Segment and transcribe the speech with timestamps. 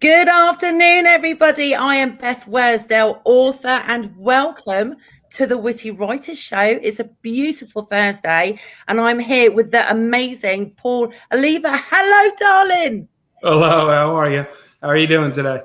[0.00, 1.74] Good afternoon, everybody.
[1.74, 4.96] I am Beth Worsdell, author, and welcome
[5.30, 6.60] to the Witty Writers Show.
[6.60, 11.80] It's a beautiful Thursday, and I'm here with the amazing Paul Alleva.
[11.88, 13.08] Hello, darling.
[13.42, 14.46] Hello, how are you?
[14.82, 15.60] How are you doing today?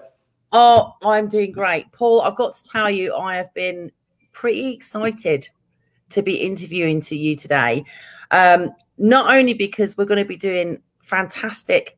[0.54, 1.92] Oh, I'm doing great.
[1.92, 3.92] Paul, I've got to tell you, I have been
[4.32, 5.50] pretty excited
[6.12, 7.84] to be interviewing to you today.
[8.32, 11.98] Um, not only because we're going to be doing fantastic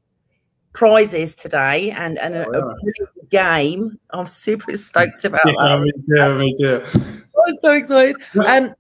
[0.74, 3.06] prizes today and, and a, oh, yeah.
[3.22, 3.98] a game.
[4.12, 5.82] I'm super stoked about yeah, that.
[5.82, 6.84] Me too, me too.
[7.48, 8.16] I'm so excited.
[8.46, 8.74] Um,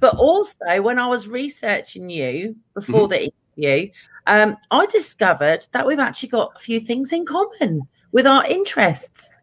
[0.00, 3.10] but also, when I was researching you before mm-hmm.
[3.10, 3.92] the interview,
[4.26, 9.38] um, I discovered that we've actually got a few things in common with our interests.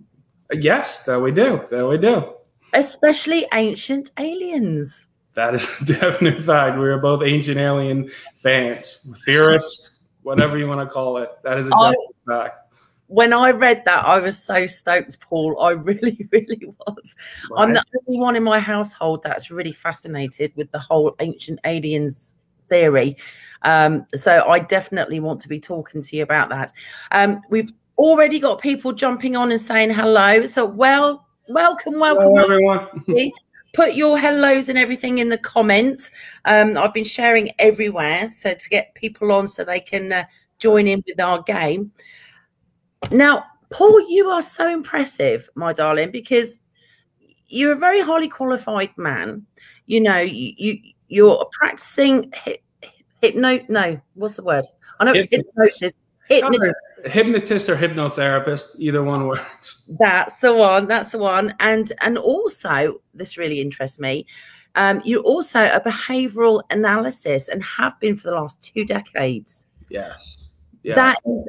[0.51, 1.61] Yes, that we do.
[1.71, 2.33] That we do.
[2.73, 5.05] Especially ancient aliens.
[5.33, 6.77] That is a definite fact.
[6.77, 9.94] We are both ancient alien fans, theorists,
[10.25, 11.29] whatever you want to call it.
[11.43, 11.93] That is a I,
[12.27, 12.71] fact.
[13.07, 15.61] When I read that, I was so stoked, Paul.
[15.61, 17.15] I really, really was.
[17.51, 17.61] Right.
[17.61, 22.37] I'm the only one in my household that's really fascinated with the whole ancient aliens
[22.67, 23.15] theory.
[23.61, 26.73] Um, so I definitely want to be talking to you about that.
[27.11, 30.47] Um, we've already got people jumping on and saying hello.
[30.47, 32.87] So well, welcome, welcome, hello, everyone.
[33.75, 36.11] Put your hellos and everything in the comments.
[36.45, 40.23] Um, I've been sharing everywhere, so to get people on so they can uh,
[40.59, 41.91] join in with our game.
[43.11, 46.61] Now, Paul, you are so impressive, my darling, because
[47.47, 49.45] you're a very highly qualified man.
[49.85, 52.63] You know, you, you you're practicing hip,
[53.21, 53.59] hypno.
[53.69, 54.65] No, what's the word?
[54.99, 55.91] I know it's hypnosis.
[56.27, 56.73] Hypnotist
[57.05, 59.83] hypnotist or hypnotherapist either one works.
[59.99, 61.53] That's the one that's the one.
[61.59, 64.25] And and also this really interests me
[64.75, 69.65] um, you're also a behavioral analysis and have been for the last two decades.
[69.89, 70.49] Yes,
[70.83, 70.95] yes.
[70.95, 71.45] that is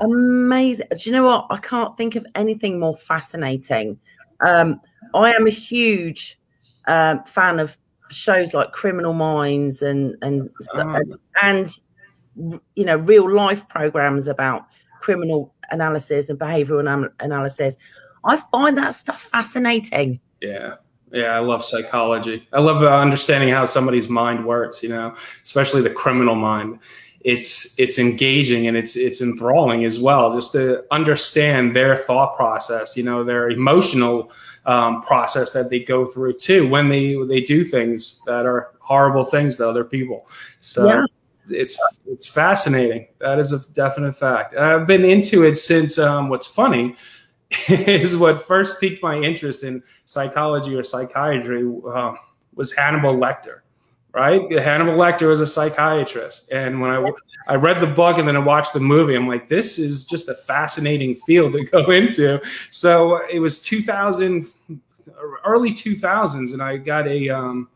[0.00, 0.86] amazing.
[0.90, 1.46] Do you know what?
[1.50, 3.98] I can't think of anything more fascinating.
[4.46, 4.80] Um,
[5.14, 6.38] i am a huge
[6.86, 7.78] uh, fan of
[8.10, 11.00] shows like criminal minds and and oh.
[11.42, 11.78] and
[12.74, 14.66] you know real life programs about
[15.00, 17.78] criminal analysis and behavioral analysis.
[18.24, 20.20] I find that stuff fascinating.
[20.40, 20.76] Yeah.
[21.10, 22.46] Yeah, I love psychology.
[22.52, 26.80] I love uh, understanding how somebody's mind works, you know, especially the criminal mind.
[27.20, 32.94] It's it's engaging and it's it's enthralling as well, just to understand their thought process,
[32.94, 34.30] you know, their emotional
[34.66, 39.24] um, process that they go through too when they they do things that are horrible
[39.24, 40.28] things to other people.
[40.60, 41.06] So yeah
[41.50, 43.08] it's it's fascinating.
[43.18, 44.56] That is a definite fact.
[44.56, 45.98] I've been into it since.
[45.98, 46.96] Um, what's funny
[47.68, 52.14] is what first piqued my interest in psychology or psychiatry uh,
[52.54, 53.60] was Hannibal Lecter.
[54.14, 57.04] Right, Hannibal Lecter was a psychiatrist, and when I
[57.46, 60.28] I read the book and then I watched the movie, I'm like, this is just
[60.28, 62.40] a fascinating field to go into.
[62.70, 64.46] So it was 2000,
[65.44, 67.68] early 2000s, and I got a um,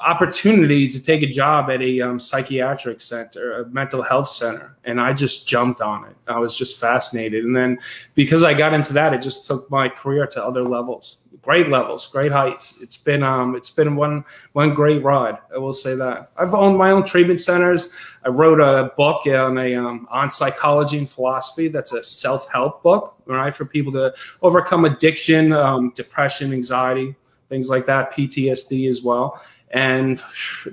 [0.00, 5.00] opportunity to take a job at a um, psychiatric center, a mental health center, and
[5.00, 6.16] I just jumped on it.
[6.26, 7.78] I was just fascinated, and then
[8.14, 12.06] because I got into that, it just took my career to other levels, great levels,
[12.06, 12.80] great heights.
[12.80, 15.38] It's been um, it's been one one great ride.
[15.54, 16.30] I will say that.
[16.36, 17.90] I've owned my own treatment centers.
[18.24, 21.68] I wrote a book on a um, on psychology and philosophy.
[21.68, 27.14] That's a self help book, right, for people to overcome addiction, um, depression, anxiety,
[27.50, 30.20] things like that, PTSD as well and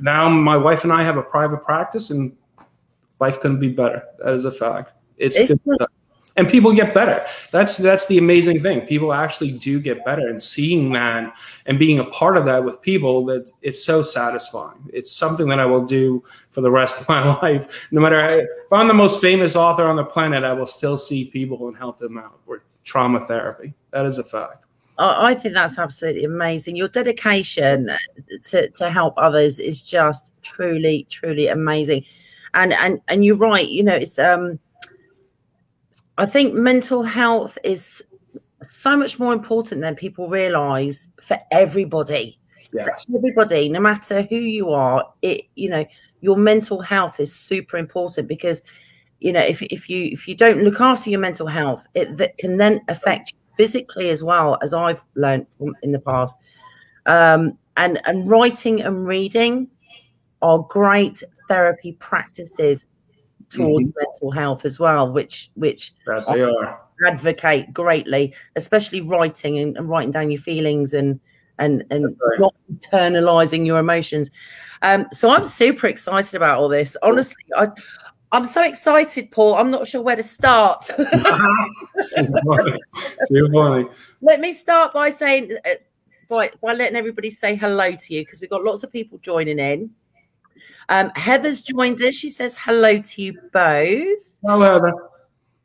[0.01, 2.35] now my wife and I have a private practice, and
[3.19, 4.03] life couldn't be better.
[4.23, 4.93] That is a fact.
[5.17, 5.51] It's, it's
[6.37, 7.25] and people get better.
[7.51, 8.81] That's that's the amazing thing.
[8.81, 11.35] People actually do get better, and seeing that
[11.65, 14.87] and being a part of that with people that it's so satisfying.
[14.93, 17.87] It's something that I will do for the rest of my life.
[17.91, 21.25] No matter if I'm the most famous author on the planet, I will still see
[21.25, 22.39] people and help them out.
[22.45, 24.66] With trauma therapy, that is a fact.
[24.99, 26.75] I think that's absolutely amazing.
[26.75, 27.91] Your dedication
[28.45, 32.03] to, to help others is just truly, truly amazing.
[32.53, 33.67] And and and you're right.
[33.67, 34.59] You know, it's um.
[36.19, 38.03] I think mental health is
[38.67, 42.39] so much more important than people realize for everybody.
[42.73, 42.85] Yes.
[43.05, 45.85] For everybody, no matter who you are, it you know
[46.21, 48.63] your mental health is super important because
[49.19, 52.37] you know if if you if you don't look after your mental health, it that
[52.39, 55.47] can then affect physically as well as I've learned
[55.81, 56.37] in the past.
[57.05, 59.67] Um, and and writing and reading
[60.41, 62.85] are great therapy practices
[63.49, 63.99] towards mm-hmm.
[63.99, 66.79] mental health as well, which which they are.
[67.05, 71.19] advocate greatly, especially writing and, and, writing down your feelings and
[71.59, 72.39] and and right.
[72.39, 74.31] not internalizing your emotions.
[74.81, 76.95] Um, so I'm super excited about all this.
[77.01, 77.67] Honestly, I
[78.31, 79.55] I'm so excited, Paul.
[79.55, 80.85] I'm not sure where to start.
[80.85, 81.05] Too
[82.45, 82.79] funny.
[83.27, 83.85] Too funny.
[84.21, 85.75] Let me start by saying, uh,
[86.29, 89.59] by, by letting everybody say hello to you because we've got lots of people joining
[89.59, 89.89] in.
[90.89, 92.15] Um, Heather's joined us.
[92.15, 94.39] She says hello to you both.
[94.43, 94.93] Hello, Heather.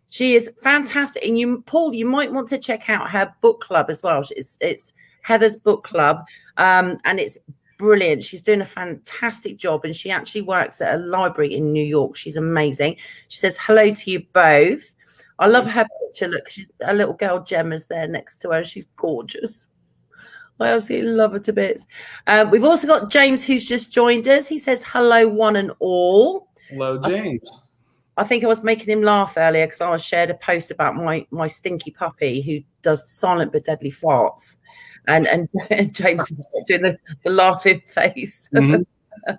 [0.08, 1.24] She is fantastic.
[1.24, 4.22] And you, Paul, you might want to check out her book club as well.
[4.36, 4.92] It's, it's
[5.22, 6.24] Heather's book club.
[6.58, 7.38] Um, and it's
[7.82, 8.22] brilliant.
[8.22, 12.14] She's doing a fantastic job and she actually works at a library in New York.
[12.14, 12.96] She's amazing.
[13.26, 14.94] She says hello to you both.
[15.40, 16.28] I love her picture.
[16.28, 18.62] Look, she's a little girl Gemma's there next to her.
[18.62, 19.66] She's gorgeous.
[20.60, 21.88] I absolutely love her to bits.
[22.28, 24.46] Um, we've also got James who's just joined us.
[24.46, 26.50] He says hello, one and all.
[26.68, 27.50] Hello, James.
[28.16, 31.26] I think I was making him laugh earlier because I shared a post about my
[31.32, 34.56] my stinky puppy who does silent but deadly farts
[35.08, 35.48] and and,
[35.94, 38.48] James was doing the, the laughing face.
[38.54, 38.82] Mm-hmm.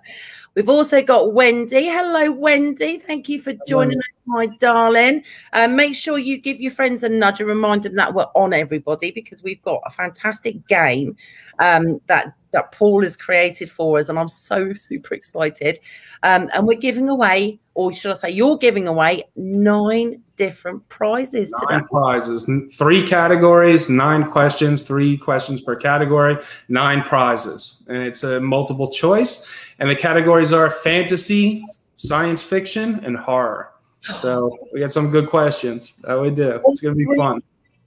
[0.54, 1.86] We've also got Wendy.
[1.88, 2.98] Hello, Wendy.
[2.98, 5.24] Thank you for joining us, my darling.
[5.52, 8.52] Uh, make sure you give your friends a nudge and remind them that we're on
[8.52, 11.16] everybody because we've got a fantastic game
[11.58, 15.80] um, that that Paul has created for us, and I'm so super excited.
[16.22, 21.52] Um, and we're giving away, or should I say, you're giving away nine different prizes
[21.68, 21.86] nine today.
[21.90, 26.36] prizes, three categories, nine questions, three questions per category,
[26.68, 29.48] nine prizes, and it's a multiple choice.
[29.84, 31.62] And the categories are fantasy,
[31.96, 33.72] science fiction, and horror.
[34.14, 35.92] So we got some good questions.
[36.04, 36.58] That we do.
[36.66, 37.42] It's gonna be fun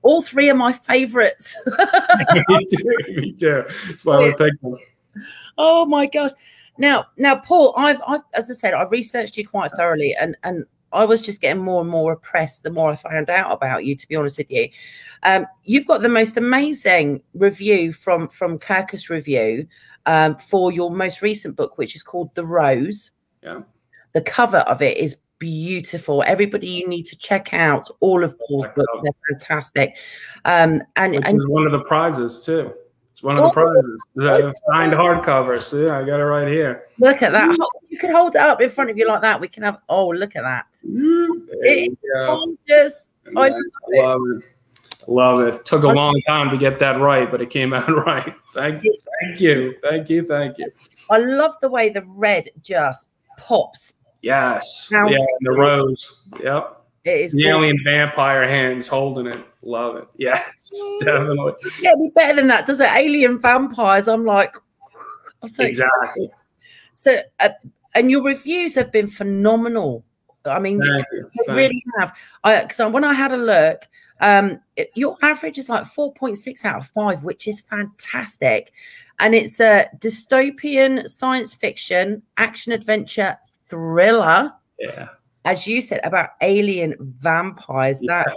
[0.08, 1.58] all three are my favorites.
[2.48, 2.96] me too.
[3.10, 3.64] Me too.
[3.88, 4.78] That's why we're picking.
[5.58, 6.32] Oh my gosh.
[6.78, 10.66] Now, now, Paul, I've, I've, as I said, I researched you quite thoroughly, and and
[10.94, 13.96] I was just getting more and more oppressed the more I found out about you.
[13.96, 14.70] To be honest with you,
[15.24, 19.68] um, you've got the most amazing review from from Kirkus Review
[20.06, 23.12] um, for your most recent book, which is called The Rose.
[23.44, 23.62] Yeah.
[24.14, 26.24] The cover of it is beautiful.
[26.26, 28.92] Everybody, you need to check out all of Paul's books.
[29.04, 29.96] They're fantastic.
[30.46, 32.74] Um, and and one of the prizes too.
[33.18, 34.06] It's one of the oh, prizes.
[34.14, 35.60] The signed hardcover.
[35.60, 36.84] See, I got it right here.
[37.00, 37.58] Look at that.
[37.90, 39.42] You can hold it up in front of you like that.
[39.42, 39.80] We can have.
[39.90, 40.68] Oh, look at that.
[40.86, 41.48] Mm-hmm.
[41.64, 43.16] It's gorgeous.
[43.36, 43.62] I love,
[43.96, 44.38] love it.
[44.38, 45.10] it.
[45.10, 45.66] Love it.
[45.66, 48.36] Took a long time to get that right, but it came out right.
[48.54, 48.96] Thank you.
[49.20, 49.76] Thank you.
[49.82, 50.24] Thank you.
[50.24, 50.72] Thank you.
[51.10, 53.08] I love the way the red just
[53.40, 54.90] pops Yes.
[54.92, 55.08] yeah,
[55.42, 56.24] the rose.
[56.44, 56.77] Yep.
[57.08, 59.46] It is the alien vampire hands holding it.
[59.62, 60.08] Love it.
[60.18, 61.54] Yes, definitely.
[61.80, 62.90] Yeah, be better than that, does it?
[62.92, 64.08] Alien vampires.
[64.08, 64.56] I'm like,
[65.42, 66.26] I'm so exactly.
[66.26, 66.32] Excited.
[66.96, 67.50] So, uh,
[67.96, 70.04] and your reviews have been phenomenal.
[70.46, 72.16] I mean, they really have.
[72.44, 73.82] I because when I had a look,
[74.20, 78.72] um, it, your average is like 4.6 out of 5, which is fantastic.
[79.20, 83.38] And it's a dystopian science fiction, action adventure,
[83.70, 84.52] thriller.
[84.80, 85.10] Yeah.
[85.48, 88.28] As you said about alien vampires, that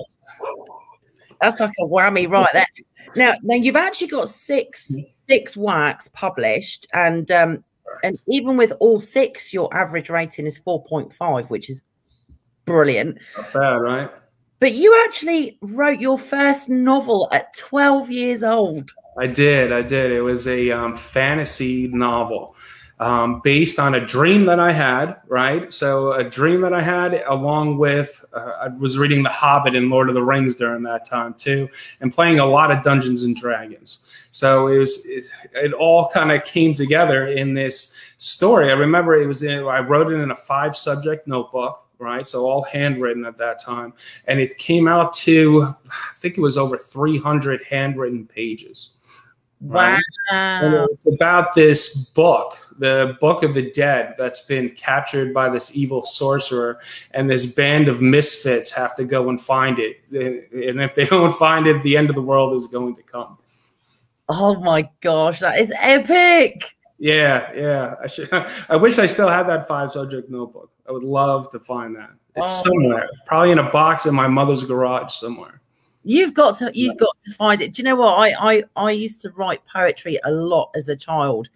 [1.40, 2.66] that's like a whammy right there.
[3.16, 4.94] Now, now you've actually got six
[5.26, 7.64] six works published, and um,
[8.04, 11.82] and even with all six, your average rating is four point five, which is
[12.64, 13.18] brilliant.
[13.36, 14.10] Not bad, right?
[14.60, 18.92] But you actually wrote your first novel at twelve years old.
[19.18, 19.72] I did.
[19.72, 20.12] I did.
[20.12, 22.54] It was a um, fantasy novel
[23.00, 25.72] um, based on a dream that I had, right?
[25.72, 29.90] So, a dream that I had, along with uh, I was reading The Hobbit and
[29.90, 31.68] Lord of the Rings during that time too,
[32.00, 34.00] and playing a lot of Dungeons and Dragons.
[34.30, 38.70] So it was it, it all kind of came together in this story.
[38.70, 42.26] I remember it was in, I wrote it in a five subject notebook, right?
[42.28, 43.92] So all handwritten at that time,
[44.26, 48.90] and it came out to I think it was over 300 handwritten pages.
[49.62, 50.00] Right?
[50.30, 50.60] Wow.
[50.60, 55.76] And it's about this book, the Book of the Dead, that's been captured by this
[55.76, 56.80] evil sorcerer,
[57.12, 60.00] and this band of misfits have to go and find it.
[60.10, 63.38] And if they don't find it, the end of the world is going to come.
[64.28, 66.76] Oh my gosh, that is epic!
[66.98, 67.94] Yeah, yeah.
[68.02, 68.28] I should.
[68.68, 70.70] I wish I still had that five subject notebook.
[70.88, 72.10] I would love to find that.
[72.36, 72.70] It's oh.
[72.70, 75.60] somewhere, probably in a box in my mother's garage somewhere.
[76.02, 77.74] You've got to you've got to find it.
[77.74, 78.18] Do you know what?
[78.18, 81.48] I I I used to write poetry a lot as a child.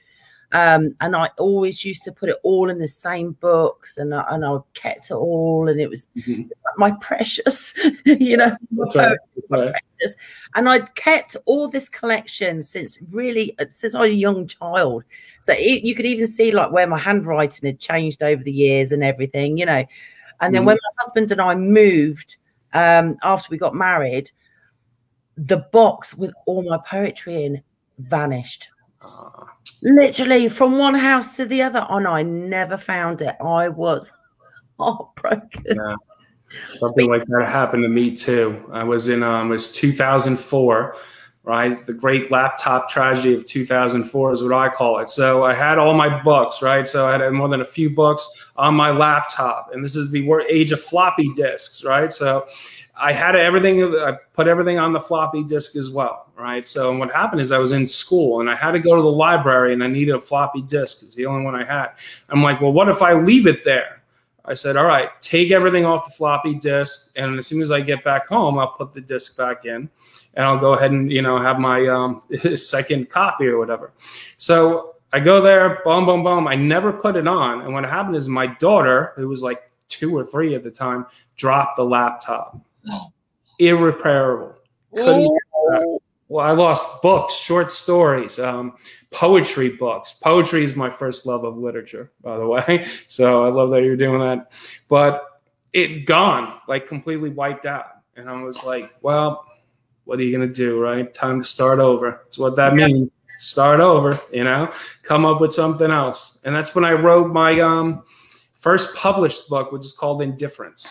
[0.54, 4.25] Um, and I always used to put it all in the same books, and I,
[4.30, 6.42] and I kept it all, and it was mm-hmm.
[6.76, 9.18] my precious, you know, my poetry,
[9.49, 10.14] precious.
[10.54, 15.02] And I'd kept all this collection since really since I was a young child.
[15.40, 18.92] So it, you could even see like where my handwriting had changed over the years
[18.92, 19.84] and everything, you know.
[20.40, 20.66] And then mm.
[20.66, 22.37] when my husband and I moved
[22.75, 24.30] um, after we got married,
[25.37, 27.61] the box with all my poetry in
[27.99, 28.68] vanished.
[29.82, 33.37] Literally from one house to the other, and I never found it.
[33.40, 34.11] I was
[34.78, 35.76] heartbroken.
[35.76, 35.96] Yeah.
[36.78, 38.62] Something like that happened to me too.
[38.73, 40.96] I was in um, it was 2004,
[41.42, 41.87] right?
[41.87, 45.11] The great laptop tragedy of 2004 is what I call it.
[45.11, 46.87] So I had all my books, right?
[46.87, 50.44] So I had more than a few books on my laptop, and this is the
[50.49, 52.12] age of floppy disks, right?
[52.12, 52.46] So
[52.96, 53.82] I had everything.
[53.82, 56.66] I put everything on the floppy disk as well, right?
[56.66, 59.10] So what happened is I was in school and I had to go to the
[59.10, 61.02] library and I needed a floppy disk.
[61.02, 61.90] It's the only one I had.
[62.28, 64.02] I'm like, well, what if I leave it there?
[64.46, 67.80] I said, all right, take everything off the floppy disk, and as soon as I
[67.80, 69.88] get back home, I'll put the disk back in,
[70.34, 72.22] and I'll go ahead and you know have my um,
[72.54, 73.92] second copy or whatever.
[74.36, 76.46] So I go there, boom, boom, boom.
[76.46, 80.14] I never put it on, and what happened is my daughter, who was like two
[80.14, 82.58] or three at the time, dropped the laptop.
[83.59, 84.55] Irreparable.
[86.29, 88.38] Well, I lost books, short stories.
[88.38, 88.76] Um,
[89.11, 90.14] poetry books.
[90.14, 92.87] Poetry is my first love of literature, by the way.
[93.09, 94.53] So I love that you're doing that.
[94.88, 95.25] But
[95.73, 97.87] it gone, like completely wiped out.
[98.17, 99.45] And I was like, well,
[100.05, 101.12] what are you going to do, right?
[101.12, 102.23] Time to start over.
[102.25, 103.11] That's what that means.
[103.38, 104.73] Start over, you know,
[105.03, 106.41] come up with something else.
[106.45, 108.05] And that's when I wrote my um,
[108.53, 110.88] first published book, which is called Indifference.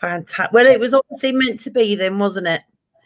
[0.00, 0.52] Fantastic.
[0.52, 2.62] Well, it was obviously meant to be then, wasn't it?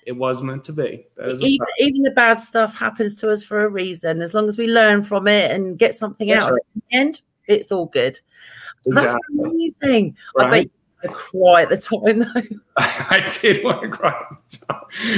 [0.06, 1.06] it was meant to be.
[1.40, 4.20] Even, even, the bad stuff happens to us for a reason.
[4.20, 6.60] As long as we learn from it and get something That's out right.
[6.76, 8.20] at the end, it's all good.
[8.86, 9.20] Exactly.
[9.36, 10.16] That's amazing.
[10.36, 10.46] Right?
[10.46, 10.70] I bet you
[11.10, 12.58] cry at the time though.
[12.76, 14.14] I, did want to cry.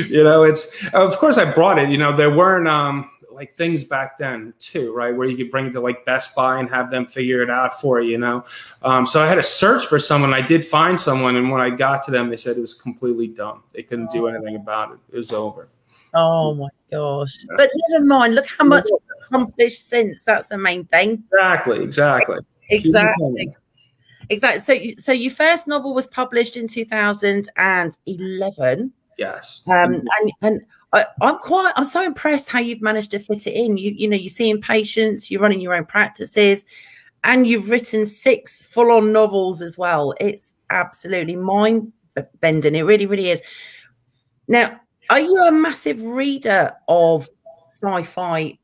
[0.09, 1.90] You know, it's of course I brought it.
[1.90, 5.14] You know, there weren't um like things back then too, right?
[5.14, 7.81] Where you could bring it to like Best Buy and have them figure it out
[7.81, 8.45] for you, you know.
[8.83, 10.35] Um, so I had to search for someone.
[10.35, 13.28] I did find someone, and when I got to them, they said it was completely
[13.28, 13.62] dumb.
[13.73, 14.99] They couldn't do anything about it.
[15.12, 15.69] It was over.
[16.14, 17.37] Oh my gosh!
[17.49, 17.55] Yeah.
[17.57, 18.35] But never mind.
[18.35, 18.88] Look how much
[19.23, 20.25] accomplished since.
[20.25, 21.23] That's the main thing.
[21.33, 21.85] Exactly.
[21.85, 22.38] Exactly.
[22.71, 23.55] Exactly.
[24.28, 24.61] Exactly.
[24.61, 28.93] So, you, so your first novel was published in 2011.
[29.19, 29.62] Yes.
[29.69, 30.61] Um, and and
[30.97, 33.76] I, am quite I'm so impressed how you've managed to fit it in.
[33.76, 36.65] You you know, you're seeing patients, you're running your own practices,
[37.25, 40.15] and you've written six full-on novels as well.
[40.21, 41.93] It's absolutely mind
[42.41, 42.75] bending.
[42.75, 43.43] It really, really is.
[44.49, 47.29] Now, are you a massive reader of
[47.71, 48.59] sci-fi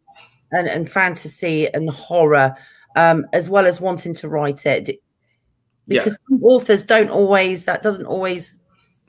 [0.53, 2.55] and, and fantasy and horror,
[2.97, 5.03] um, as well as wanting to write it?
[5.89, 6.37] Because yeah.
[6.37, 8.61] some authors don't always that doesn't always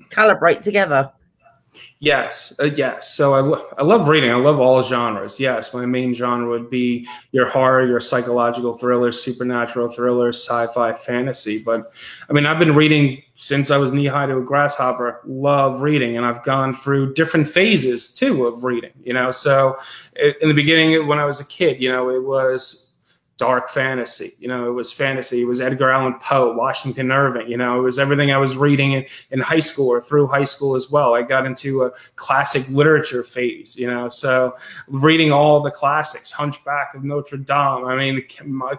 [0.09, 1.11] calibrate together.
[1.99, 3.13] Yes, uh, yes.
[3.15, 4.31] So I, lo- I love reading.
[4.31, 5.39] I love all genres.
[5.39, 11.63] Yes, my main genre would be your horror, your psychological thrillers, supernatural thrillers, sci-fi, fantasy.
[11.63, 11.91] But
[12.29, 15.21] I mean, I've been reading since I was knee high to a grasshopper.
[15.25, 18.91] Love reading, and I've gone through different phases too of reading.
[19.03, 19.77] You know, so
[20.15, 22.92] in the beginning, when I was a kid, you know, it was
[23.37, 24.31] dark fantasy.
[24.39, 25.41] You know, it was fantasy.
[25.41, 27.49] It was Edgar Allan Poe, Washington Irving.
[27.49, 30.43] You know, it was everything I was reading in, in high school or through high
[30.43, 31.15] school as well.
[31.15, 34.55] I got into a classic literature phase, you know, so
[34.87, 38.21] reading all the classics, Hunchback of Notre Dame, I mean,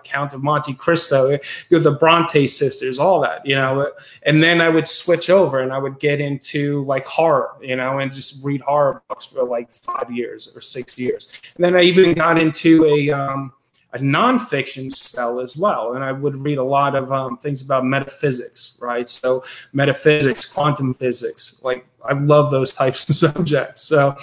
[0.05, 1.37] Count of Monte Cristo,
[1.71, 3.91] the Bronte sisters, all that, you know.
[4.23, 7.99] And then I would switch over and I would get into like horror, you know,
[7.99, 11.33] and just read horror books for like five years or six years.
[11.57, 13.53] And then I even got into a, um,
[13.95, 15.95] a nonfiction spell as well.
[15.95, 19.09] And I would read a lot of um, things about metaphysics, right?
[19.09, 23.83] So metaphysics, quantum physics, like I love those types of subjects.
[23.83, 24.17] So,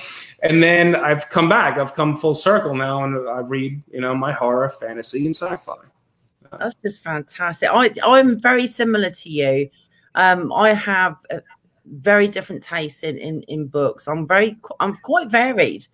[0.43, 1.77] and then I've come back.
[1.77, 5.77] I've come full circle now, and I read, you know, my horror, fantasy, and sci-fi.
[6.59, 7.69] That's just fantastic.
[7.71, 9.69] I I'm very similar to you.
[10.15, 11.15] Um, I have
[11.85, 14.09] very different tastes in, in in books.
[14.09, 15.87] I'm very I'm quite varied.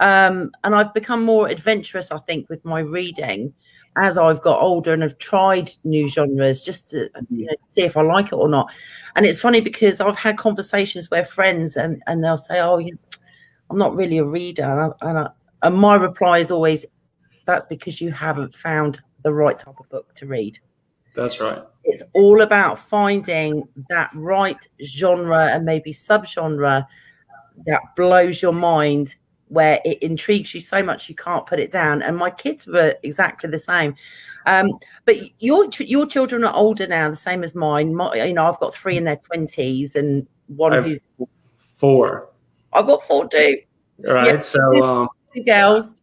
[0.00, 3.52] Um, and I've become more adventurous, I think, with my reading
[3.96, 7.96] as I've got older and have tried new genres just to you know, see if
[7.96, 8.72] I like it or not.
[9.14, 12.98] And it's funny because I've had conversations where friends and, and they'll say, "Oh, you,
[13.68, 15.28] I'm not really a reader," and, I, and, I,
[15.62, 16.86] and my reply is always,
[17.44, 20.58] "That's because you haven't found the right type of book to read."
[21.14, 21.62] That's right.
[21.84, 26.86] It's all about finding that right genre and maybe subgenre
[27.66, 29.16] that blows your mind
[29.50, 32.02] where it intrigues you so much you can't put it down.
[32.02, 33.94] And my kids were exactly the same.
[34.46, 34.70] Um,
[35.04, 37.94] but your your children are older now, the same as mine.
[37.94, 41.00] My, you know, I've got three in their twenties and one who's
[41.50, 42.30] four.
[42.72, 43.58] I've got four too.
[43.98, 44.26] Right.
[44.26, 46.02] Yeah, so two, um, two girls.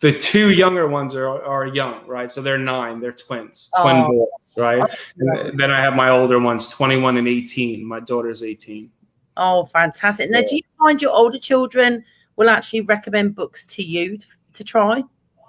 [0.00, 2.32] The two younger ones are are young, right?
[2.32, 3.00] So they're nine.
[3.00, 4.08] They're twins, twin oh.
[4.08, 4.98] boys, right?
[5.18, 7.84] And then I have my older ones, twenty one and eighteen.
[7.84, 8.90] My daughter's eighteen.
[9.36, 10.30] Oh, fantastic!
[10.30, 12.04] Now, do you find your older children
[12.38, 14.16] will actually recommend books to you
[14.54, 15.04] to try?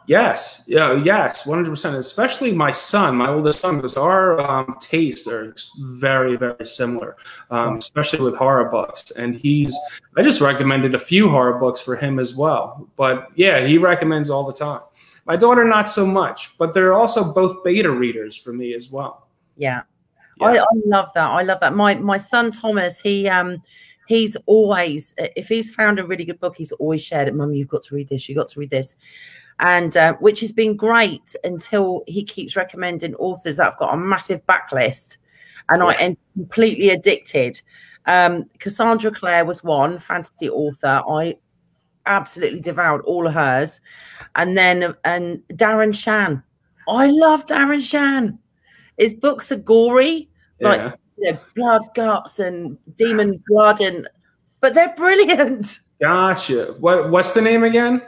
[0.08, 1.96] Yes, yeah, yes, one hundred percent.
[1.96, 7.16] Especially my son, my oldest son, because our um, tastes are very, very similar,
[7.52, 9.12] um, especially with horror books.
[9.12, 9.78] And he's,
[10.18, 12.90] I just recommended a few horror books for him as well.
[12.98, 14.82] But yeah, he recommends all the time.
[15.26, 19.28] My daughter, not so much, but they're also both beta readers for me as well.
[19.58, 19.84] Yeah,
[20.38, 20.48] yeah.
[20.48, 21.30] I, I love that.
[21.30, 21.76] I love that.
[21.76, 23.62] My my son Thomas, he um
[24.10, 27.36] he's always if he's found a really good book, he's always shared it.
[27.36, 28.28] Mum, you've got to read this.
[28.28, 28.96] You've got to read this
[29.60, 33.98] and uh, which has been great until he keeps recommending authors that have got a
[33.98, 35.18] massive backlist
[35.70, 35.90] and yeah.
[35.90, 37.62] I am completely addicted.
[38.08, 41.04] Um, Cassandra Clare was one fantasy author.
[41.08, 41.38] I
[42.08, 43.80] absolutely devoured all of hers.
[44.36, 46.42] And then and Darren Shan.
[46.88, 48.40] I love Darren Shan.
[48.98, 50.94] His books are gory, yeah.
[51.20, 54.08] You know, blood, guts, and demon blood, and
[54.62, 55.80] but they're brilliant.
[56.02, 56.76] Gotcha.
[56.80, 58.02] What what's the name again?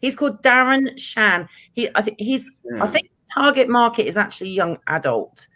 [0.00, 1.48] He's called Darren Shan.
[1.72, 2.82] He, I think he's, yeah.
[2.84, 5.46] I think target market is actually young adult.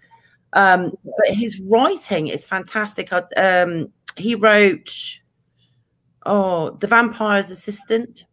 [0.53, 3.11] Um, but his writing is fantastic.
[3.37, 5.19] Um, he wrote,
[6.27, 8.27] oh, The Vampire's Assistant,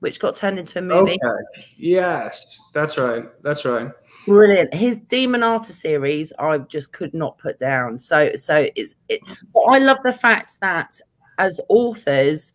[0.00, 1.18] which got turned into a movie.
[1.22, 1.66] Okay.
[1.76, 3.24] Yes, that's right.
[3.42, 3.90] That's right.
[4.28, 4.74] Brilliant.
[4.74, 7.98] His Demonata series, I just could not put down.
[7.98, 8.94] So, so it's.
[9.08, 9.20] It,
[9.52, 11.00] but I love the fact that
[11.38, 12.52] as authors,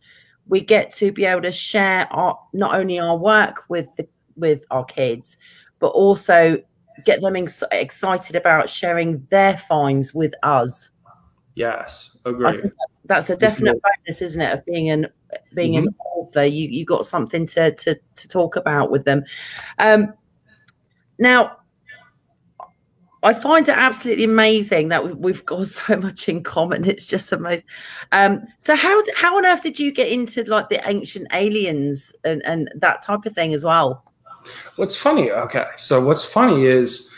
[0.48, 4.64] we get to be able to share our not only our work with the with
[4.72, 5.38] our kids,
[5.80, 6.62] but also
[7.06, 10.90] get them ex- excited about sharing their finds with us.
[11.56, 12.62] Yes, agree.
[13.06, 14.54] That's a definite bonus, isn't it?
[14.54, 15.08] Of being an
[15.54, 15.88] being mm-hmm.
[15.88, 19.24] an author, you you got something to to to talk about with them.
[19.80, 20.14] Um,
[21.20, 21.58] now,
[23.24, 26.86] I find it absolutely amazing that we've got so much in common.
[26.86, 27.66] It's just amazing.
[28.12, 32.44] Um, so how how on earth did you get into like the ancient aliens and,
[32.46, 34.04] and that type of thing as well?
[34.76, 35.32] What's funny?
[35.32, 37.14] Okay, so what's funny is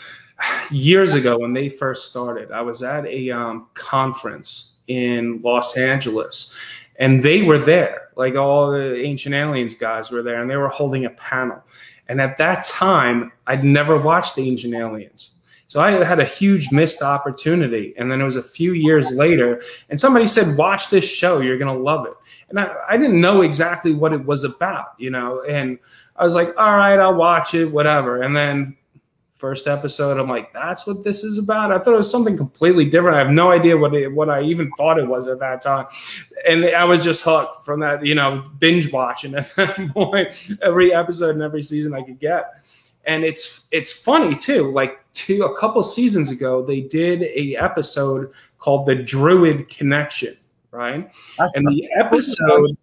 [0.70, 6.54] years ago when they first started, I was at a um, conference in Los Angeles,
[7.00, 8.10] and they were there.
[8.14, 11.62] Like all the ancient aliens guys were there, and they were holding a panel.
[12.08, 15.35] And at that time, I'd never watched the Ancient Aliens.
[15.68, 17.94] So I had a huge missed opportunity.
[17.96, 21.58] And then it was a few years later, and somebody said, Watch this show, you're
[21.58, 22.14] going to love it.
[22.48, 25.42] And I, I didn't know exactly what it was about, you know.
[25.42, 25.78] And
[26.14, 28.22] I was like, All right, I'll watch it, whatever.
[28.22, 28.76] And then
[29.34, 31.70] first episode, I'm like, that's what this is about.
[31.70, 33.16] I thought it was something completely different.
[33.16, 35.86] I have no idea what it, what I even thought it was at that time,
[36.48, 40.28] and I was just hooked from that, you know, binge watching at that point,
[40.62, 42.52] every episode and every season I could get
[43.06, 48.30] and it's it's funny too like two a couple seasons ago they did a episode
[48.58, 50.36] called the druid connection
[50.70, 51.10] right?
[51.54, 52.76] And the episode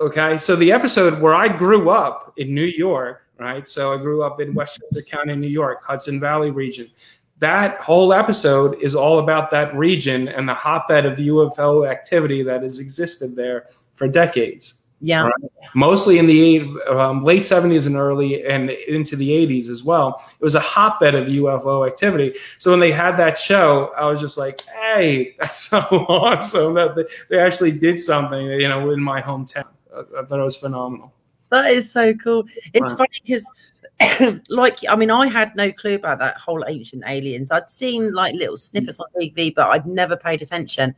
[0.00, 3.66] okay so the episode where i grew up in new york right?
[3.66, 6.90] So i grew up in westchester county new york hudson valley region.
[7.38, 12.62] That whole episode is all about that region and the hotbed of ufo activity that
[12.62, 15.24] has existed there for decades yeah.
[15.24, 15.50] Right?
[15.74, 20.22] Mostly in the um, late 70s and early and into the 80s as well.
[20.26, 22.34] It was a hotbed of UFO activity.
[22.58, 27.08] So when they had that show, I was just like, hey, that's so awesome that
[27.28, 29.66] they actually did something, you know, in my hometown.
[29.94, 31.12] I, thought it was phenomenal.
[31.50, 32.44] That is so cool.
[32.72, 32.98] It's right.
[32.98, 37.52] funny because like I mean, I had no clue about that whole ancient aliens.
[37.52, 40.96] I'd seen like little snippets on TV, but I'd never paid attention.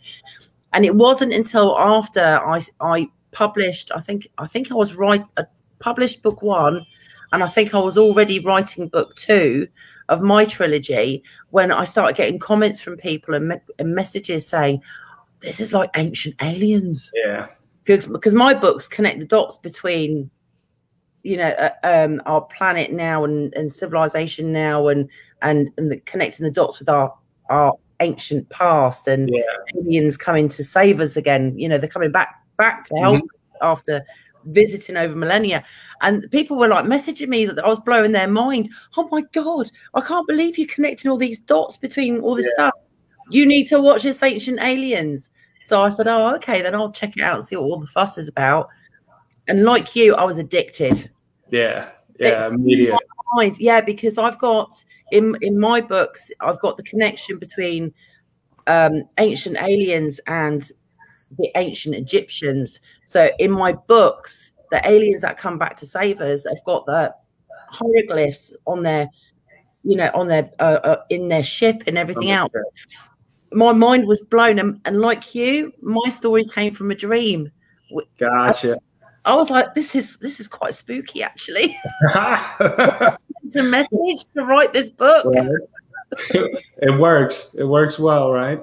[0.72, 3.90] And it wasn't until after I I published.
[3.94, 5.22] I think I think I was right.
[5.36, 5.44] I
[5.78, 6.84] published book one,
[7.32, 9.68] and I think I was already writing book two
[10.08, 14.82] of my trilogy when I started getting comments from people and, me- and messages saying,
[15.40, 17.46] "This is like ancient aliens." Yeah.
[17.84, 20.30] Because because my books connect the dots between
[21.22, 25.10] you know uh, um, our planet now and, and civilization now and
[25.42, 27.14] and and the, connecting the dots with our
[27.50, 29.42] our ancient past and yeah.
[29.76, 33.56] aliens coming to save us again you know they're coming back back to help mm-hmm.
[33.66, 34.04] after
[34.46, 35.64] visiting over millennia.
[36.00, 38.70] And people were like messaging me that I was blowing their mind.
[38.96, 42.68] Oh my God, I can't believe you're connecting all these dots between all this yeah.
[42.68, 42.74] stuff.
[43.30, 45.30] You need to watch this Ancient Aliens.
[45.62, 47.86] So I said, Oh, okay, then I'll check it out and see what all the
[47.86, 48.68] fuss is about.
[49.48, 51.10] And like you, I was addicted.
[51.50, 51.90] Yeah.
[52.18, 52.48] Yeah.
[52.48, 52.98] Immediate.
[53.58, 54.72] Yeah, because I've got
[55.12, 57.92] in in my books, I've got the connection between
[58.66, 60.70] um, ancient aliens and
[61.38, 62.80] the ancient Egyptians.
[63.04, 67.14] So in my books, the aliens that come back to save us, they've got the
[67.68, 69.08] hieroglyphs on their,
[69.84, 72.52] you know, on their uh, uh, in their ship and everything else.
[73.52, 77.50] My mind was blown, and, and, like you, my story came from a dream.
[78.18, 78.78] Gotcha.
[79.24, 81.78] I was like, this is this is quite spooky actually.
[82.10, 85.26] it's a message to write this book.
[86.30, 87.54] it works.
[87.58, 88.60] It works well, right?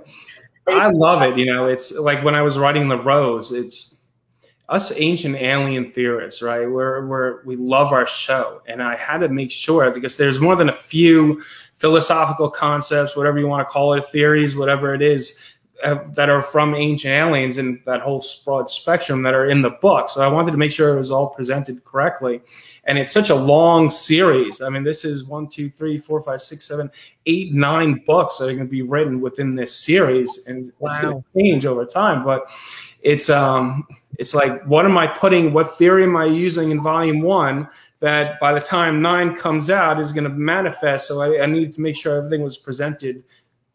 [0.67, 1.38] I love it.
[1.38, 4.04] You know, it's like when I was writing The Rose, it's
[4.69, 6.69] us ancient alien theorists, right?
[6.69, 8.62] We're, we're, we love our show.
[8.67, 13.39] And I had to make sure because there's more than a few philosophical concepts, whatever
[13.39, 15.43] you want to call it, theories, whatever it is,
[15.83, 19.69] uh, that are from ancient aliens and that whole broad spectrum that are in the
[19.69, 20.09] book.
[20.09, 22.41] So I wanted to make sure it was all presented correctly.
[22.85, 24.61] And it's such a long series.
[24.61, 26.89] I mean, this is one, two, three, four, five, six, seven,
[27.25, 30.89] eight, nine books that are going to be written within this series, and wow.
[30.89, 32.23] it's going to change over time.
[32.23, 32.49] But
[33.01, 33.87] it's um,
[34.19, 35.53] it's like, what am I putting?
[35.53, 37.67] What theory am I using in volume one?
[37.99, 41.07] That by the time nine comes out is going to manifest.
[41.07, 43.23] So I, I needed to make sure everything was presented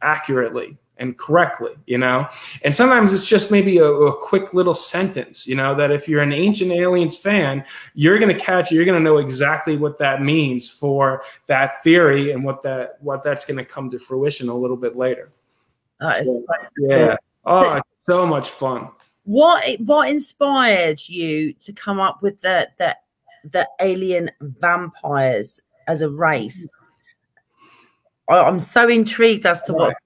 [0.02, 2.26] accurately and correctly, you know?
[2.62, 6.22] And sometimes it's just maybe a, a, quick little sentence, you know, that if you're
[6.22, 10.22] an Ancient Aliens fan, you're going to catch, you're going to know exactly what that
[10.22, 14.54] means for that theory and what that, what that's going to come to fruition a
[14.54, 15.30] little bit later.
[16.00, 16.44] so, so
[16.78, 17.16] yeah.
[17.44, 18.88] Oh, so, so much fun.
[19.24, 22.96] What, what inspired you to come up with the, the,
[23.44, 26.68] the alien vampires as a race?
[28.28, 29.96] I'm so intrigued as to what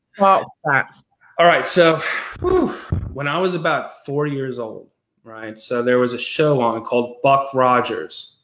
[1.39, 1.67] all right.
[1.67, 2.03] So,
[2.41, 2.69] whew,
[3.13, 4.89] when I was about four years old,
[5.25, 5.59] right?
[5.59, 8.37] So there was a show on called Buck Rogers.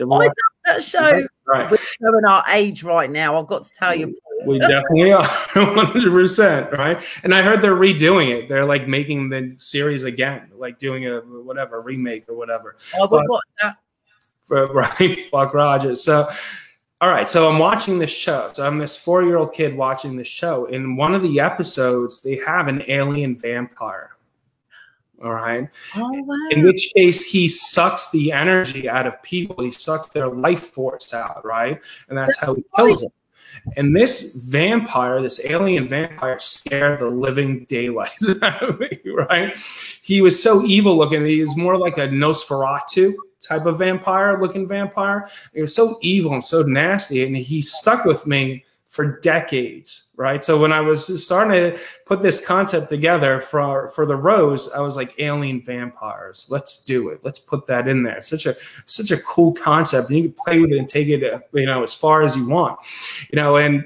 [0.00, 0.32] Oh, I love
[0.64, 1.26] that show.
[1.46, 1.70] Right.
[1.70, 3.38] We're showing our age right now.
[3.38, 4.16] I've got to tell you.
[4.46, 6.72] We definitely are 100%.
[6.72, 7.02] Right.
[7.22, 8.48] And I heard they're redoing it.
[8.48, 12.76] They're like making the series again, like doing a whatever remake or whatever.
[12.98, 13.24] Oh, but,
[13.62, 13.76] that.
[14.42, 15.30] For, right.
[15.30, 16.02] Buck Rogers.
[16.02, 16.28] So,
[17.00, 18.50] all right, so I'm watching this show.
[18.54, 20.66] So I'm this four year old kid watching this show.
[20.66, 24.10] In one of the episodes, they have an alien vampire.
[25.22, 25.68] All right.
[25.96, 26.36] Oh, wow.
[26.50, 29.64] In which case, he sucks the energy out of people.
[29.64, 31.80] He sucks their life force out, right?
[32.08, 33.12] And that's how he kills them.
[33.76, 39.56] And this vampire, this alien vampire, scared the living daylights out of me, right?
[40.02, 41.24] He was so evil looking.
[41.24, 45.28] He was more like a Nosferatu type of vampire looking vampire.
[45.52, 50.44] It was so evil and so nasty, and he stuck with me for decades, right?
[50.44, 54.78] So when I was starting to put this concept together for for the rose, I
[54.80, 56.46] was like alien vampires.
[56.48, 57.18] Let's do it.
[57.24, 58.22] Let's put that in there.
[58.22, 58.54] such a
[58.86, 60.10] such a cool concept.
[60.10, 62.48] And you can play with it and take it, you know, as far as you
[62.48, 62.78] want,
[63.32, 63.84] you know, and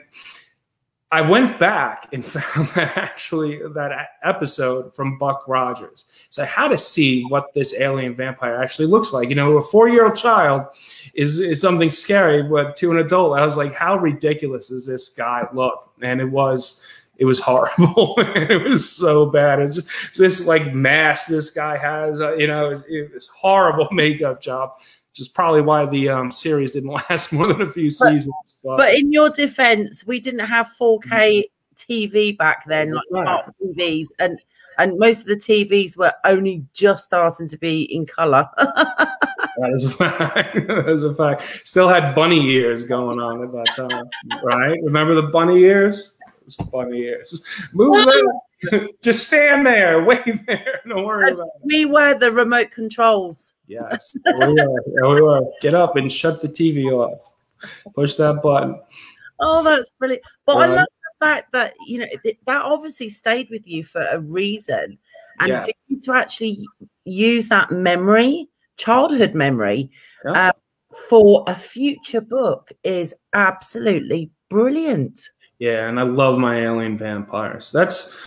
[1.10, 6.06] I went back and found that actually that episode from Buck Rogers.
[6.28, 9.28] So I had to see what this alien vampire actually looks like.
[9.30, 10.66] You know, a four-year-old child
[11.14, 15.08] is is something scary, but to an adult, I was like, how ridiculous does this
[15.08, 15.90] guy look?
[16.02, 16.82] And it was
[17.16, 18.14] it was horrible.
[18.18, 19.60] it was so bad.
[19.60, 22.20] It's, it's, this like mask this guy has.
[22.20, 24.78] Uh, you know, it it was horrible makeup job
[25.18, 28.60] which is probably why the um, series didn't last more than a few seasons.
[28.62, 28.76] But.
[28.76, 31.44] but, in your defense, we didn't have 4K
[31.76, 33.24] TV back then, like right.
[33.24, 34.40] smart TVs, and
[34.78, 38.48] and most of the TVs were only just starting to be in color.
[38.56, 40.54] that is a fact.
[40.68, 41.66] that is a fact.
[41.66, 44.08] Still had bunny ears going on at that time,
[44.44, 44.78] right?
[44.84, 46.16] Remember the bunny ears?
[46.46, 47.42] It's bunny ears.
[47.72, 48.06] Move
[49.02, 50.80] Just stand there, wait there.
[50.86, 51.52] Don't worry about it.
[51.62, 53.52] We were the remote controls.
[53.66, 55.14] Yes, we were.
[55.14, 55.42] we were.
[55.60, 57.32] Get up and shut the TV off.
[57.94, 58.80] Push that button.
[59.40, 60.22] Oh, that's brilliant.
[60.46, 64.18] But I love the fact that you know that obviously stayed with you for a
[64.18, 64.98] reason,
[65.40, 65.64] and yeah.
[65.64, 66.66] for you to actually
[67.04, 69.90] use that memory, childhood memory,
[70.24, 70.32] yeah.
[70.32, 70.52] uh,
[71.08, 75.20] for a future book is absolutely brilliant.
[75.58, 77.70] Yeah, and I love my alien vampires.
[77.72, 78.24] That's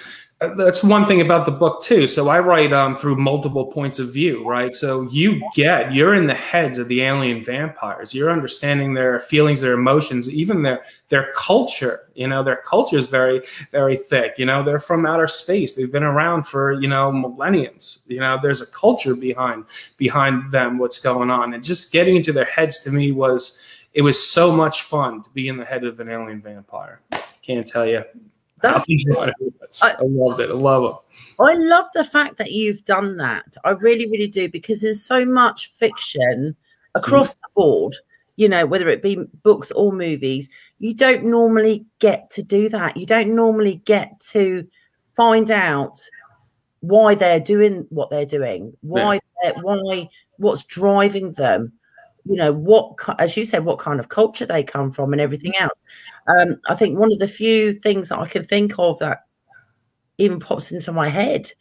[0.58, 2.08] that's one thing about the book too.
[2.08, 4.74] So I write um, through multiple points of view, right?
[4.74, 8.14] So you get you're in the heads of the alien vampires.
[8.14, 12.10] You're understanding their feelings, their emotions, even their their culture.
[12.16, 14.40] You know, their culture is very very thick.
[14.40, 15.76] You know, they're from outer space.
[15.76, 18.00] They've been around for you know millenniums.
[18.08, 19.66] You know, there's a culture behind
[19.98, 20.80] behind them.
[20.80, 21.54] What's going on?
[21.54, 23.62] And just getting into their heads to me was
[23.94, 27.02] it was so much fun to be in the head of an alien vampire.
[27.44, 28.04] Can't tell you
[28.62, 28.86] that's
[29.82, 30.50] I, I loved it.
[30.50, 31.42] I love it.
[31.42, 33.56] I love the fact that you've done that.
[33.64, 36.56] I really, really do because there's so much fiction
[36.96, 37.42] across mm.
[37.42, 37.98] the board.
[38.36, 42.98] You know, whether it be books or movies, you don't normally get to do that.
[42.98, 44.68] You don't normally get to
[45.16, 46.00] find out
[46.80, 49.52] why they're doing what they're doing, why, yeah.
[49.62, 51.74] why, what's driving them
[52.26, 55.56] you know what as you said what kind of culture they come from and everything
[55.58, 55.80] else
[56.28, 59.26] um, I think one of the few things that I can think of that
[60.18, 61.52] even pops into my head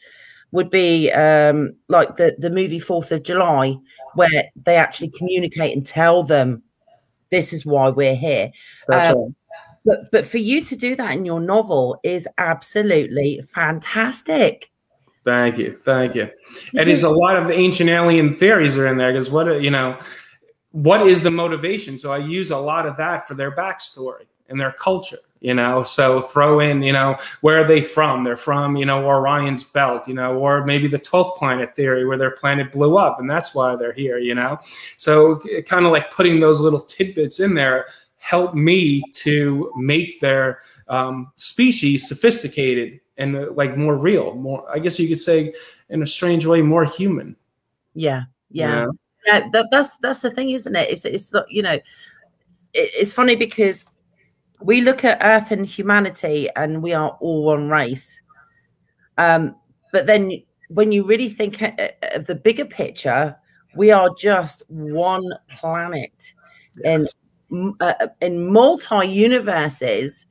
[0.52, 3.76] would be um, like the the movie Fourth of July,
[4.14, 6.62] where they actually communicate and tell them
[7.30, 8.50] this is why we're here.
[8.92, 9.34] Um.
[9.84, 14.70] But but for you to do that in your novel is absolutely fantastic.
[15.24, 16.28] Thank you, thank you.
[16.76, 19.70] And it's a lot of the ancient alien theories are in there because what you
[19.70, 19.98] know,
[20.72, 21.96] what is the motivation?
[21.96, 25.82] So I use a lot of that for their backstory and their culture you know?
[25.84, 28.24] So throw in you know where are they from?
[28.24, 32.18] They're from you know orion's belt you know or maybe the 12th planet theory where
[32.18, 34.58] their planet blew up and that's why they're here you know?
[34.96, 37.86] So kind of like putting those little tidbits in there
[38.18, 44.78] help me to make their um, species sophisticated and uh, like more real more i
[44.78, 45.54] guess you could say
[45.88, 47.36] in a strange way more human.
[47.94, 48.86] Yeah yeah.
[49.26, 49.48] Yeah.
[49.52, 50.90] That, that's that's the thing isn't it?
[50.90, 51.82] It's it's you know it,
[52.72, 53.84] it's funny because
[54.62, 58.20] we look at Earth and humanity, and we are all one race.
[59.18, 59.56] Um,
[59.92, 63.36] but then, when you really think of the bigger picture,
[63.74, 66.34] we are just one planet
[66.84, 67.06] in
[67.80, 70.26] uh, in multi universes.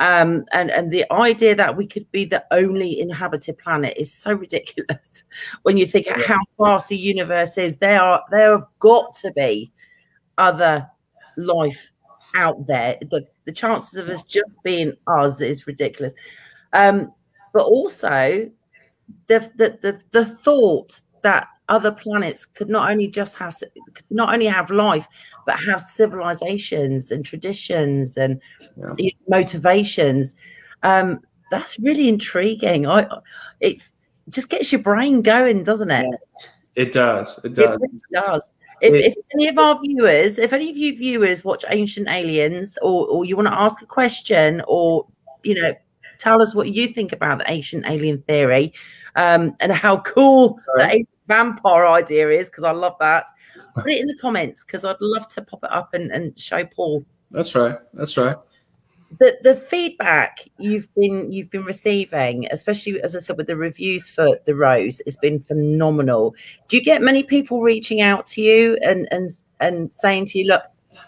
[0.00, 4.32] Um, and and the idea that we could be the only inhabited planet is so
[4.32, 5.22] ridiculous
[5.62, 7.78] when you think how vast the universe is.
[7.78, 9.72] There are there have got to be
[10.36, 10.88] other
[11.36, 11.92] life
[12.34, 12.98] out there.
[13.02, 16.14] The the chances of us just being us is ridiculous.
[16.72, 17.12] Um,
[17.52, 18.50] but also
[19.26, 23.56] the, the the the thought that other planets could not only just have
[23.94, 25.06] could not only have life
[25.46, 28.40] but have civilizations and traditions and
[28.98, 29.10] yeah.
[29.28, 30.34] motivations
[30.82, 32.86] um, that's really intriguing.
[32.86, 33.06] I
[33.60, 33.78] it
[34.28, 36.14] just gets your brain going doesn't it?
[36.74, 37.38] It does.
[37.44, 37.80] It does.
[37.82, 38.52] it does
[38.84, 43.06] if, if, any of our viewers, if any of you viewers watch Ancient Aliens, or
[43.06, 45.06] or you want to ask a question, or
[45.42, 45.74] you know,
[46.18, 48.72] tell us what you think about the ancient alien theory,
[49.16, 51.06] um, and how cool right.
[51.28, 53.26] the vampire idea is, because I love that.
[53.74, 56.64] Put it in the comments because I'd love to pop it up and, and show
[56.64, 57.04] Paul.
[57.32, 57.76] That's right.
[57.92, 58.36] That's right
[59.18, 64.08] the the feedback you've been you've been receiving, especially as I said with the reviews
[64.08, 66.34] for the Rose, has been phenomenal.
[66.68, 70.46] Do you get many people reaching out to you and and and saying to you,
[70.48, 70.62] "Look,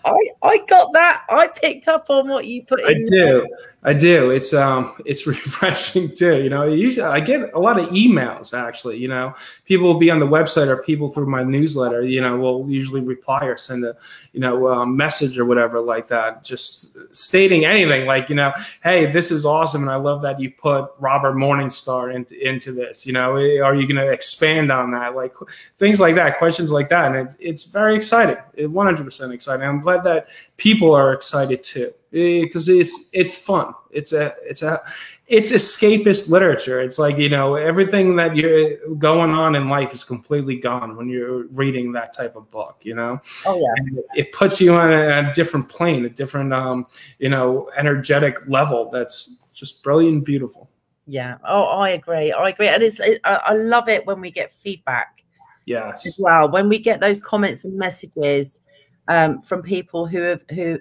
[0.05, 1.25] I I got that.
[1.29, 3.47] I picked up on what you put in." I do.
[3.87, 4.31] I do.
[4.31, 6.43] It's um, it's refreshing too.
[6.43, 8.53] You know, usually I get a lot of emails.
[8.53, 9.33] Actually, you know,
[9.65, 12.03] people will be on the website or people through my newsletter.
[12.03, 13.97] You know, will usually reply or send a,
[14.33, 19.11] you know, a message or whatever like that, just stating anything like, you know, hey,
[19.13, 23.07] this is awesome, and I love that you put Robert Morningstar into into this.
[23.07, 25.15] You know, eh, are you going to expand on that?
[25.15, 25.33] Like
[25.79, 28.37] things like that, questions like that, and it, it's very exciting.
[28.73, 29.65] One hundred percent exciting.
[29.65, 33.75] I'm glad that people are excited too because it's it's fun.
[33.91, 34.81] It's a it's a
[35.27, 36.81] it's escapist literature.
[36.81, 41.09] It's like you know everything that you're going on in life is completely gone when
[41.09, 42.79] you're reading that type of book.
[42.83, 46.53] You know, oh yeah, and it puts you on a, a different plane, a different
[46.53, 46.87] um
[47.19, 48.91] you know energetic level.
[48.91, 50.71] That's just brilliant, beautiful.
[51.07, 51.39] Yeah.
[51.47, 52.33] Oh, I agree.
[52.33, 55.25] I agree, and it's it, I, I love it when we get feedback.
[55.65, 56.07] Yes.
[56.07, 58.61] As well, when we get those comments and messages
[59.09, 60.79] um, from people who have who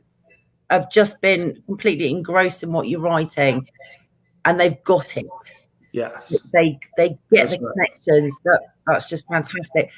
[0.70, 3.64] have just been completely engrossed in what you're writing
[4.46, 5.28] and they've got it.
[5.92, 6.36] Yes.
[6.52, 7.74] They they get that's the right.
[7.74, 8.40] connections.
[8.44, 9.92] That that's just fantastic.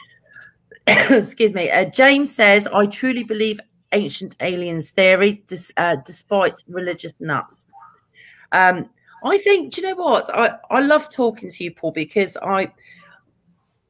[0.87, 1.69] Excuse me.
[1.69, 3.59] Uh, James says, I truly believe
[3.91, 7.67] ancient aliens theory, dis, uh, despite religious nuts.
[8.51, 8.89] Um,
[9.23, 10.29] I think, do you know what?
[10.33, 12.71] I, I love talking to you, Paul, because I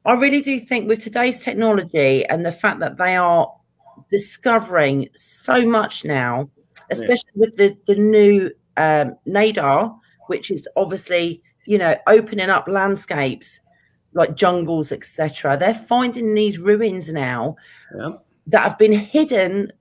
[0.04, 3.52] I really do think with today's technology and the fact that they are
[4.10, 6.48] discovering so much now
[6.90, 7.40] especially yeah.
[7.40, 9.96] with the the new um, nadar,
[10.28, 13.60] which is obviously you know opening up landscapes
[14.14, 15.56] like jungles, etc.
[15.56, 17.56] They're finding these ruins now
[17.96, 18.10] yeah.
[18.48, 19.72] that have been hidden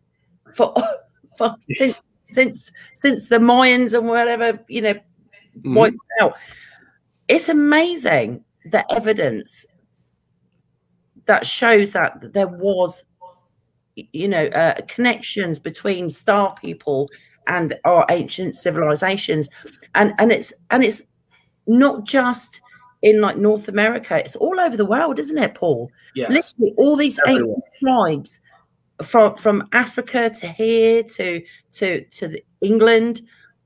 [0.54, 0.74] for,
[1.38, 1.96] for since
[2.30, 5.76] since since the Mayans and whatever you know mm.
[5.76, 6.36] wiped out.
[7.28, 9.66] It's amazing the evidence
[11.26, 13.06] that shows that there was
[14.12, 17.10] you know, uh, connections between star people
[17.48, 19.50] and our ancient civilizations,
[19.96, 21.02] and and it's and it's
[21.66, 22.62] not just
[23.02, 25.92] in like North America; it's all over the world, isn't it, Paul?
[26.16, 27.42] Yeah, literally all these Everywhere.
[27.42, 28.40] ancient tribes
[29.04, 31.42] from from Africa to here to
[31.74, 33.22] to to the England.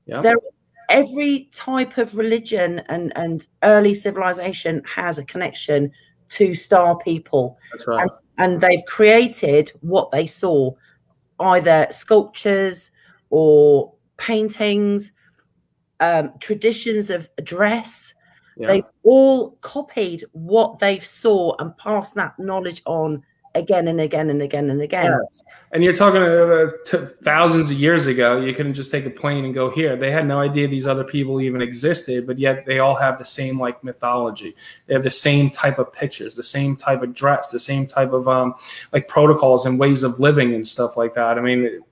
[0.06, 0.20] Yeah.
[0.20, 0.36] There,
[0.88, 5.92] every type of religion and and early civilization has a connection
[6.30, 7.58] to star people.
[7.72, 8.02] That's right.
[8.02, 10.70] And and they've created what they saw
[11.40, 12.90] either sculptures
[13.30, 15.12] or paintings
[16.00, 18.14] um, traditions of dress
[18.56, 18.68] Yeah.
[18.68, 23.22] They've all copied what they've saw and passed that knowledge on
[23.54, 25.16] again and again and again and again.
[25.22, 25.42] Yes.
[25.72, 26.70] And you're talking uh,
[27.22, 28.40] thousands of years ago.
[28.40, 29.96] You couldn't just take a plane and go here.
[29.96, 33.24] They had no idea these other people even existed, but yet they all have the
[33.24, 34.56] same like mythology.
[34.86, 38.12] They have the same type of pictures, the same type of dress, the same type
[38.12, 38.54] of um,
[38.92, 41.38] like protocols and ways of living and stuff like that.
[41.38, 41.82] I mean,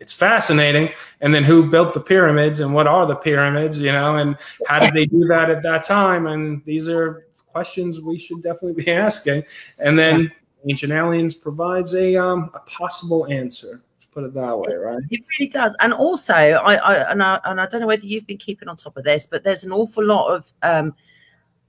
[0.00, 0.90] it's fascinating.
[1.20, 4.78] And then who built the pyramids and what are the pyramids, you know, and how
[4.78, 6.26] did they do that at that time?
[6.26, 9.44] And these are questions we should definitely be asking.
[9.78, 10.32] And then
[10.68, 13.82] Ancient Aliens provides a um, a possible answer.
[13.96, 15.02] Let's put it that way, right?
[15.10, 15.76] It really does.
[15.80, 18.76] And also, I, I and I and I don't know whether you've been keeping on
[18.76, 20.94] top of this, but there's an awful lot of um,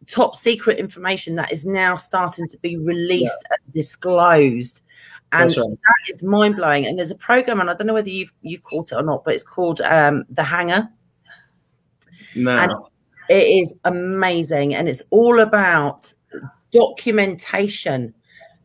[0.07, 3.57] top secret information that is now starting to be released yeah.
[3.57, 4.81] and disclosed
[5.31, 5.69] and right.
[5.69, 6.85] that is mind blowing.
[6.85, 9.23] And there's a program, and I don't know whether you've you caught it or not,
[9.23, 10.89] but it's called um, The Hangar.
[12.35, 12.57] No.
[12.57, 12.73] And
[13.29, 16.13] it is amazing, and it's all about
[16.71, 18.13] documentation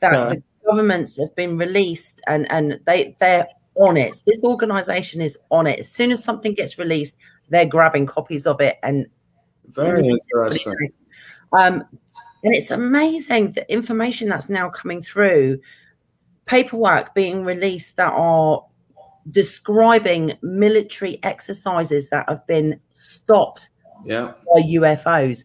[0.01, 4.17] that the governments have been released, and and they they're on it.
[4.27, 5.79] This organization is on it.
[5.79, 7.17] As soon as something gets released,
[7.49, 9.07] they're grabbing copies of it and
[9.73, 10.93] very interesting.
[11.53, 11.85] Um,
[12.43, 15.61] and it's amazing the information that's now coming through
[16.47, 18.65] paperwork being released that are
[19.31, 23.71] describing military exercises that have been stopped
[24.05, 24.33] yeah.
[24.55, 25.45] by UFOs.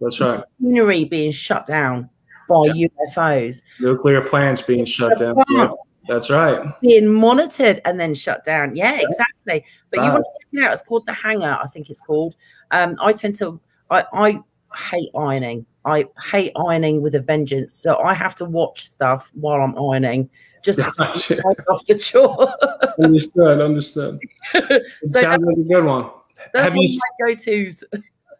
[0.00, 0.42] That's right.
[0.60, 2.10] Machinery being shut down
[2.48, 2.88] by yeah.
[3.08, 3.62] UFOs.
[3.80, 5.36] Nuclear plants being shut down.
[5.50, 5.68] Yeah,
[6.08, 6.80] that's right.
[6.80, 8.76] Being monitored and then shut down.
[8.76, 9.06] Yeah, yeah.
[9.06, 9.64] exactly.
[9.90, 10.06] But right.
[10.06, 10.72] you want to check it out.
[10.72, 12.36] It's called the Hangar, I think it's called.
[12.70, 14.40] Um, I tend to I, I
[14.76, 15.66] hate ironing.
[15.84, 17.72] I hate ironing with a vengeance.
[17.72, 20.28] So I have to watch stuff while I'm ironing
[20.62, 20.84] just to
[21.68, 22.52] off the chore.
[23.04, 24.18] understood, understood.
[24.54, 26.10] It so sounds like a good one.
[26.52, 27.84] That's have one you, of my go-tos.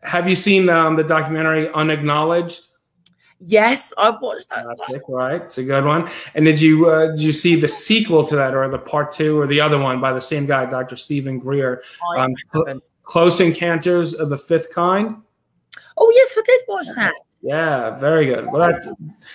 [0.03, 2.69] Have you seen um, the documentary Unacknowledged?
[3.39, 5.03] Yes, I watched that.
[5.09, 5.43] Right?
[5.43, 6.09] It's a good one.
[6.35, 9.39] And did you uh, did you see the sequel to that, or the part two,
[9.39, 10.97] or the other one by the same guy, Dr.
[10.97, 11.83] Steven Greer,
[12.17, 12.35] um,
[13.03, 15.17] Close Encounters of the Fifth Kind?
[15.99, 17.15] Oh yes, I did watch that.
[17.43, 18.51] Yeah, very good.
[18.51, 18.89] Well, that's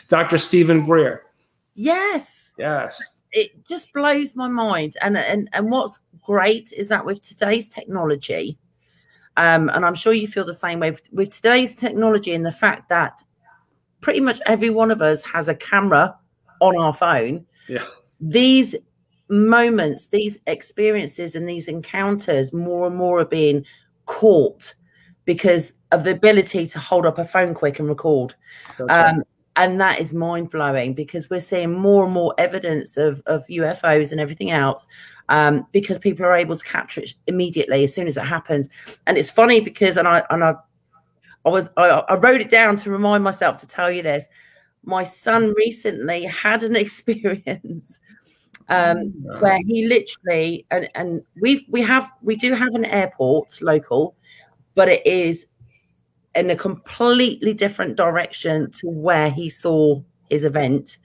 [0.09, 0.37] Dr.
[0.37, 1.23] Steven Greer.
[1.75, 2.53] Yes.
[2.57, 3.01] Yes.
[3.31, 4.97] It just blows my mind.
[5.01, 8.57] And and and what's great is that with today's technology,
[9.37, 12.51] um, and I'm sure you feel the same way with, with today's technology and the
[12.51, 13.23] fact that
[14.01, 16.15] pretty much every one of us has a camera
[16.59, 17.45] on our phone.
[17.67, 17.85] Yeah.
[18.19, 18.75] These
[19.29, 23.65] moments, these experiences, and these encounters, more and more are being
[24.05, 24.73] caught
[25.25, 28.33] because of the ability to hold up a phone quick and record.
[28.89, 29.23] Um,
[29.55, 34.11] and that is mind blowing because we're seeing more and more evidence of, of UFOs
[34.11, 34.87] and everything else
[35.29, 38.69] um, because people are able to capture it immediately as soon as it happens.
[39.07, 40.55] And it's funny because, and I, and I,
[41.45, 44.27] I was, I, I wrote it down to remind myself to tell you this.
[44.83, 47.99] My son recently had an experience
[48.69, 53.61] um, oh, where he literally, and, and we've, we have, we do have an airport
[53.61, 54.15] local,
[54.75, 55.47] but it is
[56.35, 60.97] in a completely different direction to where he saw his event.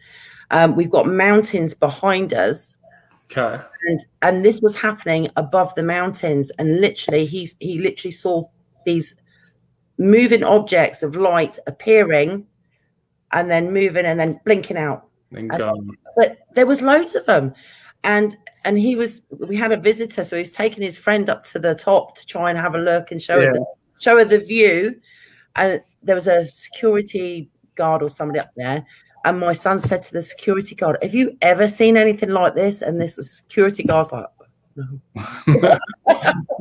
[0.50, 2.76] Um, we've got mountains behind us.
[3.30, 3.60] Okay.
[3.88, 8.44] And and this was happening above the mountains, and literally he he literally saw
[8.84, 9.16] these
[9.98, 12.46] moving objects of light appearing,
[13.32, 15.08] and then moving and then blinking out.
[15.32, 15.90] And gone.
[16.16, 17.54] But there was loads of them,
[18.04, 21.44] and and he was we had a visitor, so he was taking his friend up
[21.44, 23.46] to the top to try and have a look and show yeah.
[23.46, 23.66] her the,
[23.98, 25.00] show her the view
[25.56, 28.86] and there was a security guard or somebody up there.
[29.24, 32.80] And my son said to the security guard, Have you ever seen anything like this?
[32.82, 34.26] And this security guard's like,
[34.76, 35.00] No.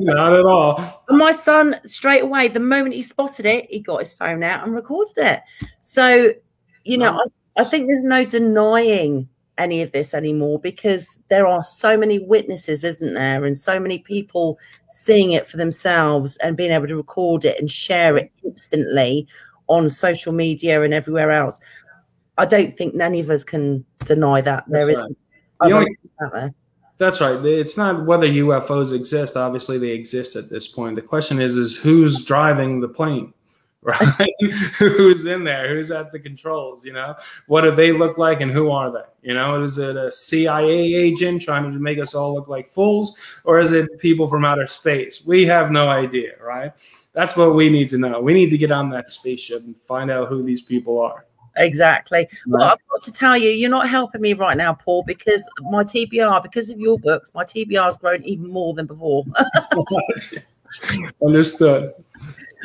[0.00, 1.04] Not at all.
[1.08, 4.64] And my son, straight away, the moment he spotted it, he got his phone out
[4.64, 5.42] and recorded it.
[5.82, 6.32] So,
[6.84, 11.64] you know, I, I think there's no denying any of this anymore because there are
[11.64, 13.44] so many witnesses, isn't there?
[13.44, 14.58] And so many people
[14.90, 19.26] seeing it for themselves and being able to record it and share it instantly
[19.68, 21.60] on social media and everywhere else.
[22.38, 24.64] I don't think any of us can deny that.
[24.68, 25.10] That's there right.
[25.10, 26.54] is.
[26.98, 27.44] That's right.
[27.44, 29.36] It's not whether UFOs exist.
[29.36, 30.96] Obviously, they exist at this point.
[30.96, 33.32] The question is, is who's driving the plane?
[33.86, 34.34] right?
[34.78, 35.68] who's in there?
[35.68, 36.84] Who's at the controls?
[36.84, 37.14] You know,
[37.46, 39.28] what do they look like, and who are they?
[39.28, 43.16] You know, is it a CIA agent trying to make us all look like fools,
[43.44, 45.24] or is it people from outer space?
[45.24, 46.72] We have no idea, right?
[47.12, 48.20] That's what we need to know.
[48.20, 51.25] We need to get on that spaceship and find out who these people are.
[51.58, 52.28] Exactly.
[52.46, 55.82] Well, I've got to tell you, you're not helping me right now, Paul, because my
[55.84, 59.24] TBR, because of your books, my TBR has grown even more than before.
[61.24, 61.94] Understood.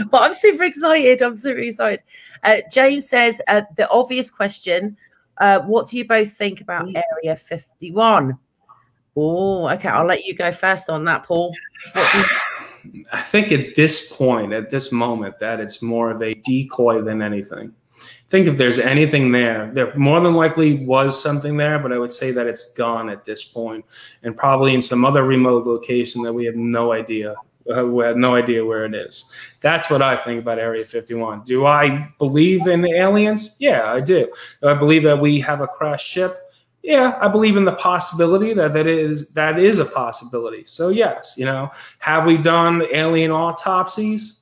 [0.09, 1.21] but I'm super excited.
[1.21, 2.03] I'm super excited.
[2.43, 4.97] Uh, James says uh, the obvious question:
[5.39, 7.01] uh, What do you both think about Mm.
[7.23, 8.37] Area 51?
[9.15, 9.89] Oh, okay.
[9.89, 11.53] I'll let you go first on that, Paul.
[11.93, 12.25] What do you-
[13.13, 17.21] I think at this point, at this moment, that it's more of a decoy than
[17.21, 17.73] anything.
[18.29, 22.13] Think if there's anything there, there more than likely was something there, but I would
[22.13, 23.85] say that it's gone at this point,
[24.23, 27.35] and probably in some other remote location that we have no idea.
[27.77, 29.25] Uh, we have no idea where it is.
[29.59, 31.43] That's what I think about Area 51.
[31.43, 33.55] Do I believe in the aliens?
[33.59, 34.31] Yeah, I do.
[34.61, 36.35] Do I believe that we have a crashed ship?
[36.83, 40.65] Yeah, I believe in the possibility that that is that is a possibility.
[40.65, 44.40] So yes, you know, have we done alien autopsies?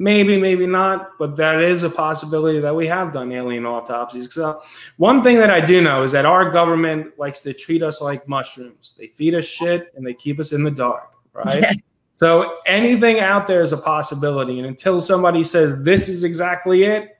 [0.00, 4.32] Maybe, maybe not, but that is a possibility that we have done alien autopsies.
[4.32, 4.60] So, uh,
[4.96, 8.28] one thing that I do know is that our government likes to treat us like
[8.28, 8.94] mushrooms.
[8.96, 11.62] They feed us shit and they keep us in the dark, right?
[11.62, 11.76] Yes.
[12.14, 14.58] So, anything out there is a possibility.
[14.58, 17.18] And until somebody says this is exactly it,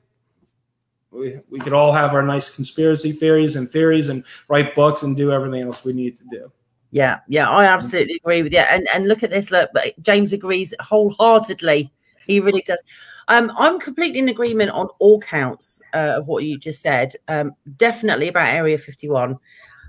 [1.10, 5.16] we, we could all have our nice conspiracy theories and theories and write books and
[5.16, 6.52] do everything else we need to do.
[6.90, 8.60] Yeah, yeah, I absolutely agree with you.
[8.60, 9.50] And and look at this.
[9.50, 11.92] Look, but James agrees wholeheartedly.
[12.28, 12.80] He really does.
[13.26, 17.14] Um, I'm completely in agreement on all counts uh, of what you just said.
[17.26, 19.36] Um, definitely about Area 51.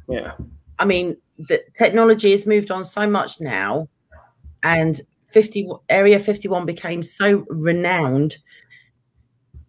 [0.07, 0.31] Yeah.
[0.79, 3.87] I mean, the technology has moved on so much now,
[4.63, 8.37] and 50 Area 51 became so renowned.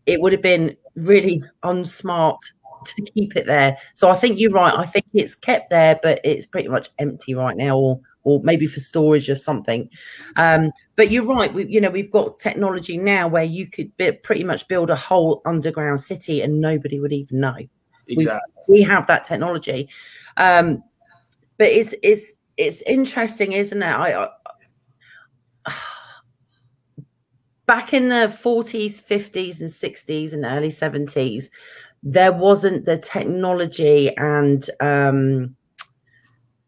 [0.06, 2.38] It would have been really unsmart
[2.86, 3.76] to keep it there.
[3.94, 4.74] So I think you're right.
[4.76, 8.66] I think it's kept there, but it's pretty much empty right now, or or maybe
[8.66, 9.88] for storage of something.
[10.36, 11.52] Um, but you're right.
[11.52, 14.96] We, you know, we've got technology now where you could be, pretty much build a
[14.96, 17.56] whole underground city and nobody would even know
[18.08, 18.50] Exactly.
[18.66, 19.88] we have that technology
[20.36, 20.82] um
[21.58, 24.28] but it's it's it's interesting isn't it i,
[25.66, 25.72] I
[27.66, 31.50] back in the 40s 50s and 60s and early 70s
[32.02, 35.54] there wasn't the technology and um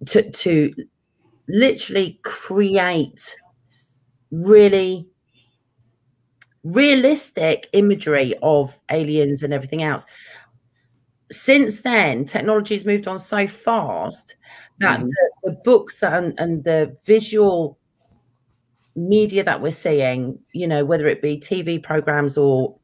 [0.06, 0.74] to to
[1.48, 3.36] literally create
[4.30, 5.06] really
[6.64, 10.06] realistic imagery of aliens and everything else
[11.32, 14.36] since then, technology has moved on so fast
[14.80, 15.08] that Mhm.
[15.08, 17.78] the, the books and, and the visual
[18.94, 22.78] media that we're seeing, you know, whether it be TV programs or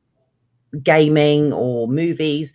[0.83, 2.53] gaming or movies,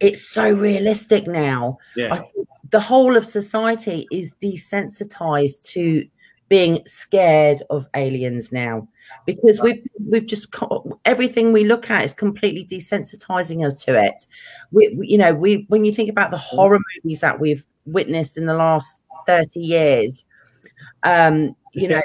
[0.00, 1.78] it's so realistic now.
[1.96, 2.12] Yeah.
[2.12, 6.06] I think the whole of society is desensitized to
[6.48, 8.86] being scared of aliens now
[9.24, 10.54] because we've we've just
[11.04, 14.26] everything we look at is completely desensitizing us to it.
[14.70, 18.36] We, we- you know, we when you think about the horror movies that we've witnessed
[18.36, 20.24] in the last thirty years,
[21.04, 22.02] um, you know,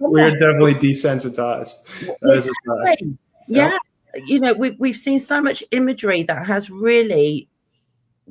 [0.00, 1.86] We're definitely desensitized.
[2.20, 2.50] That is.
[2.66, 3.16] Exactly.
[3.48, 3.78] Yeah.
[4.26, 7.48] You know, we've we've seen so much imagery that has really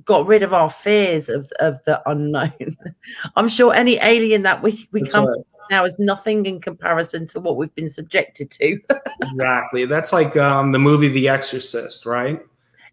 [0.06, 2.78] got rid of our fears of, of the unknown.
[3.36, 5.39] I'm sure any alien that we, we That's come right.
[5.70, 8.80] now is nothing in comparison to what we've been subjected to.
[9.34, 9.86] Exactly.
[9.86, 12.44] That's like um, the movie The Exorcist, right?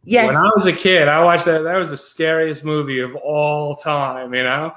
[0.04, 0.26] yes.
[0.26, 1.62] When I was a kid, I watched that.
[1.64, 4.74] That was the scariest movie of all time, you know?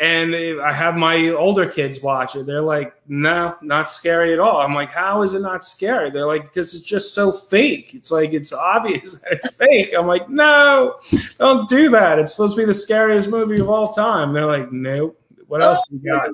[0.00, 2.46] And I have my older kids watch it.
[2.46, 4.60] They're like, no, not scary at all.
[4.60, 6.10] I'm like, how is it not scary?
[6.10, 7.94] They're like, because it's just so fake.
[7.94, 9.92] It's like, it's obvious that it's fake.
[9.98, 11.00] I'm like, no,
[11.38, 12.20] don't do that.
[12.20, 14.32] It's supposed to be the scariest movie of all time.
[14.32, 15.20] They're like, nope.
[15.48, 16.28] What else you got?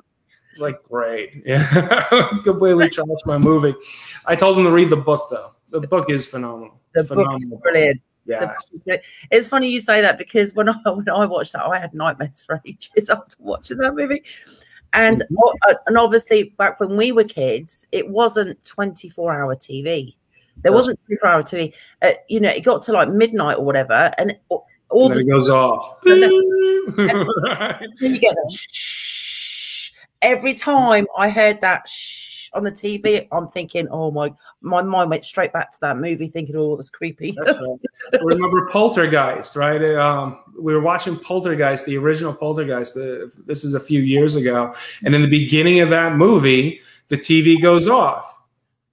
[0.51, 1.41] It's like, great.
[1.45, 1.97] Yeah.
[2.43, 3.73] Completely trashed my movie.
[4.27, 5.53] I told them to read the book, though.
[5.71, 6.79] The book is phenomenal.
[6.93, 7.57] the book is phenomenal.
[7.63, 8.01] brilliant.
[8.25, 8.39] The Yeah.
[8.39, 9.05] book is brilliant.
[9.31, 12.41] It's funny you say that because when I when I watched that, I had nightmares
[12.41, 14.23] for ages after watching that movie.
[14.93, 15.69] And Mm-hmm.
[15.69, 20.15] uh, and obviously back when we were kids, it wasn't 24 hour TV.
[20.63, 21.73] There wasn't 24 hour TV.
[22.01, 25.23] Uh, you know, it got to like midnight or whatever, and all, And then the
[25.23, 25.97] it goes off.
[26.05, 26.31] And then
[27.07, 27.81] Right.
[27.99, 29.91] you get that shh.
[30.21, 32.24] Every time I heard that shh
[32.55, 36.27] on the TV, I'm thinking, oh my, my mind went straight back to that movie,
[36.27, 37.35] thinking, oh, that's creepy.
[37.37, 38.21] That's right.
[38.21, 39.83] Remember Poltergeist, right?
[39.95, 42.95] Um, we were watching Poltergeist, the original Poltergeist.
[42.95, 46.79] The, this is a few years ago, and in the beginning of that movie,
[47.09, 48.31] the TV goes off.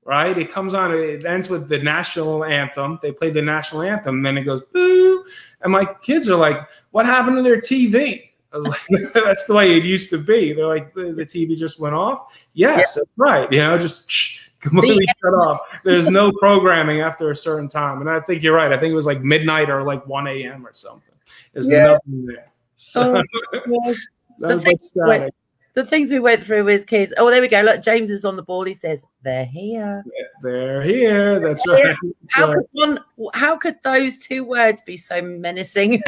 [0.04, 0.36] Right?
[0.36, 0.92] It comes on.
[0.92, 2.98] It ends with the national anthem.
[3.00, 5.24] They play the national anthem, and then it goes boo.
[5.60, 6.58] And my kids are like,
[6.90, 10.52] "What happened to their TV?" I was like, "That's the way it used to be."
[10.52, 13.50] They're like, "The, the TV just went off." Yes, that's right.
[13.52, 15.60] You know, just shh, completely shut off.
[15.84, 18.72] There's no programming after a certain time, and I think you're right.
[18.72, 20.66] I think it was like midnight or like 1 a.m.
[20.66, 21.14] or something.
[21.52, 21.84] There's Yeah.
[21.84, 22.50] nothing there.
[22.76, 23.22] So Oh,
[23.86, 23.96] gosh.
[24.40, 25.32] that was thing like
[25.74, 27.14] the things we went through as kids.
[27.16, 27.62] Oh, there we go.
[27.62, 28.64] Look, James is on the ball.
[28.64, 30.04] He says they're here.
[30.42, 31.40] They're here.
[31.40, 31.96] That's right.
[32.28, 32.98] How could one?
[33.32, 36.02] How could those two words be so menacing?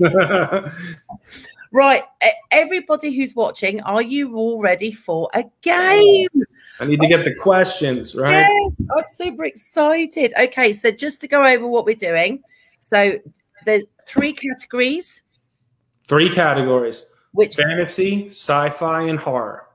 [1.72, 2.02] right,
[2.50, 6.28] everybody who's watching, are you all ready for a oh, game?
[6.80, 8.40] I need to get the questions right.
[8.40, 10.32] Yes, I'm super excited.
[10.38, 12.42] Okay, so just to go over what we're doing,
[12.80, 13.18] so
[13.64, 15.22] there's three categories.
[16.08, 17.06] Three categories.
[17.32, 19.66] Which fantasy, sci-fi, and horror.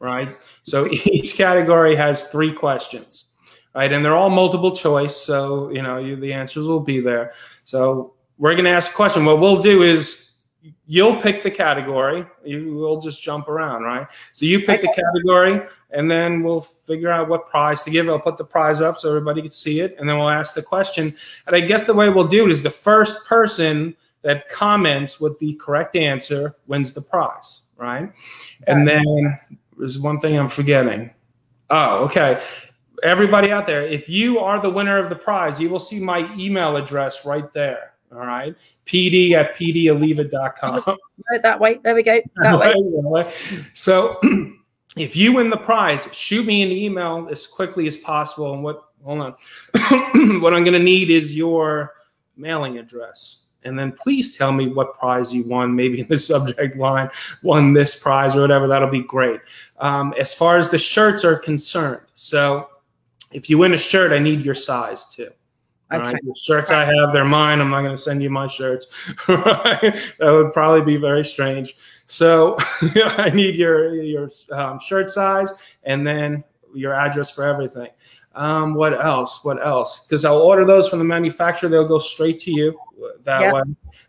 [0.00, 0.36] Right.
[0.62, 3.26] So each category has three questions.
[3.74, 7.32] Right, and they're all multiple choice, so you know you, the answers will be there.
[7.62, 9.24] So we're going to ask a question.
[9.26, 10.38] What we'll do is
[10.86, 12.24] you'll pick the category.
[12.42, 14.06] You will just jump around, right?
[14.32, 15.60] So you pick the category,
[15.90, 18.08] and then we'll figure out what prize to give.
[18.08, 20.62] I'll put the prize up so everybody can see it, and then we'll ask the
[20.62, 21.14] question.
[21.46, 25.38] And I guess the way we'll do it is the first person that comments with
[25.38, 28.10] the correct answer wins the prize, right?
[28.66, 29.36] And then
[29.76, 31.10] there's one thing I'm forgetting.
[31.68, 32.42] Oh, okay.
[33.02, 36.30] Everybody out there, if you are the winner of the prize, you will see my
[36.34, 37.89] email address right there.
[38.12, 38.56] All right.
[38.86, 40.96] PD at pdalleva.com.
[41.42, 41.78] that way.
[41.82, 42.20] There we go.
[42.36, 43.32] That way.
[43.74, 44.20] So
[44.96, 48.52] if you win the prize, shoot me an email as quickly as possible.
[48.52, 49.34] And what, hold on.
[50.40, 51.94] what I'm going to need is your
[52.36, 56.76] mailing address and then please tell me what prize you won, maybe in the subject
[56.76, 57.10] line,
[57.42, 58.66] won this prize or whatever.
[58.66, 59.40] That'll be great.
[59.78, 62.68] Um, as far as the shirts are concerned, so
[63.32, 65.30] if you win a shirt, I need your size too.
[65.90, 66.16] Right?
[66.22, 67.60] The shirts I have, they're mine.
[67.60, 68.86] I'm not going to send you my shirts.
[69.26, 71.74] that would probably be very strange.
[72.06, 75.52] So I need your your um, shirt size
[75.84, 77.88] and then your address for everything.
[78.34, 79.44] Um, what else?
[79.44, 80.04] What else?
[80.04, 81.68] Because I'll order those from the manufacturer.
[81.68, 82.78] They'll go straight to you
[83.24, 83.54] that yep.
[83.54, 83.62] way.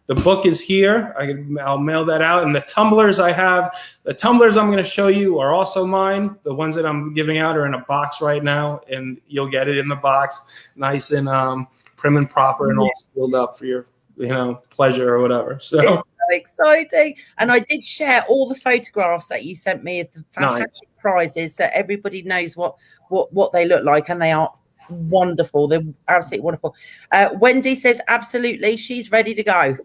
[0.07, 1.15] The book is here.
[1.17, 2.43] I will mail that out.
[2.43, 6.35] And the tumblers I have, the tumblers I'm going to show you are also mine.
[6.43, 9.67] The ones that I'm giving out are in a box right now, and you'll get
[9.67, 13.65] it in the box, nice and um, prim and proper, and all sealed up for
[13.65, 15.59] your you know pleasure or whatever.
[15.59, 16.03] So.
[16.31, 17.15] exciting.
[17.39, 20.90] And I did share all the photographs that you sent me of the fantastic nice.
[21.01, 22.75] Prizes so everybody knows what
[23.09, 24.51] what what they look like and they are
[24.91, 25.67] wonderful.
[25.67, 26.75] They're absolutely wonderful.
[27.11, 28.77] Uh, Wendy says absolutely.
[28.77, 29.77] She's ready to go.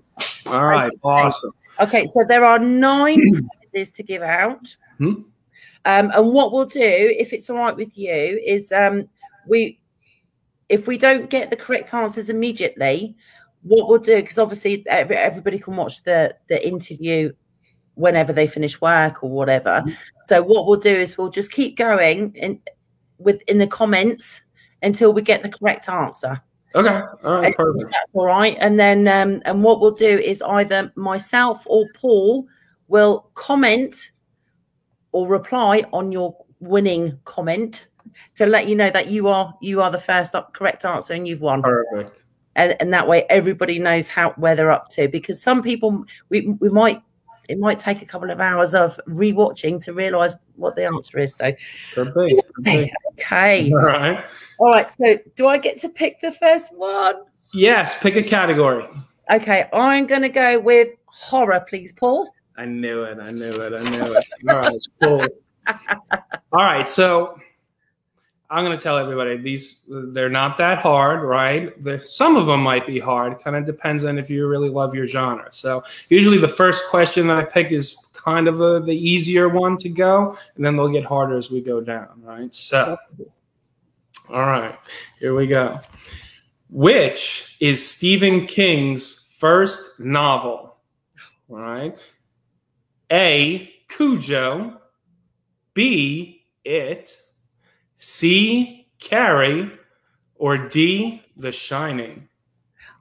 [0.46, 0.98] All right, okay.
[1.02, 1.52] awesome.
[1.80, 4.74] Okay, so there are nine prizes to give out.
[4.98, 5.22] Hmm?
[5.84, 9.08] Um, and what we'll do, if it's all right with you, is um,
[9.46, 9.80] we,
[10.68, 13.14] if we don't get the correct answers immediately,
[13.62, 17.32] what we'll do, because obviously every, everybody can watch the the interview
[17.96, 19.82] whenever they finish work or whatever.
[19.84, 19.90] Mm-hmm.
[20.26, 22.60] So what we'll do is we'll just keep going in
[23.18, 24.40] with in the comments
[24.82, 26.40] until we get the correct answer.
[26.74, 27.00] Okay.
[27.24, 27.56] All right.
[27.56, 27.90] Perfect.
[27.90, 28.56] That's all right.
[28.60, 32.46] And then um, and what we'll do is either myself or Paul
[32.88, 34.12] will comment
[35.12, 37.88] or reply on your winning comment
[38.34, 41.26] to let you know that you are you are the first up correct answer and
[41.26, 41.62] you've won.
[41.62, 42.24] Perfect.
[42.56, 46.48] And, and that way everybody knows how where they're up to because some people we
[46.60, 47.00] we might
[47.48, 51.34] it might take a couple of hours of rewatching to realize what the answer is.
[51.34, 51.52] So,
[53.12, 53.72] okay.
[53.72, 54.24] All right.
[54.58, 54.90] All right.
[54.90, 57.16] So, do I get to pick the first one?
[57.52, 57.98] Yes.
[58.00, 58.86] Pick a category.
[59.30, 59.68] Okay.
[59.72, 62.30] I'm going to go with horror, please, Paul.
[62.56, 63.18] I knew it.
[63.20, 63.72] I knew it.
[63.74, 64.28] I knew it.
[64.48, 64.86] All right.
[65.02, 65.26] Cool.
[66.52, 66.88] All right.
[66.88, 67.38] So,
[68.48, 71.72] I'm going to tell everybody these they're not that hard, right?
[72.02, 73.38] some of them might be hard.
[73.40, 75.48] Kind of depends on if you really love your genre.
[75.50, 79.76] So usually the first question that I pick is kind of a, the easier one
[79.78, 82.54] to go, and then they'll get harder as we go down, right?
[82.54, 82.96] So,
[84.28, 84.78] all right,
[85.18, 85.80] here we go.
[86.70, 90.76] Which is Stephen King's first novel?
[91.48, 91.96] All right.
[93.12, 93.72] A.
[93.88, 94.80] Cujo.
[95.74, 96.42] B.
[96.64, 97.16] It.
[97.96, 99.72] C, Carrie,
[100.36, 102.28] or D, The Shining?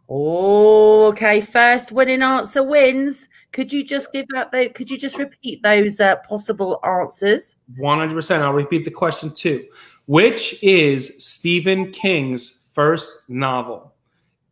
[0.07, 3.27] Oh, Okay, first winning answer wins.
[3.51, 4.69] Could you just give out the?
[4.69, 7.55] Could you just repeat those uh, possible answers?
[7.77, 8.43] One hundred percent.
[8.43, 9.65] I'll repeat the question too.
[10.07, 13.93] Which is Stephen King's first novel?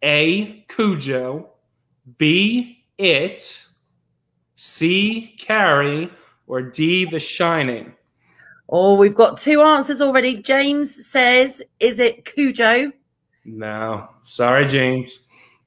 [0.03, 0.65] A.
[0.69, 1.49] Cujo.
[2.17, 2.85] B.
[2.97, 3.65] It.
[4.55, 5.35] C.
[5.39, 6.09] Carrie.
[6.47, 7.05] Or D.
[7.05, 7.93] The Shining.
[8.75, 10.41] Oh, we've got two answers already.
[10.41, 12.91] James says, is it Cujo?
[13.45, 14.09] No.
[14.23, 15.19] Sorry, James.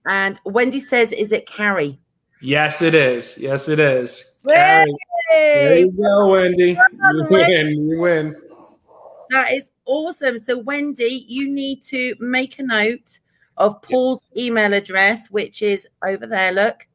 [0.06, 2.00] And Wendy says, is it Carrie?
[2.42, 3.38] Yes, it is.
[3.38, 4.40] Yes, it is.
[4.44, 4.92] Carrie.
[5.30, 6.76] There you go, Wendy.
[7.12, 7.88] You win.
[7.88, 8.36] You win.
[9.30, 10.36] That is awesome.
[10.36, 13.20] So, Wendy, you need to make a note
[13.56, 16.50] of Paul's email address, which is over there.
[16.50, 16.88] Look,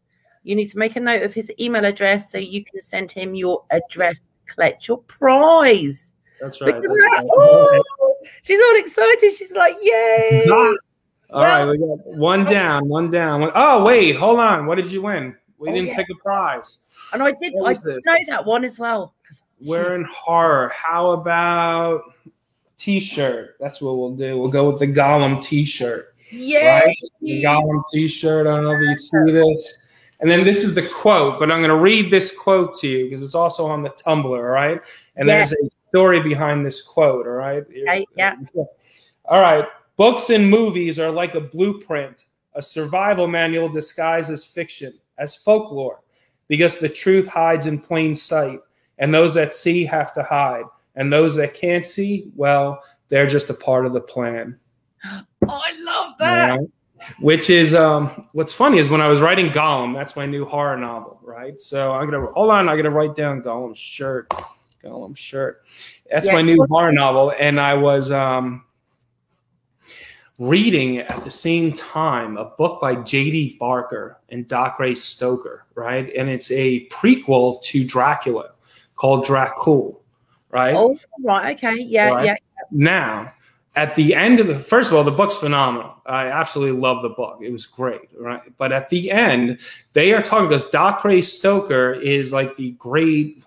[0.43, 3.33] you need to make a note of his email address so you can send him
[3.33, 4.19] your address,
[4.53, 6.13] collect your prize.
[6.39, 6.73] That's right.
[6.73, 7.25] That's right.
[7.29, 7.83] Oh,
[8.43, 9.31] she's all excited.
[9.31, 10.45] She's like, yay.
[10.49, 11.59] All yeah.
[11.59, 13.41] right, we got one down, one down.
[13.41, 14.65] One, oh, wait, hold on.
[14.65, 15.35] What did you win?
[15.59, 15.95] We oh, didn't yeah.
[15.95, 16.79] pick a prize.
[17.13, 19.13] And I did, I did know that one as well.
[19.61, 20.69] We're in horror.
[20.75, 22.01] How about
[22.77, 23.55] t-shirt?
[23.59, 24.37] That's what we'll do.
[24.37, 26.15] We'll go with the Golem t-shirt.
[26.31, 26.79] Yeah.
[26.79, 26.97] Right?
[27.21, 28.47] The Golem t-shirt.
[28.47, 29.80] I don't know if you see this.
[30.21, 33.05] And then this is the quote, but I'm going to read this quote to you
[33.05, 34.79] because it's also on the tumbler, all right?
[35.15, 35.49] And yes.
[35.49, 37.63] there's a story behind this quote, all right?
[37.63, 38.35] Okay, yeah.
[39.25, 39.65] All right.
[39.97, 46.01] Books and movies are like a blueprint, a survival manual disguised as fiction, as folklore,
[46.47, 48.59] because the truth hides in plain sight,
[48.99, 50.65] and those that see have to hide,
[50.95, 54.57] and those that can't see, well, they're just a part of the plan.
[55.49, 56.59] Oh, I love that.
[56.61, 56.67] Yeah
[57.19, 60.77] which is um, what's funny is when I was writing Golem, that's my new horror
[60.77, 61.59] novel, right?
[61.59, 64.31] So I'm gonna hold on, I'm gonna write down Golem shirt,
[64.83, 65.63] Golem shirt.
[66.09, 66.33] That's yeah.
[66.33, 68.65] my new horror novel, and I was um,
[70.37, 73.57] reading at the same time a book by J.D.
[73.59, 76.11] Barker and Dacre Stoker, right?
[76.15, 78.51] And it's a prequel to Dracula
[78.95, 79.97] called Dracul,
[80.49, 80.75] right?
[80.75, 82.25] Oh, right, okay, yeah, right?
[82.25, 82.35] yeah.
[82.71, 83.33] Now
[83.75, 85.93] at the end of the first of all the book's phenomenal.
[86.05, 87.39] I absolutely love the book.
[87.41, 88.41] It was great right?
[88.57, 89.59] But at the end
[89.93, 93.43] they are talking because Dacre stoker is like the great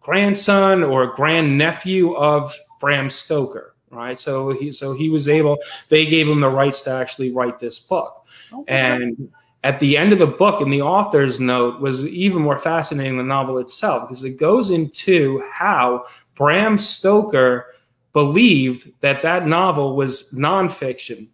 [0.00, 4.18] grandson or grand nephew of bram stoker right?
[4.18, 7.78] So he so he was able they gave him the rights to actually write this
[7.78, 8.26] book.
[8.52, 8.64] Okay.
[8.72, 9.32] and
[9.64, 13.26] at the end of the book in the author's note was even more fascinating than
[13.26, 17.73] the novel itself because it goes into how bram stoker
[18.14, 21.28] believed that that novel was nonfiction.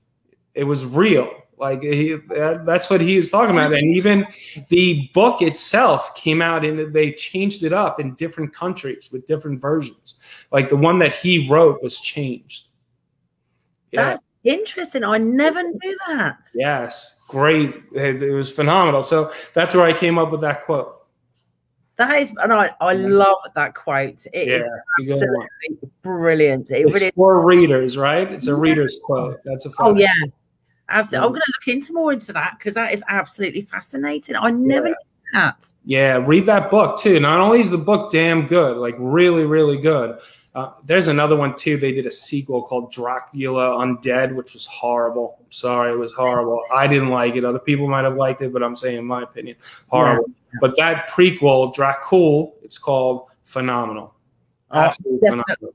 [0.54, 1.30] It was real.
[1.58, 3.74] Like he, that's what he is talking about.
[3.74, 4.26] And even
[4.70, 9.60] the book itself came out and they changed it up in different countries with different
[9.60, 10.14] versions.
[10.50, 12.68] Like the one that he wrote was changed.
[13.92, 15.04] That's interesting.
[15.04, 16.38] I never knew that.
[16.54, 17.74] Yes, great.
[17.92, 19.02] It, it was phenomenal.
[19.02, 20.99] So that's where I came up with that quote.
[22.00, 24.24] That is, and I, I love that quote.
[24.32, 24.66] It yeah, is
[24.98, 26.70] absolutely brilliant.
[26.70, 28.32] It it's really for readers, right?
[28.32, 29.38] It's a reader's quote.
[29.44, 29.86] That's a fun.
[29.86, 30.08] oh yeah,
[30.88, 31.26] absolutely.
[31.26, 34.34] I'm going to look into more into that because that is absolutely fascinating.
[34.34, 34.94] I never yeah.
[34.94, 35.74] knew that.
[35.84, 37.20] Yeah, read that book too.
[37.20, 40.18] Not only is the book damn good, like really, really good,
[40.54, 41.76] uh, there's another one too.
[41.76, 45.36] They did a sequel called Dracula Undead, which was horrible.
[45.38, 46.60] I'm sorry, it was horrible.
[46.72, 47.44] I didn't like it.
[47.44, 50.24] Other people might have liked it, but I'm saying, in my opinion, horrible.
[50.28, 50.58] Yeah.
[50.60, 54.14] But that prequel, Dracul, it's called phenomenal.
[54.72, 55.74] Oh, Absolutely uh, phenomenal.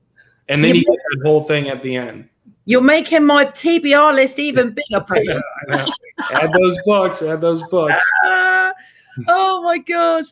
[0.50, 2.30] And then you, you get that whole thing at the end.
[2.66, 5.86] You're making my TBR list even bigger, yeah,
[6.34, 7.22] add those books.
[7.22, 8.04] Add those books.
[8.26, 10.26] oh my gosh.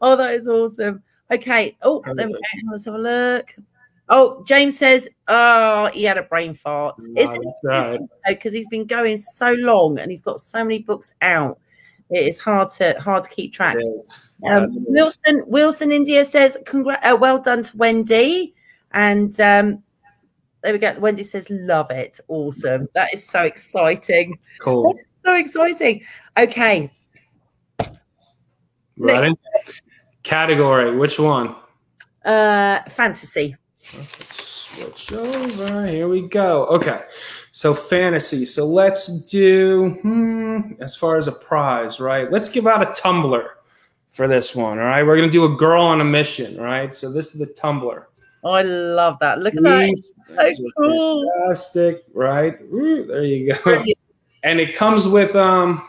[0.00, 1.02] Oh, that is awesome.
[1.30, 1.76] Okay.
[1.82, 2.40] Oh, there we go.
[2.70, 3.56] Let's have a look.
[4.08, 6.94] Oh, James says, oh, he had a brain fart.
[6.98, 8.10] No, Isn't it?
[8.28, 11.58] Because he's been going so long and he's got so many books out.
[12.08, 13.76] It is hard to hard to keep track.
[14.48, 18.54] Um, Wilson Wilson India says, "Congrat, uh, well done to Wendy."
[18.92, 19.82] And um,
[20.62, 20.96] there we go.
[21.00, 22.88] Wendy says, "Love it, awesome.
[22.94, 24.38] That is so exciting.
[24.60, 26.04] Cool, so exciting."
[26.38, 26.92] Okay,
[28.96, 29.34] ready?
[30.22, 31.56] Category, which one?
[32.24, 33.56] Uh, fantasy.
[33.86, 35.86] Switch over.
[35.86, 36.66] Here we go.
[36.66, 37.02] Okay.
[37.50, 38.44] So fantasy.
[38.44, 42.30] So let's do hmm, as far as a prize, right?
[42.30, 43.50] Let's give out a tumbler
[44.10, 44.78] for this one.
[44.78, 45.02] All right.
[45.02, 46.94] We're gonna do a girl on a mission, right?
[46.94, 48.08] So this is the tumbler.
[48.44, 49.40] Oh, I love that.
[49.40, 49.98] Look at that.
[49.98, 51.30] So cool.
[51.38, 52.60] Fantastic, right?
[52.62, 53.84] Ooh, there you go.
[54.42, 55.88] And it comes with um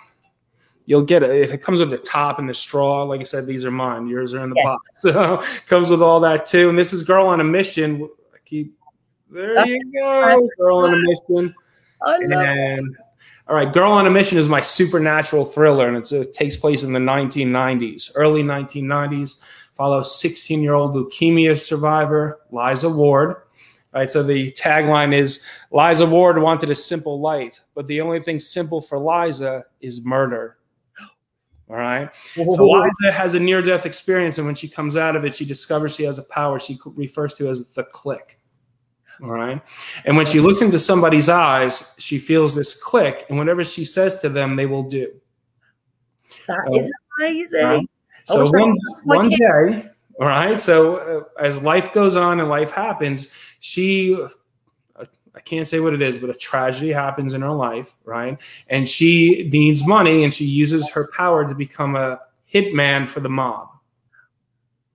[0.87, 1.51] you'll get it.
[1.51, 3.03] It comes with the top and the straw.
[3.03, 4.07] Like I said, these are mine.
[4.07, 4.65] Yours are in the yes.
[4.65, 4.89] box.
[5.01, 6.69] So comes with all that too.
[6.69, 8.09] And this is Girl on a Mission.
[8.33, 8.75] I keep
[9.29, 10.49] there oh, you go.
[10.57, 11.53] Girl on a Mission.
[12.01, 13.01] I love and, it.
[13.47, 16.91] All right, Girl on a Mission is my supernatural thriller, and it takes place in
[16.91, 19.43] the 1990s, early 1990s.
[19.73, 23.35] Follows 16 year old leukemia survivor Liza Ward.
[23.93, 28.39] Right, so the tagline is Liza Ward wanted a simple life, but the only thing
[28.39, 30.56] simple for Liza is murder.
[31.69, 32.09] All right.
[32.35, 35.45] So Liza has a near death experience, and when she comes out of it, she
[35.45, 38.39] discovers she has a power she refers to as the click.
[39.21, 39.61] All right.
[40.05, 44.19] And when she looks into somebody's eyes, she feels this click, and whatever she says
[44.19, 45.11] to them, they will do.
[46.47, 47.63] That so, is amazing.
[47.63, 47.89] Right?
[48.25, 49.89] So one, one day,
[50.19, 50.59] all right.
[50.59, 54.17] So uh, as life goes on and life happens, she
[55.37, 58.39] I can't say what it is, but a tragedy happens in her life, right?
[58.69, 62.19] And she needs money and she uses her power to become a
[62.51, 63.69] hitman for the mob.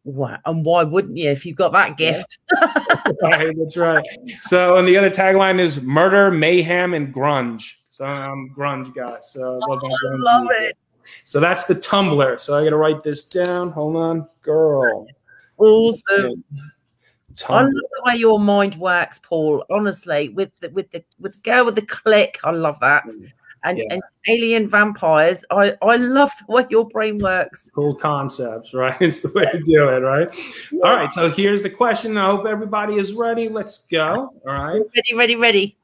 [0.03, 0.38] Wow.
[0.45, 2.38] And why wouldn't you if you've got that gift?
[3.22, 4.05] right, that's right.
[4.40, 7.74] So, and the other tagline is murder, mayhem, and grunge.
[7.90, 9.18] So I'm grunge guy.
[9.22, 10.76] So I love it.
[11.22, 12.36] So that's the tumbler.
[12.36, 13.70] So I got to write this down.
[13.70, 15.07] Hold on, girl.
[15.57, 16.43] Awesome.
[17.49, 19.64] I love the way your mind works, Paul.
[19.70, 23.05] Honestly, with the with the with the girl with the click, I love that.
[23.05, 23.33] Mm
[23.64, 23.85] and, yeah.
[23.91, 25.45] and alien vampires.
[25.51, 27.70] I, I love the way your brain works.
[27.74, 28.97] Cool concepts, right?
[29.01, 30.28] It's the way to do it, right?
[30.70, 30.80] Yeah.
[30.85, 31.12] All right.
[31.12, 32.16] So here's the question.
[32.16, 33.49] I hope everybody is ready.
[33.49, 34.33] Let's go.
[34.47, 34.83] All right.
[34.95, 35.78] Ready, ready, ready.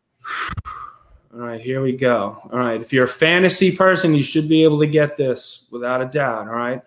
[1.35, 2.41] All right, here we go.
[2.53, 2.81] All right.
[2.81, 6.49] If you're a fantasy person, you should be able to get this without a doubt.
[6.49, 6.81] All right.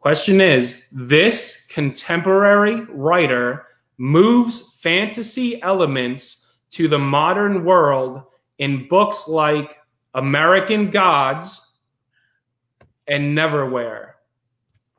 [0.00, 3.66] Question is this contemporary writer
[3.98, 8.22] moves fantasy elements to the modern world
[8.58, 9.78] in books like
[10.14, 11.60] American Gods,
[13.08, 14.10] and Neverwhere.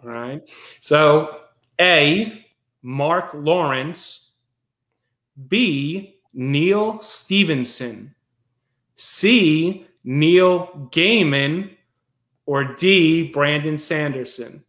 [0.04, 0.42] All right.
[0.82, 1.40] So,
[1.80, 2.46] A,
[2.82, 4.32] Mark Lawrence.
[5.48, 8.14] B, Neal Stephenson,
[8.98, 11.72] C, Neil Gaiman.
[12.46, 14.64] Or D, Brandon Sanderson.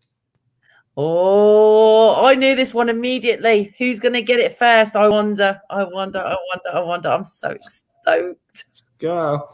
[0.97, 3.75] Oh, I knew this one immediately.
[3.79, 4.95] Who's going to get it first?
[4.95, 5.61] I wonder.
[5.69, 6.21] I wonder.
[6.21, 6.71] I wonder.
[6.73, 7.09] I wonder.
[7.09, 8.39] I'm so stoked.
[8.55, 9.49] Let's go.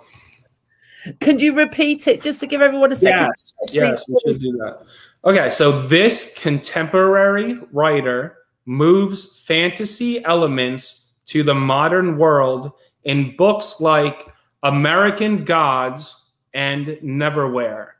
[1.21, 3.29] Can you repeat it just to give everyone a second?
[3.29, 4.83] Yes, yes, we should do that.
[5.25, 8.37] Okay, so this contemporary writer
[8.67, 12.73] moves fantasy elements to the modern world
[13.05, 14.27] in books like
[14.63, 17.93] American Gods and Neverwhere.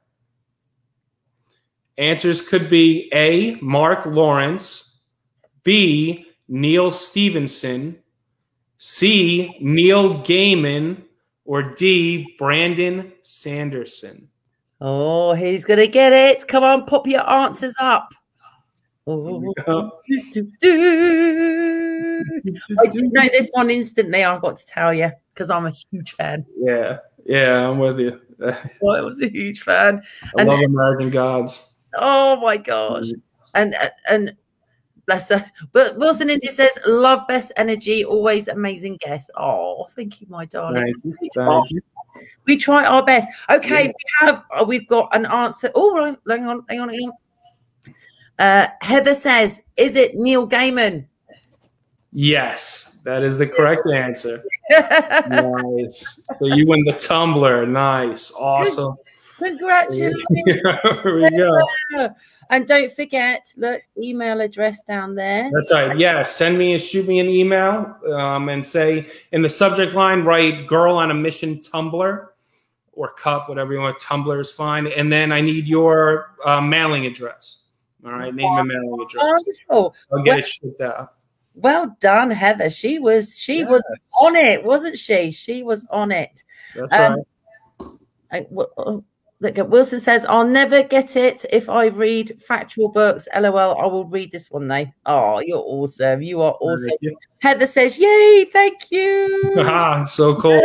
[2.01, 3.57] Answers could be A.
[3.61, 5.01] Mark Lawrence,
[5.65, 6.27] B.
[6.49, 7.99] Neal Stephenson,
[8.79, 9.55] C.
[9.61, 11.03] Neil Gaiman,
[11.45, 14.29] or D, Brandon Sanderson?
[14.81, 16.49] Oh, he's going to get it.
[16.49, 18.09] Come on, pop your answers up.
[19.07, 19.53] Oh.
[19.69, 19.91] I
[22.87, 24.25] do know this one instantly.
[24.25, 26.47] I've got to tell you because I'm a huge fan.
[26.57, 28.19] Yeah, yeah, I'm with you.
[28.81, 30.03] well, I was a huge fan.
[30.37, 31.70] I and, love American Gods.
[31.95, 33.07] Oh my gosh!
[33.55, 33.75] And
[34.09, 34.37] and
[35.11, 35.45] Bless her.
[35.73, 39.29] But Wilson India says, love best energy, always amazing guest.
[39.37, 40.85] Oh, thank you, my darling.
[41.03, 41.29] Thank you.
[41.35, 41.81] Thank you.
[42.47, 43.27] We try our best.
[43.51, 43.89] Okay, yeah.
[43.89, 45.69] we have uh, we've got an answer.
[45.75, 45.97] Oh,
[46.29, 47.13] hang on, hang on, hang on.
[48.39, 51.07] Uh, Heather says, is it Neil Gaiman?
[52.13, 54.41] Yes, that is the correct answer.
[55.29, 56.23] nice.
[56.39, 57.67] So you win the tumbler.
[57.67, 58.31] Nice.
[58.31, 58.95] Awesome.
[59.41, 60.25] Congratulations.
[61.05, 62.09] We go.
[62.53, 65.49] And don't forget, look, email address down there.
[65.55, 65.97] That's right.
[65.97, 70.25] Yeah, send me, and shoot me an email, um, and say in the subject line,
[70.25, 72.33] write "Girl on a Mission" tumbler
[72.93, 74.01] or cup, whatever you want.
[74.01, 74.89] Tumbler is fine.
[74.89, 77.63] And then I need your uh, mailing address.
[78.05, 79.23] All right, name and mailing address.
[79.69, 79.95] Wonderful.
[80.13, 81.15] I'll get well, it shipped out.
[81.55, 82.69] Well done, Heather.
[82.69, 83.69] She was she yes.
[83.69, 83.83] was
[84.23, 85.31] on it, wasn't she?
[85.31, 86.43] She was on it.
[86.75, 87.23] That's um,
[87.81, 87.89] right.
[88.33, 89.05] I, well,
[89.43, 93.27] Look at Wilson says, I'll never get it if I read factual books.
[93.35, 94.85] LOL, I will read this one though.
[95.07, 96.21] Oh, you're awesome.
[96.21, 96.91] You are awesome.
[97.01, 97.17] You.
[97.39, 99.55] Heather says, Yay, thank you.
[99.61, 100.63] ah, so cool.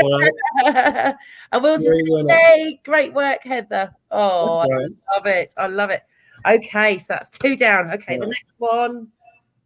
[0.65, 3.95] And Wilson says, Yay, great work, Heather.
[4.11, 4.59] Oh.
[4.59, 5.53] I love it.
[5.57, 6.03] I love it.
[6.45, 7.91] Okay, so that's two down.
[7.91, 8.19] Okay, yeah.
[8.19, 9.07] the next one.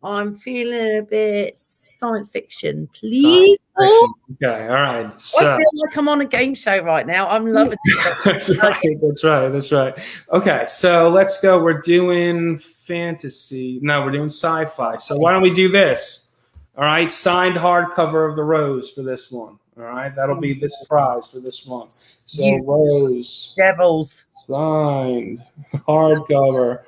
[0.03, 3.21] I'm feeling a bit science fiction, please.
[3.21, 4.13] Science fiction.
[4.43, 5.21] Okay, all right.
[5.21, 7.27] So, I feel like I'm on a game show right now.
[7.27, 8.21] I'm loving it.
[8.23, 8.97] that's right.
[9.01, 9.49] That's right.
[9.49, 9.97] That's right.
[10.31, 11.61] Okay, so let's go.
[11.61, 13.79] We're doing fantasy.
[13.81, 14.97] No, we're doing sci-fi.
[14.97, 16.29] So why don't we do this?
[16.77, 19.59] All right, signed hardcover of the Rose for this one.
[19.77, 21.89] All right, that'll be this prize for this one.
[22.25, 25.43] So you Rose Devils signed
[25.73, 26.83] hardcover.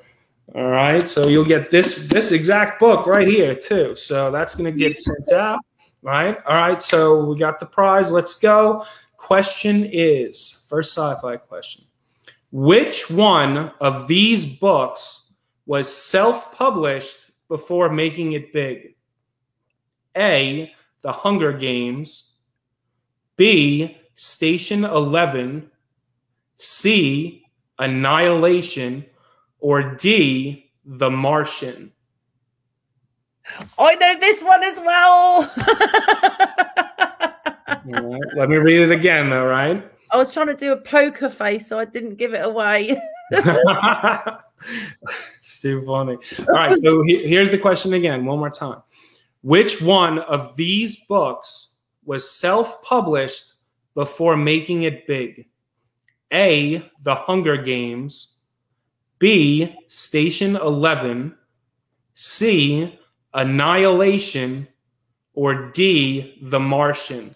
[0.54, 3.96] All right, so you'll get this this exact book right here too.
[3.96, 5.60] So that's going to get sent out.
[6.02, 6.36] Right.
[6.46, 6.82] All right.
[6.82, 8.10] So we got the prize.
[8.10, 8.84] Let's go.
[9.16, 11.84] Question is first sci-fi question.
[12.50, 15.30] Which one of these books
[15.64, 18.96] was self-published before making it big?
[20.16, 20.72] A.
[21.02, 22.34] The Hunger Games.
[23.36, 23.96] B.
[24.14, 25.70] Station Eleven.
[26.58, 27.44] C.
[27.78, 29.06] Annihilation
[29.62, 31.92] or D, The Martian?
[33.78, 35.52] I know this one as well.
[37.86, 39.88] right, let me read it again, all right?
[40.10, 43.00] I was trying to do a poker face, so I didn't give it away.
[43.30, 44.42] it's
[45.60, 46.18] too funny.
[46.48, 48.82] All right, so here's the question again, one more time.
[49.42, 51.70] Which one of these books
[52.04, 53.54] was self published
[53.94, 55.46] before making it big?
[56.32, 56.88] A.
[57.02, 58.38] The Hunger Games.
[59.22, 59.72] B.
[59.86, 61.32] Station 11,
[62.12, 62.98] C.
[63.34, 64.66] Annihilation,
[65.34, 66.40] or D.
[66.42, 67.32] The Martian?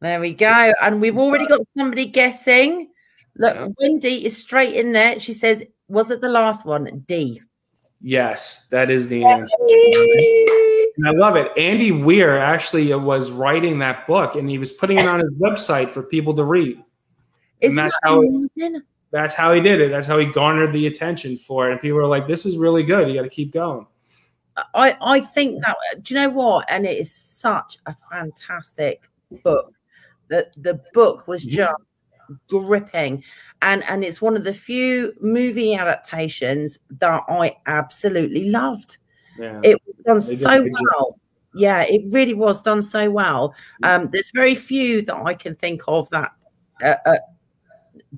[0.00, 0.74] There we go.
[0.82, 2.90] And we've already got somebody guessing.
[3.36, 3.68] Look, yeah.
[3.80, 5.18] Wendy is straight in there.
[5.18, 7.02] She says, was it the last one?
[7.06, 7.40] D.
[8.02, 9.56] Yes, that is the answer.
[10.98, 11.56] And I love it.
[11.56, 15.88] Andy Weir actually was writing that book and he was putting it on his website
[15.88, 16.84] for people to read.
[17.62, 19.90] Isn't that's that how it, that's how he did it.
[19.90, 21.72] That's how he garnered the attention for it.
[21.72, 23.08] And people were like, this is really good.
[23.08, 23.86] You got to keep going.
[24.74, 26.64] I, I think that, do you know what?
[26.68, 29.08] And it is such a fantastic
[29.44, 29.72] book.
[30.28, 31.74] The, the book was just
[32.48, 33.22] gripping
[33.62, 38.98] and and it's one of the few movie adaptations that I absolutely loved.
[39.38, 39.60] Yeah.
[39.62, 41.20] It was done so well.
[41.54, 43.54] Yeah, it really was done so well.
[43.82, 46.32] Um, there's very few that I can think of that
[46.82, 47.16] uh, uh,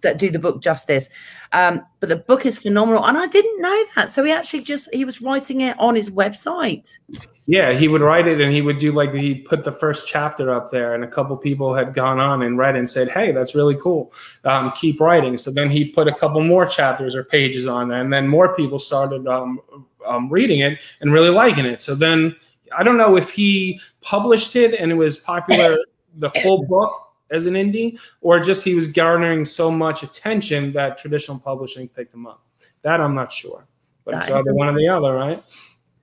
[0.02, 1.08] that do the book justice.
[1.52, 4.10] Um, but the book is phenomenal, and I didn't know that.
[4.10, 6.98] So he actually just he was writing it on his website.
[7.46, 10.52] Yeah, he would write it, and he would do like he put the first chapter
[10.52, 13.54] up there, and a couple people had gone on and read and said, "Hey, that's
[13.54, 14.12] really cool.
[14.44, 18.12] Um, keep writing." So then he put a couple more chapters or pages on, and
[18.12, 19.60] then more people started um,
[20.06, 21.80] um, reading it and really liking it.
[21.80, 22.36] So then
[22.76, 25.76] I don't know if he published it and it was popular,
[26.16, 30.98] the full book as an indie, or just he was garnering so much attention that
[30.98, 32.42] traditional publishing picked him up.
[32.82, 33.66] That I'm not sure,
[34.04, 35.42] but that it's either one or the other, right?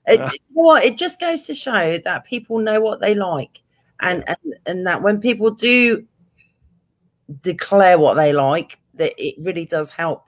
[0.08, 3.62] It, uh, well, it just goes to show that people know what they like,
[4.02, 6.06] and and and that when people do
[7.42, 10.26] declare what they like, that it really does help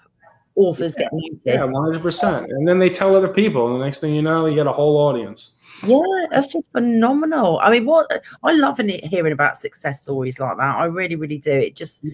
[0.55, 1.41] authors yeah, get noticed.
[1.45, 2.49] Yeah, one hundred percent.
[2.49, 4.73] And then they tell other people, and the next thing you know, you get a
[4.73, 5.51] whole audience.
[5.83, 6.01] Yeah,
[6.31, 7.59] that's just phenomenal.
[7.59, 8.07] I mean, what
[8.43, 10.75] I love in it, hearing about success stories like that.
[10.75, 11.51] I really, really do.
[11.51, 12.05] It just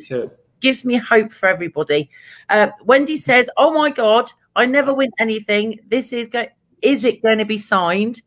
[0.59, 2.09] gives me hope for everybody.
[2.49, 5.79] Uh, Wendy says, "Oh my God, I never win anything.
[5.87, 6.49] This is going.
[6.81, 8.21] Is it going to be signed?"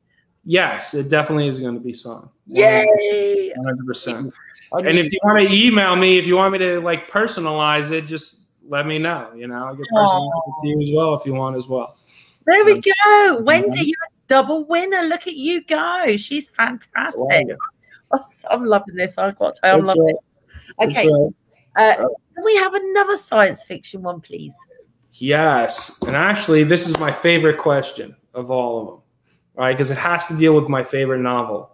[0.45, 2.29] Yes, it definitely is going to be signed.
[2.47, 3.53] Yay!
[3.57, 4.33] One hundred percent.
[4.73, 8.03] And if you want to email me, if you want me to like personalize it,
[8.07, 9.31] just let me know.
[9.35, 10.33] You know, I get personalized
[10.63, 11.97] to you as well if you want as well.
[12.47, 13.41] There we um, go.
[13.43, 15.03] Wendy, you're double winner.
[15.03, 16.17] Look at you go.
[16.17, 17.47] She's fantastic.
[18.13, 18.21] Oh,
[18.51, 19.19] I'm loving this.
[19.19, 20.15] I've got to I'm That's loving right.
[20.79, 20.89] it.
[20.89, 21.09] Okay.
[21.09, 21.33] Right.
[21.77, 24.55] Uh, can we have another science fiction one, please?
[25.13, 26.01] Yes.
[26.07, 29.03] And actually, this is my favorite question of all of them,
[29.55, 29.73] right?
[29.73, 31.71] Because it has to deal with my favorite novel.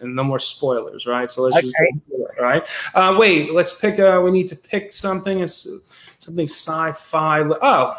[0.00, 1.30] And no more spoilers, right?
[1.30, 1.66] So let's okay.
[1.66, 1.76] just
[2.10, 2.66] it, right?
[2.94, 3.98] Uh, wait, let's pick.
[3.98, 5.40] Uh, we need to pick something.
[5.40, 5.68] It's
[6.18, 7.42] something sci-fi.
[7.42, 7.96] Oh,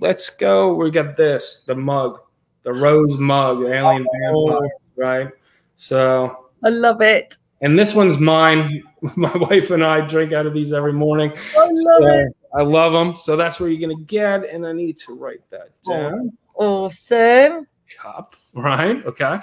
[0.00, 0.74] let's go.
[0.74, 1.64] We got this.
[1.64, 2.20] The mug
[2.62, 4.48] the rose mug, alien oh.
[4.48, 5.28] vampire, right?
[5.76, 7.36] So I love it.
[7.60, 8.82] And this one's mine.
[9.16, 11.32] My wife and I drink out of these every morning.
[11.56, 12.36] I love so it.
[12.54, 13.16] I love them.
[13.16, 16.36] So that's where you're gonna get, and I need to write that down.
[16.54, 17.66] Awesome.
[17.96, 19.04] Cup, right?
[19.06, 19.38] Okay.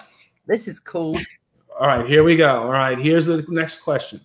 [0.48, 1.18] This is cool.
[1.80, 2.64] All right, here we go.
[2.64, 4.20] All right, here's the next question.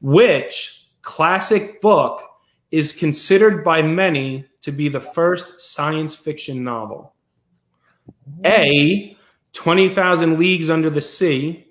[0.00, 2.22] Which classic book
[2.70, 7.14] is considered by many to be the first science fiction novel?
[8.44, 9.16] A,
[9.52, 11.66] 20,000 Leagues Under the Sea.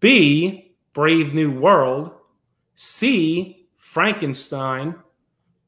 [0.00, 2.12] B, Brave New World.
[2.74, 4.94] C, Frankenstein.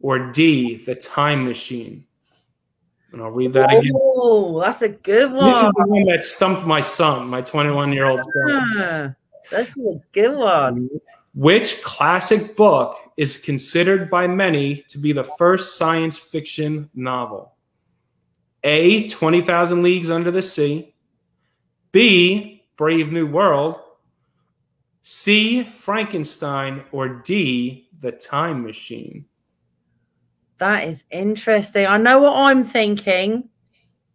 [0.01, 2.05] Or D, The Time Machine.
[3.13, 3.93] And I'll read that again.
[3.95, 5.53] Oh, that's a good one.
[5.53, 8.73] This is the one that stumped my son, my 21 year old son.
[8.79, 9.15] Ah,
[9.51, 10.89] that's a good one.
[11.35, 17.52] Which classic book is considered by many to be the first science fiction novel?
[18.65, 20.95] A, 20,000 Leagues Under the Sea.
[21.91, 23.81] B, Brave New World.
[25.03, 26.85] C, Frankenstein.
[26.93, 29.25] Or D, The Time Machine.
[30.59, 31.87] That is interesting.
[31.87, 33.49] I know what I'm thinking.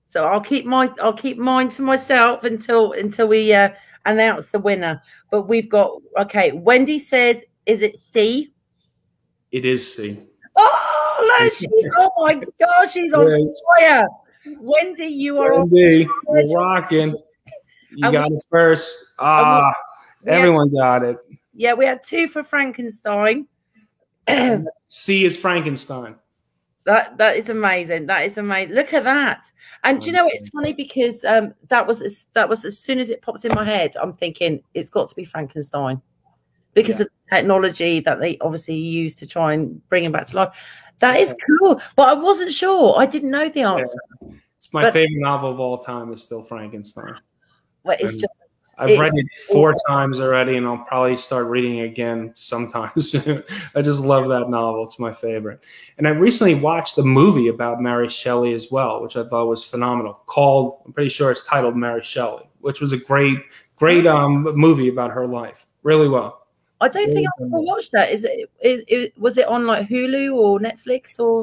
[0.06, 3.70] So I'll keep my I'll keep mine to myself until until we uh,
[4.06, 5.02] announce the winner.
[5.30, 6.54] But we've got okay.
[6.54, 8.54] Wendy says, "Is it C?"
[9.52, 10.18] It is C.
[10.56, 14.08] Oh, look, she's oh my gosh, she's on fire.
[14.60, 16.08] Wendy, you are Wendy,
[16.54, 17.16] rocking.
[17.92, 19.14] You got we, it first.
[19.20, 19.74] Ah,
[20.24, 21.18] we, everyone had, got it.
[21.54, 23.48] Yeah, we had two for Frankenstein.
[24.90, 26.16] C is Frankenstein.
[26.86, 28.06] That that is amazing.
[28.06, 28.74] That is amazing.
[28.74, 29.52] Look at that.
[29.84, 33.10] And do you know it's funny because um that was that was as soon as
[33.10, 36.02] it pops in my head, I'm thinking it's got to be Frankenstein
[36.74, 37.06] because yeah.
[37.06, 40.56] of the technology that they obviously use to try and bring him back to life.
[41.00, 43.00] That is cool, but I wasn't sure.
[43.00, 44.00] I didn't know the answer.
[44.22, 44.30] Yeah.
[44.58, 46.12] It's my but, favorite novel of all time.
[46.12, 47.16] Is still Frankenstein.
[47.84, 48.34] Well, it's and, just
[48.80, 52.92] I've It- read it four times already, and I'll probably start reading it again sometime
[53.00, 53.44] soon.
[53.76, 55.62] I just love that novel; it's my favorite.
[55.98, 59.64] And I recently watched the movie about Mary Shelley as well, which I thought was
[59.64, 60.20] phenomenal.
[60.26, 63.38] Called, I'm pretty sure it's titled Mary Shelley, which was a great,
[63.76, 65.66] great um, movie about her life.
[65.84, 66.47] Really well.
[66.80, 68.12] I don't think I've ever watched that.
[68.12, 71.42] Is it, is it was it on like Hulu or Netflix or?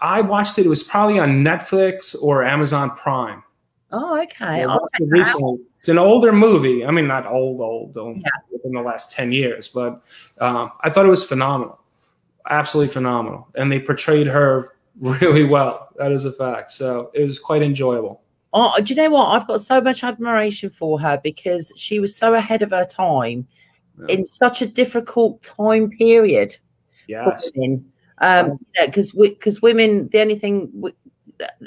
[0.00, 0.66] I watched it.
[0.66, 3.42] It was probably on Netflix or Amazon Prime.
[3.92, 4.44] Oh, okay.
[4.44, 5.58] I I'll watched check it recently.
[5.78, 6.84] It's an older movie.
[6.84, 8.30] I mean, not old, old, old Yeah.
[8.52, 10.02] within the last 10 years, but
[10.40, 11.80] um, I thought it was phenomenal.
[12.48, 13.48] Absolutely phenomenal.
[13.54, 15.88] And they portrayed her really well.
[15.96, 16.70] That is a fact.
[16.72, 18.22] So it was quite enjoyable.
[18.52, 19.26] Oh, do you know what?
[19.26, 23.46] I've got so much admiration for her because she was so ahead of her time
[23.98, 24.14] Yeah.
[24.16, 26.56] in such a difficult time period.
[27.06, 27.50] Yes.
[28.18, 30.82] Um, because because women, the only thing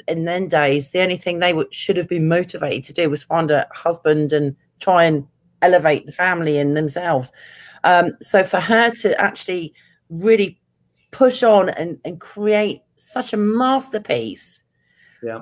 [0.08, 3.22] in then days, the only thing they would, should have been motivated to do was
[3.22, 5.26] find a husband and try and
[5.62, 7.30] elevate the family and themselves.
[7.84, 9.72] Um, so for her to actually
[10.08, 10.60] really
[11.12, 14.64] push on and, and create such a masterpiece,
[15.22, 15.40] Yeah.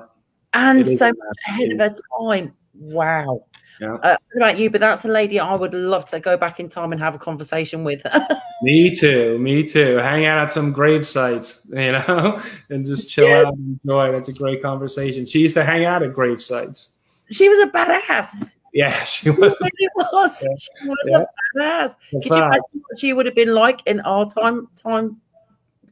[0.53, 2.53] and so much ahead of her time.
[2.79, 3.45] Wow.
[3.81, 3.93] Yeah.
[3.95, 4.69] Uh, about you?
[4.69, 7.19] But that's a lady I would love to go back in time and have a
[7.19, 8.03] conversation with.
[8.61, 9.37] Me too.
[9.39, 9.95] Me too.
[9.97, 13.43] Hang out at some grave sites, you know, and just chill Yeah.
[13.47, 14.11] out and enjoy.
[14.11, 15.25] That's a great conversation.
[15.25, 16.91] She used to hang out at grave sites.
[17.31, 18.49] she was a badass.
[18.73, 19.55] Yeah, she was.
[19.77, 20.43] She was.
[20.43, 20.49] Yeah.
[20.59, 21.19] She was Yeah.
[21.21, 21.95] a badass.
[22.11, 24.67] Could you imagine what she would have been like in our time?
[24.75, 25.21] Time.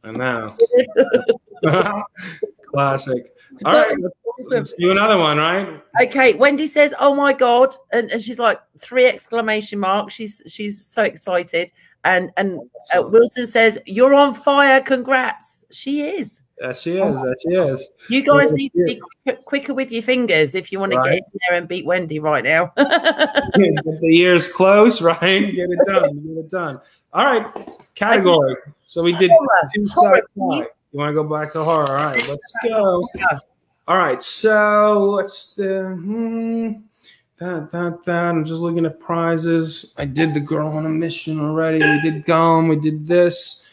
[0.04, 0.48] I know.
[2.74, 3.34] Classic.
[3.66, 3.96] All right,
[4.50, 5.82] let's, do another one, right?
[6.02, 10.14] Okay, Wendy says, "Oh my god!" and, and she's like three exclamation marks.
[10.14, 11.72] She's she's so excited.
[12.04, 12.60] And and
[12.96, 14.82] uh, Wilson says, "You're on fire!
[14.82, 16.44] Congrats!" She is.
[16.60, 17.22] There she is.
[17.22, 17.92] There she is.
[18.10, 21.14] You guys need to be quicker, quicker with your fingers if you want to get
[21.14, 22.72] in there and beat Wendy right now.
[22.78, 25.54] The year's close, right?
[25.54, 26.20] Get it done.
[26.20, 26.80] Get it done.
[27.14, 27.46] All right.
[27.96, 28.56] Category.
[28.86, 29.32] So we did
[29.90, 30.22] Horror.
[30.36, 30.68] Horror.
[30.92, 31.90] You want to go back to horror?
[31.90, 32.28] All right.
[32.28, 33.04] Let's go.
[33.16, 33.40] Yeah.
[33.88, 34.22] All right.
[34.22, 35.60] So let's.
[35.60, 36.72] Uh, hmm,
[37.40, 38.26] that that that.
[38.26, 39.94] I'm just looking at prizes.
[39.98, 41.80] I did the girl on a mission already.
[41.80, 42.68] We did gum.
[42.68, 43.68] We did this.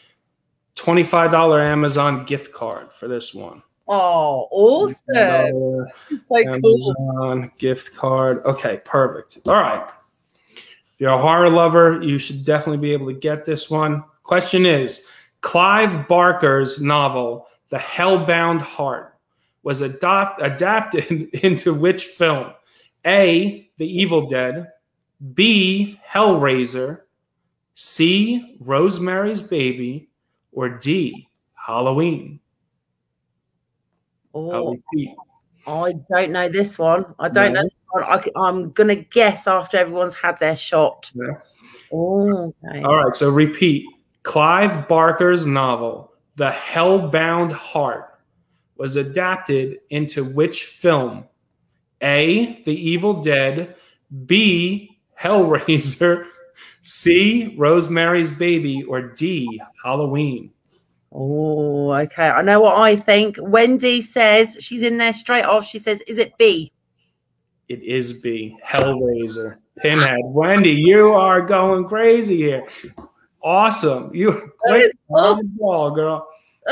[0.75, 3.63] Twenty-five dollar Amazon gift card for this one.
[3.87, 5.05] Oh, awesome!
[5.13, 6.95] $25 So cool.
[7.19, 8.43] Amazon gift card.
[8.45, 9.47] Okay, perfect.
[9.47, 9.87] All right.
[10.55, 14.03] If you're a horror lover, you should definitely be able to get this one.
[14.23, 15.07] Question is
[15.45, 19.15] Clive Barker's novel, The Hellbound Heart,
[19.61, 21.05] was adopt- adapted
[21.43, 22.51] into which film?
[23.05, 23.69] A.
[23.77, 24.69] The Evil Dead,
[25.35, 25.99] B.
[26.11, 27.01] Hellraiser,
[27.75, 28.57] C.
[28.59, 30.09] Rosemary's Baby,
[30.51, 31.29] or D.
[31.53, 32.39] Halloween?
[34.33, 34.75] Oh.
[35.67, 37.05] I don't know this one.
[37.19, 37.61] I don't No.
[37.61, 37.63] know.
[37.63, 38.03] This one.
[38.03, 41.11] I, am gonna guess after everyone's had their shot.
[41.13, 41.39] Yeah.
[41.93, 42.81] Oh, okay.
[42.81, 43.85] All right, so repeat.
[44.25, 48.19] Clive Barker's novel, The Hellbound Heart,
[48.75, 51.25] was adapted into which film?
[52.01, 52.61] A.
[52.63, 53.75] The Evil Dead,
[54.25, 54.97] B.
[55.21, 56.25] Hellraiser,
[56.81, 57.55] C.
[57.55, 59.61] Rosemary's Baby, or D.
[59.83, 60.51] Halloween.
[61.11, 62.29] Oh, okay.
[62.29, 63.37] I know what I think.
[63.39, 65.65] Wendy says she's in there straight off.
[65.65, 66.73] She says, "Is it B?"
[67.69, 68.57] It is B.
[68.65, 69.57] Hellraiser.
[69.77, 70.19] Pinhead.
[70.23, 72.67] Wendy, you are going crazy here.
[73.45, 74.05] Awesome.
[74.05, 76.27] On the ball, girl.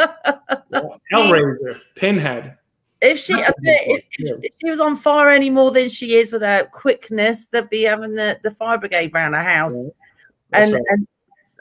[1.13, 1.79] Hellraiser.
[1.95, 2.57] Pinhead.
[2.99, 5.69] If she, That's a good one, if, if, if she was on fire any more
[5.69, 9.75] than she is without quickness, they'd be having the, the fire brigade round her house.
[9.75, 10.81] Yeah, And, right.
[10.89, 11.07] and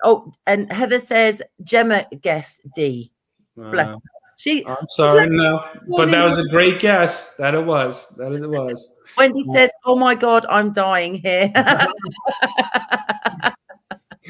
[0.02, 3.12] oh, and Heather says Gemma guessed D.
[3.56, 3.98] bless Uh,
[4.38, 7.36] She I'm sorry, no, but that was a great guess.
[7.36, 8.08] That it was.
[8.16, 8.96] That it was.
[9.18, 11.52] Wendy says, "Oh my God, I'm dying here."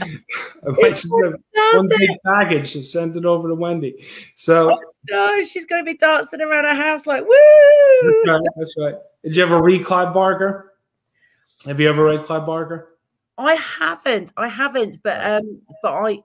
[0.01, 1.35] I might just have
[1.75, 4.07] one big package and sent it over to Wendy.
[4.37, 4.79] So
[5.11, 7.29] no, she's going to be dancing around her house like that's
[8.03, 8.23] woo.
[8.33, 8.41] right.
[8.57, 8.95] That's right.
[9.25, 10.75] Did you ever read Clive Barker?
[11.67, 12.97] Have you ever read Clive Barker?
[13.39, 16.19] I haven't, I haven't, but um, but I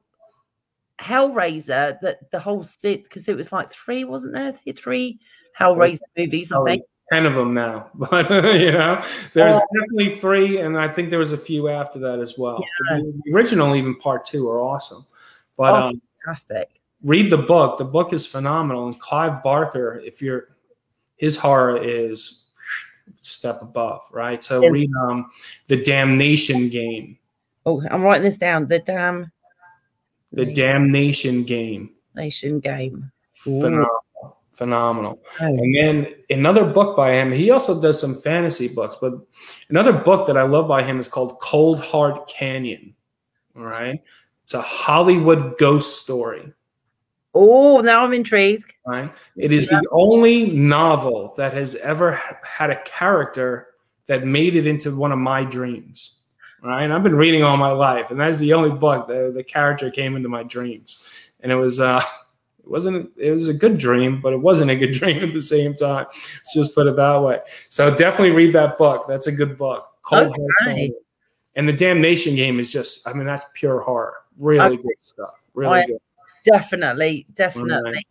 [0.99, 4.51] Hellraiser that the whole sit because it was like three, wasn't there?
[4.73, 5.19] Three
[5.59, 6.83] Hellraiser movies, I Oh, think.
[7.11, 9.01] Ten of them now, but you know,
[9.33, 9.61] there's Oh.
[9.73, 12.61] definitely three, and I think there was a few after that as well.
[12.91, 12.99] Yeah.
[13.23, 15.05] The original, even part two, are awesome.
[15.55, 15.87] But Oh.
[15.89, 16.81] um, Fantastic.
[17.03, 17.77] read the book.
[17.77, 18.87] The book is phenomenal.
[18.87, 20.49] And Clive Barker, if you're
[21.15, 22.51] his horror is
[23.21, 24.43] step above, right?
[24.43, 24.69] So Yeah.
[24.69, 25.31] read um
[25.67, 27.17] the Damnation Game.
[27.65, 28.67] Oh, I'm writing this down.
[28.67, 29.31] The damn
[30.33, 31.91] The Damnation Game.
[32.15, 33.11] nation game.
[33.33, 33.87] Phenomenal.
[34.57, 35.21] Phenomenal.
[35.39, 39.13] And then another book by him, he also does some fantasy books, but
[39.69, 42.95] another book that I love by him is called Coldheart Canyon.
[43.55, 44.01] All right.
[44.43, 46.51] It's a Hollywood ghost story.
[47.35, 48.73] Oh, now I'm intrigued.
[48.83, 49.11] Right.
[49.35, 53.67] It is the only novel that has ever had a character
[54.07, 56.15] that made it into one of my dreams.
[56.63, 56.81] Right.
[56.81, 59.91] And I've been reading all my life, and that's the only book that the character
[59.91, 60.99] came into my dreams.
[61.41, 62.01] And it was uh
[62.67, 65.41] it wasn't it was a good dream, but it wasn't a good dream at the
[65.41, 66.05] same time.
[66.09, 67.39] Let's just put it that way.
[67.69, 69.05] So definitely read that book.
[69.07, 69.87] That's a good book.
[70.01, 70.35] Cold
[70.67, 70.91] Okay.
[71.55, 74.13] And the Damnation game is just, I mean, that's pure horror.
[74.37, 74.83] Really Okay.
[74.83, 75.33] good stuff.
[75.53, 75.97] Really I- good.
[76.43, 78.05] Definitely, definitely.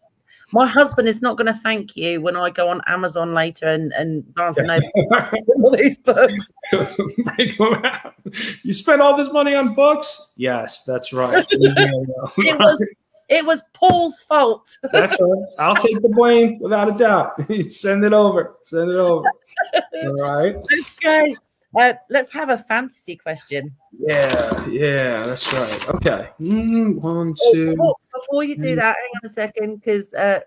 [0.53, 3.93] My husband is not going to thank you when I go on Amazon later and
[3.93, 4.91] and Barnes and Noble
[5.65, 6.53] all these books.
[6.71, 8.15] Break them out.
[8.63, 10.33] You spent all this money on books?
[10.37, 11.45] Yes, that's right.
[11.53, 12.85] It was
[13.29, 14.77] it was Paul's fault.
[14.93, 15.45] that's right.
[15.59, 17.41] I'll take the blame without a doubt.
[17.71, 18.57] Send it over.
[18.63, 19.27] Send it over.
[20.05, 20.57] All right.
[21.03, 21.35] okay.
[21.79, 23.71] Uh, let's have a fantasy question.
[23.99, 25.89] Yeah, yeah, that's right.
[25.91, 26.29] Okay.
[26.41, 27.71] Mm, two.
[27.73, 28.77] Before, before you do Mm.
[28.77, 30.41] that, hang on a second, because uh,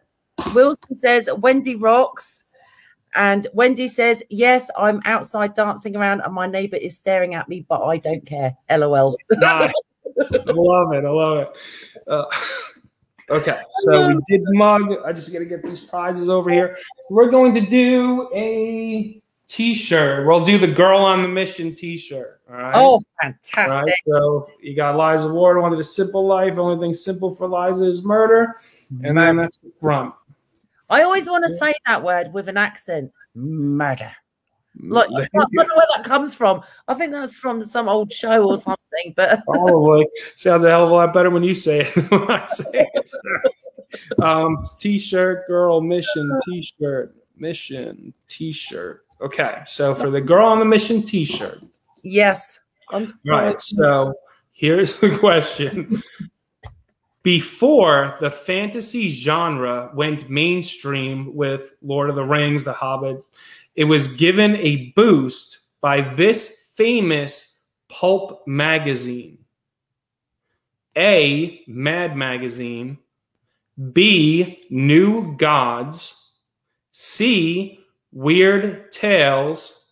[0.55, 2.45] Wilson says Wendy rocks,
[3.15, 7.63] and Wendy says yes, I'm outside dancing around, and my neighbour is staring at me,
[7.67, 8.55] but I don't care.
[8.71, 9.15] LOL.
[9.31, 9.71] Nice.
[10.17, 11.05] I love it.
[11.05, 11.49] I love it.
[12.09, 12.25] Uh,
[13.29, 14.93] okay, so we did mug.
[15.05, 16.77] I just got to get these prizes over here.
[17.09, 20.27] We're going to do a t-shirt.
[20.27, 22.41] We'll do the "Girl on the Mission" t-shirt.
[22.49, 22.75] All right.
[22.75, 23.67] Oh, fantastic!
[23.67, 23.93] right.
[24.07, 26.57] So you got Liza Ward wanted a simple life.
[26.57, 28.55] Only thing simple for Liza is murder,
[29.03, 30.13] and then that's the front.
[30.89, 33.11] I always want to say that word with an accent.
[33.35, 34.11] Murder.
[34.81, 36.61] Like, I don't know where that comes from.
[36.87, 39.13] I think that's from some old show or something.
[39.15, 41.95] But Probably sounds a hell of a lot better when you say it.
[41.95, 43.09] than when I say it.
[43.09, 49.05] So, um, t-shirt, girl, mission, t-shirt, mission, t-shirt.
[49.21, 51.63] Okay, so for the girl on the mission t-shirt.
[52.03, 52.59] yes,
[53.25, 53.59] Right.
[53.61, 54.13] So
[54.51, 56.01] here's the question.
[57.21, 63.23] Before the fantasy genre went mainstream with Lord of the Rings, The Hobbit,
[63.75, 69.37] it was given a boost by this famous pulp magazine.
[70.97, 72.97] A, Mad Magazine.
[73.93, 76.15] B, New Gods.
[76.91, 77.79] C,
[78.11, 79.85] Weird Tales.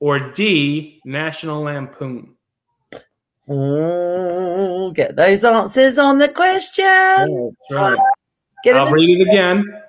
[0.00, 2.34] Or D, National Lampoon.
[3.48, 6.84] Oh, get those answers on the question.
[7.70, 7.98] That's right.
[8.66, 9.82] I'll read it again.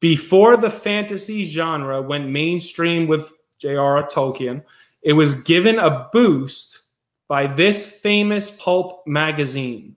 [0.00, 4.08] Before the fantasy genre went mainstream with J.R.R.
[4.08, 4.64] Tolkien,
[5.02, 6.80] it was given a boost
[7.28, 9.94] by this famous pulp magazine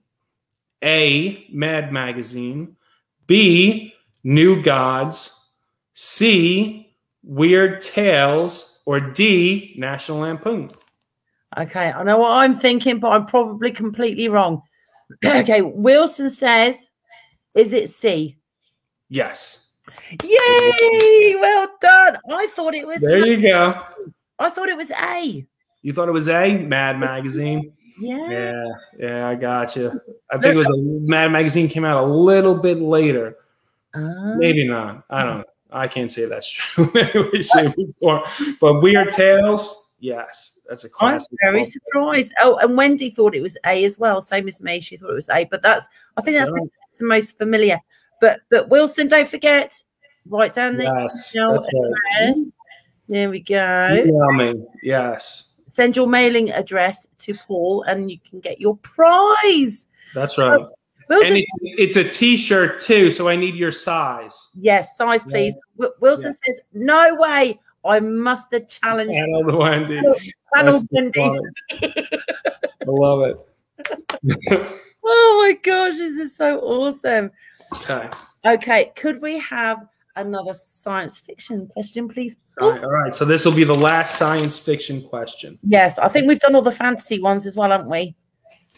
[0.82, 1.46] A.
[1.50, 2.76] Mad Magazine,
[3.26, 3.94] B.
[4.22, 5.50] New Gods,
[5.94, 6.94] C.
[7.22, 9.74] Weird Tales, or D.
[9.78, 10.70] National Lampoon.
[11.56, 14.62] Okay, I know what I'm thinking, but I'm probably completely wrong.
[15.24, 16.90] okay, Wilson says,
[17.54, 18.36] "Is it C?"
[19.08, 19.63] Yes.
[20.22, 21.36] Yay!
[21.40, 22.18] Well done.
[22.30, 23.00] I thought it was.
[23.00, 23.82] There you go.
[24.38, 25.46] I thought it was A.
[25.82, 26.56] You thought it was A.
[26.58, 27.72] Mad Magazine.
[28.00, 28.28] Yeah.
[28.30, 28.64] Yeah,
[28.98, 29.92] yeah, I got you.
[30.30, 33.36] I think it was a Mad Magazine came out a little bit later.
[33.94, 34.34] Ah.
[34.36, 35.04] Maybe not.
[35.10, 35.44] I don't know.
[35.70, 36.90] I can't say that's true.
[36.96, 38.56] Anyway, shape, or form.
[38.60, 41.32] But Weird Tales, yes, that's a I'm classic.
[41.42, 41.72] very book.
[41.72, 42.32] surprised.
[42.40, 44.20] Oh, and Wendy thought it was A as well.
[44.20, 44.80] Same as me.
[44.80, 46.70] She thought it was A, but that's I think that's That's right.
[46.98, 47.78] the most familiar.
[48.20, 49.80] But but Wilson, don't forget,
[50.28, 52.34] write down the Yes, email that's right.
[53.08, 53.88] There we go.
[54.04, 54.64] Email me.
[54.82, 59.86] Yes, Send your mailing address to Paul, and you can get your prize.
[60.14, 60.58] that's right.
[60.60, 60.70] Oh,
[61.10, 64.48] Wilson, And it's, it's a T-shirt too, so I need your size.
[64.54, 65.54] yes, size, please.
[65.76, 67.60] Wi- Wilson says, "No way!
[67.84, 70.00] I must have challenged the Wendy.
[70.00, 70.22] Channel
[70.62, 71.20] Wendy."
[71.76, 74.70] I love it.
[75.06, 77.30] Oh my gosh, this is so awesome.
[77.72, 78.08] Okay.
[78.44, 79.86] Okay, could we have
[80.16, 82.36] another science fiction question, please?
[82.60, 83.14] All right, all right.
[83.14, 85.58] So this will be the last science fiction question.
[85.62, 88.14] Yes, I think we've done all the fantasy ones as well, haven't we?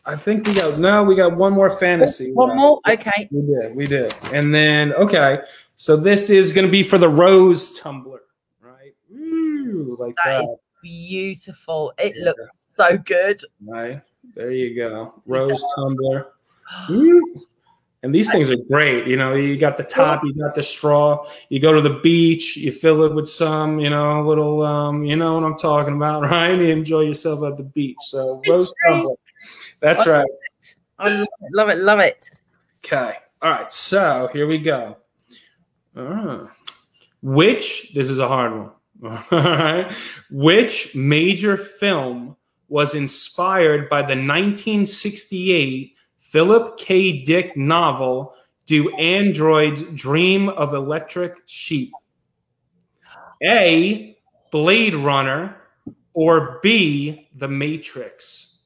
[0.04, 2.30] I think we got no, we got one more fantasy.
[2.30, 2.60] Oh, one left.
[2.60, 2.80] more?
[2.88, 3.28] Okay.
[3.32, 4.14] We did, we did.
[4.32, 5.40] And then okay,
[5.74, 8.20] so this is gonna be for the rose tumbler,
[8.60, 8.94] right?
[9.12, 10.42] Ooh, like That that.
[10.44, 10.50] is
[10.80, 11.92] beautiful.
[11.98, 13.42] It looks so good.
[13.66, 14.00] Right.
[14.36, 15.20] There you go.
[15.26, 16.28] Rose tumbler.
[16.90, 17.45] Ooh.
[18.06, 19.08] And these things are great.
[19.08, 21.26] You know, you got the top, you got the straw.
[21.48, 25.04] You go to the beach, you fill it with some, you know, a little, um,
[25.04, 26.52] you know what I'm talking about, right?
[26.52, 27.96] You enjoy yourself at the beach.
[28.02, 28.40] So
[28.86, 29.16] tumbler.
[29.80, 30.24] That's right.
[31.00, 32.30] I love it, love it, love it.
[32.78, 33.14] Okay.
[33.42, 33.72] All right.
[33.72, 34.98] So here we go.
[35.96, 36.54] Ah.
[37.22, 38.70] Which, this is a hard one.
[39.32, 39.92] All right.
[40.30, 42.36] Which major film
[42.68, 45.95] was inspired by the 1968
[46.36, 47.22] Philip K.
[47.22, 48.34] Dick novel,
[48.66, 51.90] Do Androids Dream of Electric Sheep?
[53.42, 54.18] A.
[54.52, 55.56] Blade Runner
[56.12, 57.30] or B.
[57.36, 58.58] The Matrix?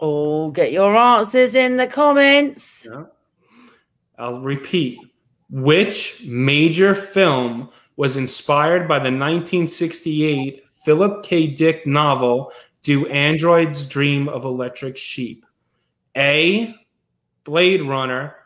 [0.00, 2.88] Oh, get your answers in the comments.
[2.90, 3.04] Yeah.
[4.18, 4.98] I'll repeat.
[5.50, 11.48] Which major film was inspired by the 1968 Philip K.
[11.48, 12.50] Dick novel,
[12.82, 15.44] Do Androids Dream of Electric Sheep?
[16.16, 16.74] A.
[17.44, 18.36] Blade Runner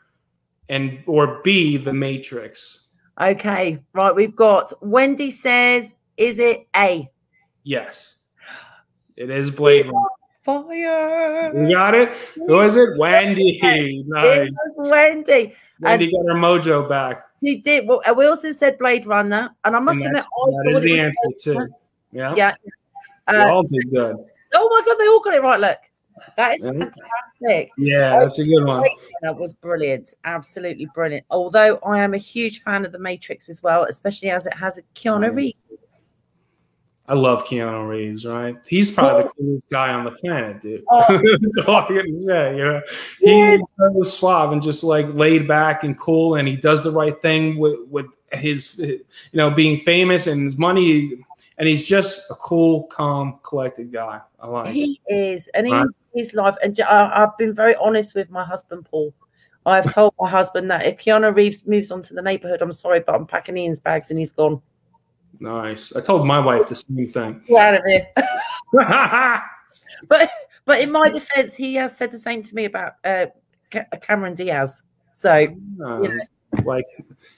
[0.68, 1.76] and or B.
[1.76, 2.88] The Matrix.
[3.20, 4.14] Okay, right.
[4.14, 7.10] We've got Wendy says, is it A?
[7.62, 8.14] Yes.
[9.16, 10.08] It is Blade Runner.
[10.42, 11.52] Fire.
[11.54, 12.16] You got it?
[12.34, 12.98] Who is it?
[12.98, 13.58] Wendy.
[13.62, 14.48] Nice.
[14.48, 15.54] It was Wendy.
[15.80, 17.22] Wendy got her mojo back.
[17.40, 17.86] He did.
[17.86, 20.98] Well, we also said Blade Runner, and I must And admit, I that is the
[20.98, 21.68] answer too.
[22.12, 22.34] Yeah.
[22.36, 22.54] Yeah.
[23.26, 24.16] Uh, all did good.
[24.54, 25.60] oh my god, they all got it right.
[25.60, 25.78] Look,
[26.36, 27.70] that is fantastic.
[27.78, 28.84] Yeah, that's a good one.
[29.22, 31.24] That was brilliant, absolutely brilliant.
[31.30, 34.78] Although I am a huge fan of the Matrix as well, especially as it has
[34.78, 35.34] a Keanu.
[35.34, 35.72] Reeves.
[37.06, 38.56] I love Keanu Reeves, right?
[38.66, 40.84] He's probably the coolest guy on the planet, dude.
[40.88, 41.04] Oh.
[41.08, 42.80] That's all I can say, you know.
[43.20, 47.20] He's so suave and just like laid back and cool, and he does the right
[47.20, 51.12] thing with with his, you know, being famous and his money,
[51.58, 54.20] and he's just a cool, calm, collected guy.
[54.40, 54.68] I like.
[54.68, 54.72] it.
[54.72, 56.56] He is, and he his life.
[56.62, 59.12] And I've been very honest with my husband, Paul.
[59.66, 63.00] I've told my husband that if Keanu Reeves moves on to the neighborhood, I'm sorry,
[63.00, 64.60] but I'm packing Ian's bags and he's gone.
[65.40, 65.94] Nice.
[65.96, 67.42] I told my wife the same thing.
[67.48, 68.06] Get out of here.
[70.08, 70.30] but
[70.64, 73.26] but in my defense, he has said the same to me about uh,
[74.02, 74.82] Cameron Diaz.
[75.12, 76.28] So Nice.
[76.64, 76.84] like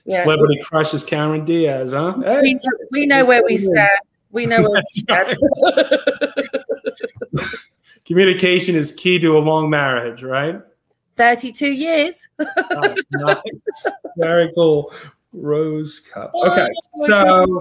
[0.05, 2.14] yeah, celebrity crushes Cameron Diaz, huh?
[2.43, 2.60] we know,
[2.90, 3.88] we know where we stand.
[4.31, 5.36] We know where That's stand.
[5.62, 7.44] right.
[8.05, 10.61] Communication is key to a long marriage, right?
[11.16, 12.28] 32 years.
[12.39, 13.86] Oh, nice.
[14.16, 14.93] Very cool.
[15.32, 16.31] Rose cup.
[16.35, 16.69] Oh, Okay,
[17.05, 17.61] so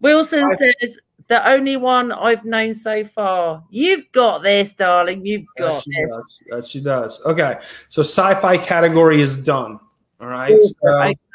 [0.00, 0.98] Wilson I- says
[1.28, 3.62] the only one I've known so far.
[3.70, 5.24] You've got this, darling.
[5.26, 6.08] You've got she this.
[6.10, 6.38] does.
[6.50, 7.20] That she does.
[7.26, 7.56] Okay,
[7.88, 9.78] so sci-fi category is done.
[10.20, 10.58] All right.
[10.60, 10.88] So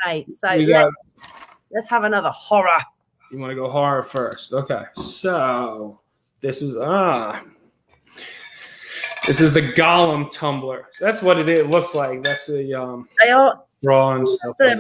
[0.05, 0.91] okay, so let's, got.
[1.71, 2.79] let's have another horror.
[3.33, 4.53] You want to go horror first?
[4.53, 4.83] Okay.
[4.93, 5.99] So
[6.39, 7.43] this is ah.
[9.25, 10.89] This is the Golem tumbler.
[10.99, 12.21] That's what it, it looks like.
[12.21, 14.55] That's the um They are draw and stuff.
[14.59, 14.77] like.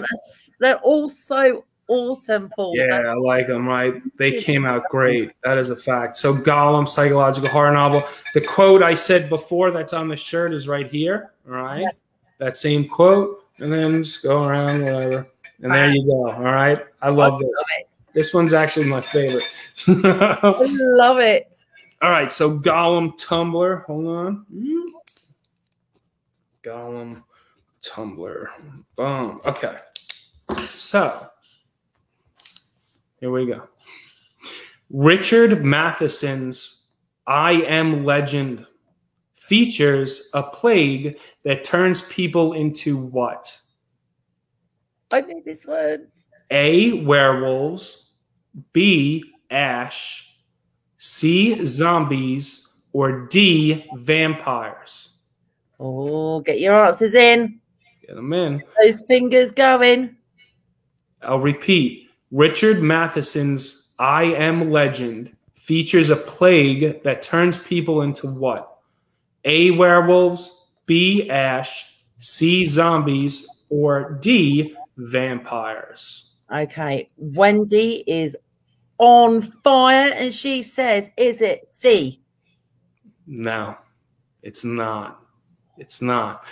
[0.59, 2.73] They're all so awesome, Paul.
[2.75, 3.95] Yeah, I like them, right?
[4.19, 5.31] They came out great.
[5.43, 6.15] That is a fact.
[6.15, 8.03] So, Golem, psychological horror novel.
[8.35, 11.31] The quote I said before that's on the shirt is right here.
[11.47, 11.81] All right.
[11.81, 12.03] Yes.
[12.37, 13.45] That same quote.
[13.57, 15.27] And then just go around, whatever.
[15.63, 16.31] And there you go.
[16.31, 16.85] All right.
[17.01, 17.49] I love this.
[18.13, 19.43] This one's actually my favorite.
[19.87, 21.55] I love it.
[22.01, 23.77] All right, So, Golem tumbler.
[23.87, 24.45] Hold on.
[24.53, 24.83] Mm.
[26.63, 27.23] Golem
[27.81, 28.49] tumbler.
[28.95, 29.41] Boom.
[29.45, 29.77] Okay.
[30.69, 31.27] So,
[33.19, 33.67] here we go.
[34.89, 36.89] Richard Matheson's
[37.25, 38.65] I Am Legend
[39.35, 43.57] features a plague that turns people into what?
[45.11, 46.07] I know this one.
[46.49, 46.93] A.
[47.03, 48.02] Werewolves,
[48.71, 49.23] B.
[49.49, 50.37] Ash,
[50.97, 51.63] C.
[51.65, 53.85] Zombies, or D.
[53.95, 55.17] Vampires?
[55.79, 57.59] Oh, get your answers in.
[58.05, 58.63] Get them in.
[58.81, 60.15] Those fingers going.
[61.21, 62.09] I'll repeat.
[62.31, 68.79] Richard Matheson's I Am Legend features a plague that turns people into what?
[69.45, 69.71] A.
[69.71, 71.29] Werewolves, B.
[71.29, 72.65] Ash, C.
[72.65, 74.75] Zombies, or D.
[74.97, 76.32] Vampires?
[76.53, 78.37] Okay, Wendy is
[78.99, 82.21] on fire and she says, Is it C?
[83.25, 83.75] No,
[84.43, 85.19] it's not.
[85.77, 86.43] It's not.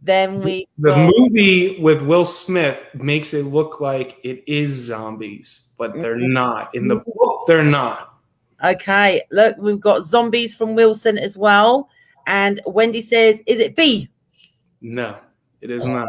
[0.00, 5.72] Then we The got- movie with Will Smith makes it look like it is zombies,
[5.76, 6.32] but they're Mhm.
[6.32, 6.74] not.
[6.74, 8.14] In the book, they're not.
[8.64, 11.88] Okay, look, we've got zombies from Wilson as well.
[12.28, 14.08] And Wendy says, Is it B?
[14.80, 15.16] No,
[15.60, 16.08] it is not.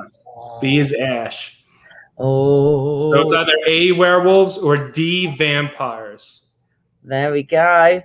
[0.61, 1.58] B is Ash.
[2.19, 6.43] Oh, So it's either A werewolves or D vampires.
[7.03, 8.01] there we go.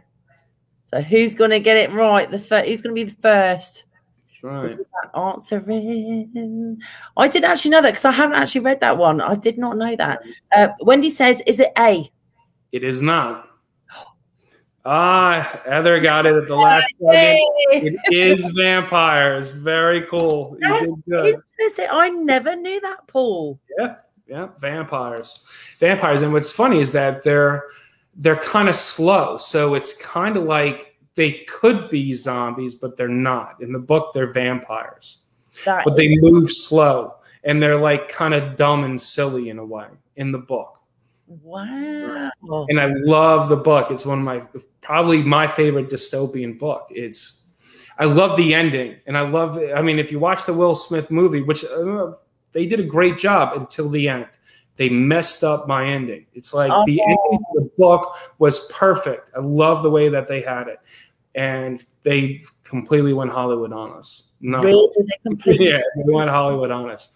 [0.84, 2.30] So who's going to get it right?
[2.30, 3.84] The fir- who's going to be the first
[4.28, 4.62] That's right.
[4.70, 6.80] to get that answer in?
[7.16, 9.20] I didn't actually know that because I haven't actually read that one.
[9.20, 10.22] I did not know that.
[10.54, 12.08] Uh, Wendy says, "Is it A?"
[12.70, 13.48] It is not.
[14.86, 17.40] Ah, Heather got it at the last second.
[17.72, 19.50] It is vampires.
[19.50, 20.56] Very cool.
[20.60, 21.42] You That's did good.
[21.58, 21.86] interesting.
[21.90, 23.58] I never knew that, Paul.
[23.78, 23.96] Yeah,
[24.26, 25.46] yeah, vampires.
[25.78, 26.22] Vampires.
[26.22, 27.64] And what's funny is that they're
[28.16, 29.38] they're kind of slow.
[29.38, 33.62] So it's kind of like they could be zombies, but they're not.
[33.62, 35.20] In the book, they're vampires.
[35.64, 39.64] That But they move slow and they're like kind of dumb and silly in a
[39.64, 39.86] way
[40.16, 40.80] in the book.
[41.26, 42.30] Wow.
[42.68, 43.90] and I love the book.
[43.90, 44.42] It's one of my
[44.82, 46.86] probably my favorite dystopian book.
[46.90, 47.48] It's
[47.98, 49.58] I love the ending, and I love.
[49.74, 52.12] I mean, if you watch the Will Smith movie, which uh,
[52.52, 54.26] they did a great job until the end,
[54.76, 56.26] they messed up my ending.
[56.34, 57.04] It's like the Oh.
[57.04, 59.30] ending of the book was perfect.
[59.36, 60.78] I love the way that they had it,
[61.34, 64.28] and they completely went Hollywood on us.
[64.40, 64.88] No, Really?
[64.96, 67.10] They completely yeah, they went Hollywood on us.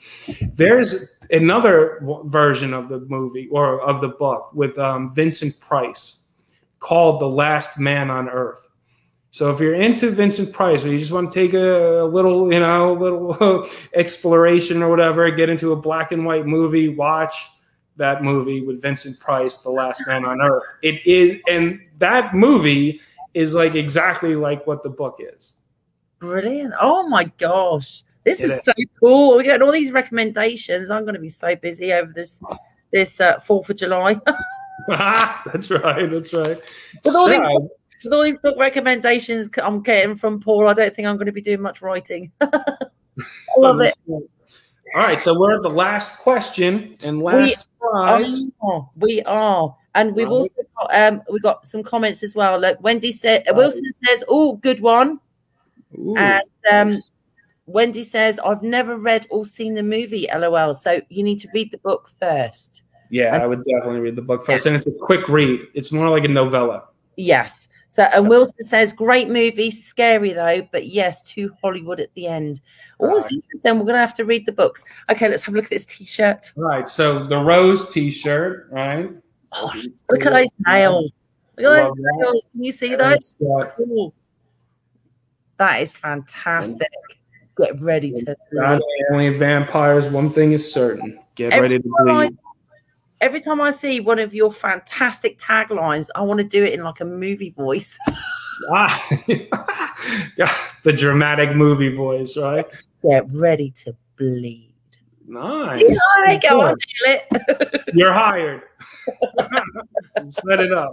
[0.54, 6.28] There's another w- version of the movie or of the book with um, Vincent Price
[6.80, 8.68] called The Last Man on Earth.
[9.30, 12.60] So if you're into Vincent Price or you just want to take a, little, you
[12.60, 17.34] know, little exploration or whatever, get into a black and white movie, watch
[17.96, 20.62] that movie with Vincent Price, The Last Man on Earth.
[20.82, 23.00] It is, and that movie
[23.38, 25.54] is like exactly like what the book is.
[26.18, 26.74] brilliant.
[26.80, 28.02] Oh my gosh.
[28.24, 28.64] This It is is.
[28.64, 29.36] so cool.
[29.36, 30.90] We're getting all these recommendations.
[30.90, 32.40] I'm going to be so busy over this
[32.92, 34.20] this uh, 4th of July.
[34.88, 36.10] that's right.
[36.10, 36.58] That's right.
[37.04, 37.68] With all these-
[38.04, 41.32] With all these book recommendations I'm getting from Paul, I don't think I'm going to
[41.32, 42.30] be doing much writing.
[42.40, 42.48] I
[43.56, 43.96] love it.
[44.08, 48.46] All right, so we're at the last question and last prize.
[48.62, 50.36] Oh, we are, and we've Oh.
[50.38, 52.58] also got um we got some comments as well.
[52.60, 55.18] Like Wendy said Wilson says, "Oh, good one,"
[55.98, 56.16] Ooh.
[56.16, 56.42] and
[56.72, 56.96] um
[57.66, 60.72] Wendy says, "I've never read or seen the movie." LOL.
[60.74, 62.82] So you need to read the book first.
[63.10, 65.60] yeah, I would definitely read the book first, and it's a quick read.
[65.74, 66.84] It's more like a novella.
[67.16, 67.68] Yes.
[67.90, 72.60] So and Wilson says, "Great movie, scary though, but yes, too Hollywood at the end."
[73.00, 73.16] Oh, Right.
[73.32, 73.78] interesting.
[73.78, 74.84] We're gonna have to read the books.
[75.10, 76.52] Okay, let's have a look at this T-shirt.
[76.54, 76.86] Right.
[76.88, 79.10] so the rose T-shirt, right?
[79.52, 79.72] Oh,
[80.10, 81.12] Look at those nails.
[81.56, 82.48] Look at those nails.
[82.52, 83.36] Can you see those?
[83.76, 84.12] Cool.
[85.58, 86.88] That is fantastic.
[87.56, 88.80] Get ready to Not
[89.10, 90.06] only vampires.
[90.06, 92.38] One thing is certain: get Every ready to I- bleed.
[93.20, 96.84] every time I see one of your fantastic taglines, I want to do it in
[96.84, 97.98] like a movie voice.
[98.72, 99.08] Ah,
[100.36, 100.52] yeah,
[100.82, 102.66] the dramatic movie voice, right?
[103.08, 104.67] Get ready to bleed.
[105.28, 105.82] Nice.
[105.86, 106.74] Hi, go on,
[107.04, 107.84] nail it.
[107.94, 108.62] You're hired.
[110.24, 110.90] Set it up.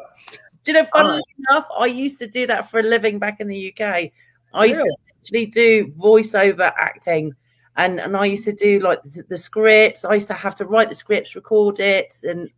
[0.64, 1.26] Do you know, funnily Alright.
[1.50, 4.12] enough, I used to do that for a living back in the UK.
[4.54, 4.90] I used Really?
[4.90, 7.34] to actually do voiceover acting.
[7.78, 10.04] And, and I used to do like the, the scripts.
[10.04, 12.50] I used to have to write the scripts, record it, and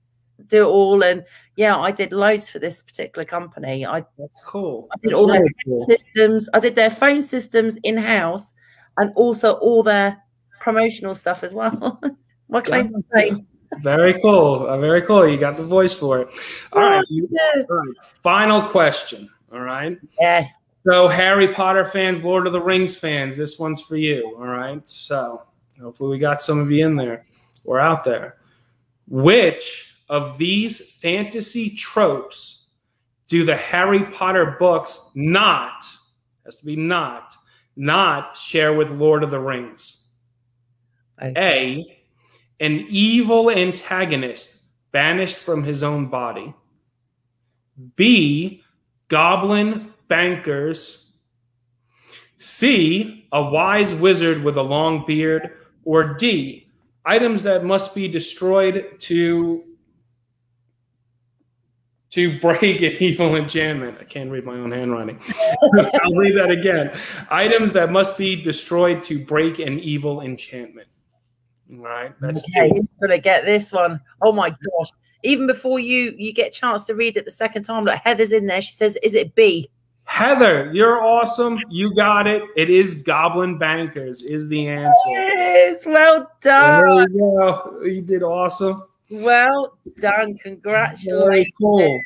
[0.48, 1.04] do it all.
[1.04, 1.24] And
[1.58, 3.86] yeah, I did loads for this particular company.
[3.86, 4.88] I That's cool.
[4.92, 5.86] I did That's all their cool.
[5.90, 6.50] systems.
[6.54, 8.54] I did their phone systems in house,
[8.98, 10.18] and also all their
[10.60, 12.02] promotional stuff as well.
[12.50, 13.48] My claim to fame.
[13.82, 14.68] Very cool.
[14.68, 15.28] Uh, very cool.
[15.28, 16.30] You got the voice for it.
[16.72, 17.06] All right.
[17.10, 17.28] You,
[17.70, 17.96] all right.
[18.02, 19.30] Final question.
[19.52, 19.98] All right.
[20.20, 20.52] Yes.
[20.90, 24.36] So, Harry Potter fans, Lord of the Rings fans, this one's for you.
[24.38, 24.88] All right.
[24.90, 25.44] So,
[25.82, 27.26] hopefully, we got some of you in there
[27.66, 28.38] or out there.
[29.10, 32.68] Which of these fantasy tropes
[33.28, 35.84] do the Harry Potter books not,
[36.46, 37.34] has to be not,
[37.76, 39.97] not share with Lord of the Rings?
[41.22, 41.86] A,
[42.60, 44.62] an evil antagonist
[44.92, 46.54] banished from his own body.
[47.96, 48.64] B,
[49.08, 51.12] goblin bankers.
[52.38, 55.52] C, a wise wizard with a long beard.
[55.84, 56.68] Or D,
[57.06, 59.64] items that must be destroyed to
[62.12, 63.98] to break an evil enchantment.
[64.00, 65.20] I can't read my own handwriting.
[66.04, 67.00] I'll read that again.
[67.30, 70.88] Items that must be destroyed to break an evil enchantment.
[71.70, 74.00] Right, that's okay, you're gonna get this one.
[74.22, 74.90] Oh my gosh!
[75.24, 78.32] Even before you you get a chance to read it the second time, like Heather's
[78.32, 78.62] in there.
[78.62, 79.70] She says, "Is it B?"
[80.08, 81.60] Heather, you're awesome.
[81.70, 82.42] You got it.
[82.56, 85.10] It is Goblin Bankers is the answer.
[85.10, 85.86] Yes.
[85.86, 86.82] Well done.
[86.82, 87.82] There you go.
[87.84, 88.84] You did awesome.
[89.12, 90.38] Well done.
[90.38, 91.54] Congratulations.
[91.60, 92.00] cool.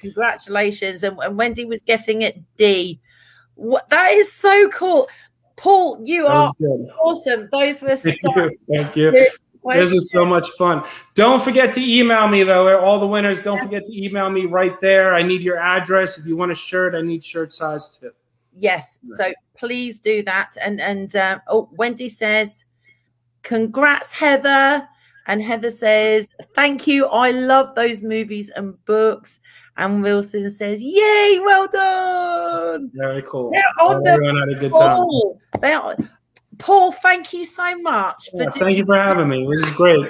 [0.00, 1.04] Congratulations.
[1.04, 3.00] And, and Wendy was guessing it D.
[3.54, 5.08] What that is so cool.
[5.64, 6.90] Paul, you are good.
[7.00, 7.48] awesome.
[7.50, 8.58] Those were Thank you.
[8.68, 9.10] Thank you.
[9.12, 9.28] good
[9.64, 10.84] This is so much fun.
[11.14, 12.78] Don't forget to email me though.
[12.78, 15.14] All the winners, don't forget to email me right there.
[15.14, 16.18] I need your address.
[16.18, 18.10] If you want a shirt, I need shirt size too.
[18.54, 18.98] Yes.
[19.06, 20.54] So please do that.
[20.60, 22.66] And and um, oh, Wendy says,
[23.42, 24.86] "Congrats, Heather."
[25.28, 27.06] And Heather says, "Thank you.
[27.06, 29.40] I love those movies and books."
[29.76, 32.90] And Wilson says, Yay, well done.
[32.94, 33.50] Very cool.
[33.50, 34.96] They're on Everyone had a good time.
[34.96, 35.40] Paul.
[35.60, 35.96] They are,
[36.58, 39.48] Paul, thank you so much for Yeah, doing thank you for having me.
[39.50, 40.08] This is great.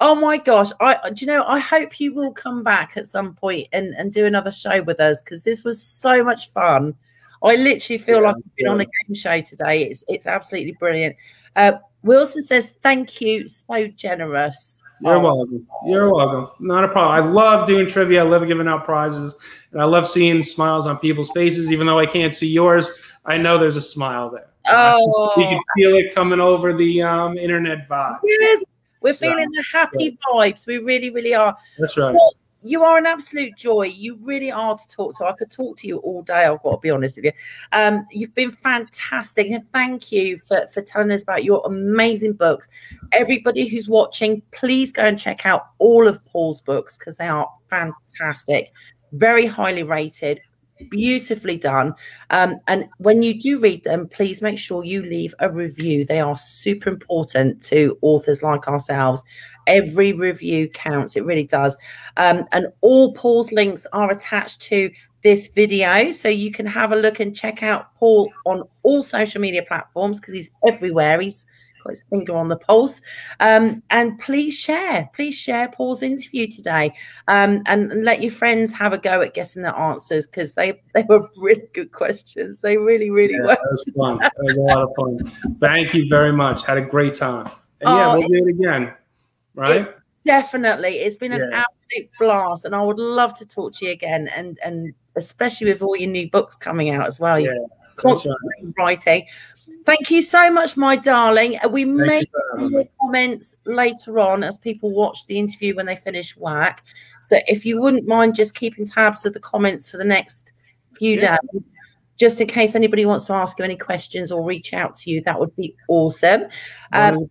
[0.00, 0.70] Oh my gosh.
[0.80, 4.12] I do you know I hope you will come back at some point and, and
[4.12, 6.94] do another show with us because this was so much fun.
[7.42, 9.82] I literally feel Yeah, like I've been on a game show today.
[9.84, 11.16] It's it's absolutely brilliant.
[11.56, 11.72] Uh,
[12.02, 14.81] Wilson says thank you, so generous.
[15.02, 15.66] You're welcome.
[15.86, 16.48] You're welcome.
[16.60, 17.12] Not a problem.
[17.24, 18.24] I love doing trivia.
[18.24, 19.34] I love giving out prizes.
[19.72, 21.72] And I love seeing smiles on people's faces.
[21.72, 22.88] Even though I can't see yours,
[23.24, 24.48] I know there's a smile there.
[24.68, 28.18] Oh, You can feel it coming over the um, internet vibe.
[28.24, 28.64] yes.
[29.00, 30.66] We're So, feeling the happy vibes.
[30.66, 31.56] We really, really are.
[31.78, 32.14] That's right.
[32.14, 33.84] Well, you are an absolute joy.
[33.84, 35.26] You really are to talk to.
[35.26, 36.44] I could talk to you all day.
[36.44, 37.32] I've got to be honest with you.
[37.72, 42.68] Um, you've been fantastic, and thank you for for telling us about your amazing books.
[43.12, 47.48] Everybody who's watching, please go and check out all of Paul's books because they are
[47.68, 48.72] fantastic,
[49.12, 50.40] very highly rated.
[50.90, 51.94] Beautifully done.
[52.30, 56.04] Um, and when you do read them, please make sure you leave a review.
[56.04, 59.22] They are super important to authors like ourselves.
[59.66, 61.76] Every review counts, it really does.
[62.16, 64.90] Um, and all Paul's links are attached to
[65.22, 66.10] this video.
[66.10, 70.20] So you can have a look and check out Paul on all social media platforms
[70.20, 71.20] because he's everywhere.
[71.20, 71.46] He's
[71.82, 73.02] got his finger on the pulse.
[73.40, 76.92] Um, and please share, please share Paul's interview today.
[77.28, 80.80] Um, and, and let your friends have a go at guessing the answers because they,
[80.94, 82.60] they were really good questions.
[82.60, 83.46] They really, really Yeah, were.
[83.48, 84.18] that was fun.
[84.18, 85.32] That was a lot of fun.
[85.58, 86.64] Thank you very much.
[86.64, 87.50] Had a great time.
[87.80, 88.94] And yeah, Oh, we'll do it again.
[89.54, 89.88] Right?
[90.24, 91.00] Definitely.
[91.00, 91.64] It's been an Yeah.
[91.64, 92.64] absolute blast.
[92.64, 96.08] And I would love to talk to you again and and especially with all your
[96.10, 97.38] new books coming out as well.
[97.38, 97.50] Yeah,
[97.96, 99.26] constantly writing.
[99.84, 101.58] Thank you so much, my darling.
[101.64, 105.26] Uh, We Thank may you for have having more comments later on as people watch
[105.26, 106.82] the interview when they finish work.
[107.22, 110.52] So if you wouldn't mind just keeping tabs of the comments for the next
[110.96, 111.36] few Yeah.
[111.52, 111.62] days,
[112.16, 115.20] just in case anybody wants to ask you any questions or reach out to you,
[115.22, 116.44] that would be awesome.
[116.92, 117.28] Um,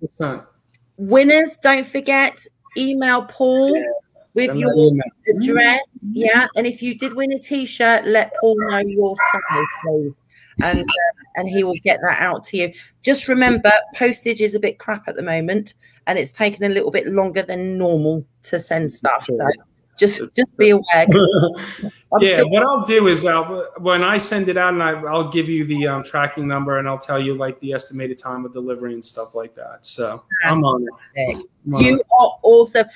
[0.98, 2.46] winners, don't forget,
[2.78, 3.84] email Paul Yeah.
[4.34, 5.04] with your email.
[5.30, 5.82] address.
[6.02, 6.48] Yeah.
[6.56, 10.14] And if you did win a t-shirt, let Paul know your size, please.
[10.62, 12.74] And uh, and he will get that out to you.
[13.04, 15.76] Just remember, postage is a bit crap at the moment,
[16.08, 19.26] and it's taken a little bit longer than normal to send stuff.
[19.26, 19.50] So
[19.98, 21.08] just just be aware.
[22.20, 25.48] Yeah, what I'll do is I'll, when I send it out, and I, I'll give
[25.48, 28.94] you the um, tracking number, and I'll tell you like the estimated time of delivery
[28.94, 29.86] and stuff like that.
[29.86, 31.38] So I'm on it.
[31.66, 32.08] I'm on You it.
[32.20, 32.88] are awesome.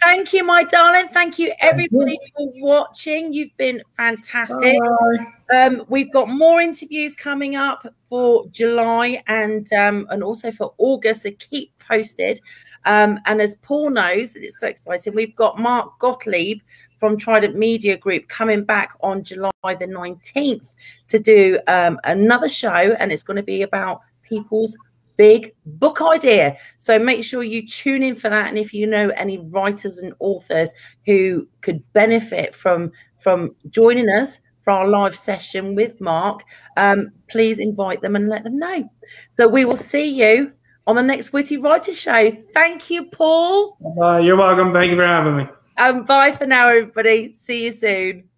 [0.00, 1.08] Thank you, my darling.
[1.08, 3.32] Thank you, everybody, for watching.
[3.32, 4.78] You've been fantastic.
[5.54, 11.22] Um, we've got more interviews coming up for July and um, and also for August.
[11.22, 12.40] So keep posted.
[12.86, 15.14] Um, and as Paul knows, it's so exciting.
[15.14, 16.60] We've got Mark Gottlieb
[16.98, 20.74] from Trident Media Group coming back on July the nineteenth
[21.08, 24.76] to do um, another show, and it's going to be about people's
[25.16, 26.56] big book idea.
[26.78, 28.48] So make sure you tune in for that.
[28.48, 30.72] And if you know any writers and authors
[31.06, 36.42] who could benefit from from joining us for our live session with Mark,
[36.76, 38.88] um, please invite them and let them know.
[39.30, 40.52] So we will see you
[40.86, 42.30] on the next Witty Writer Show.
[42.30, 43.76] Thank you, Paul.
[43.96, 44.20] Bye.
[44.20, 44.72] You're welcome.
[44.72, 45.46] Thank you for having me.
[45.76, 47.32] And bye for now, everybody.
[47.32, 48.28] See you soon.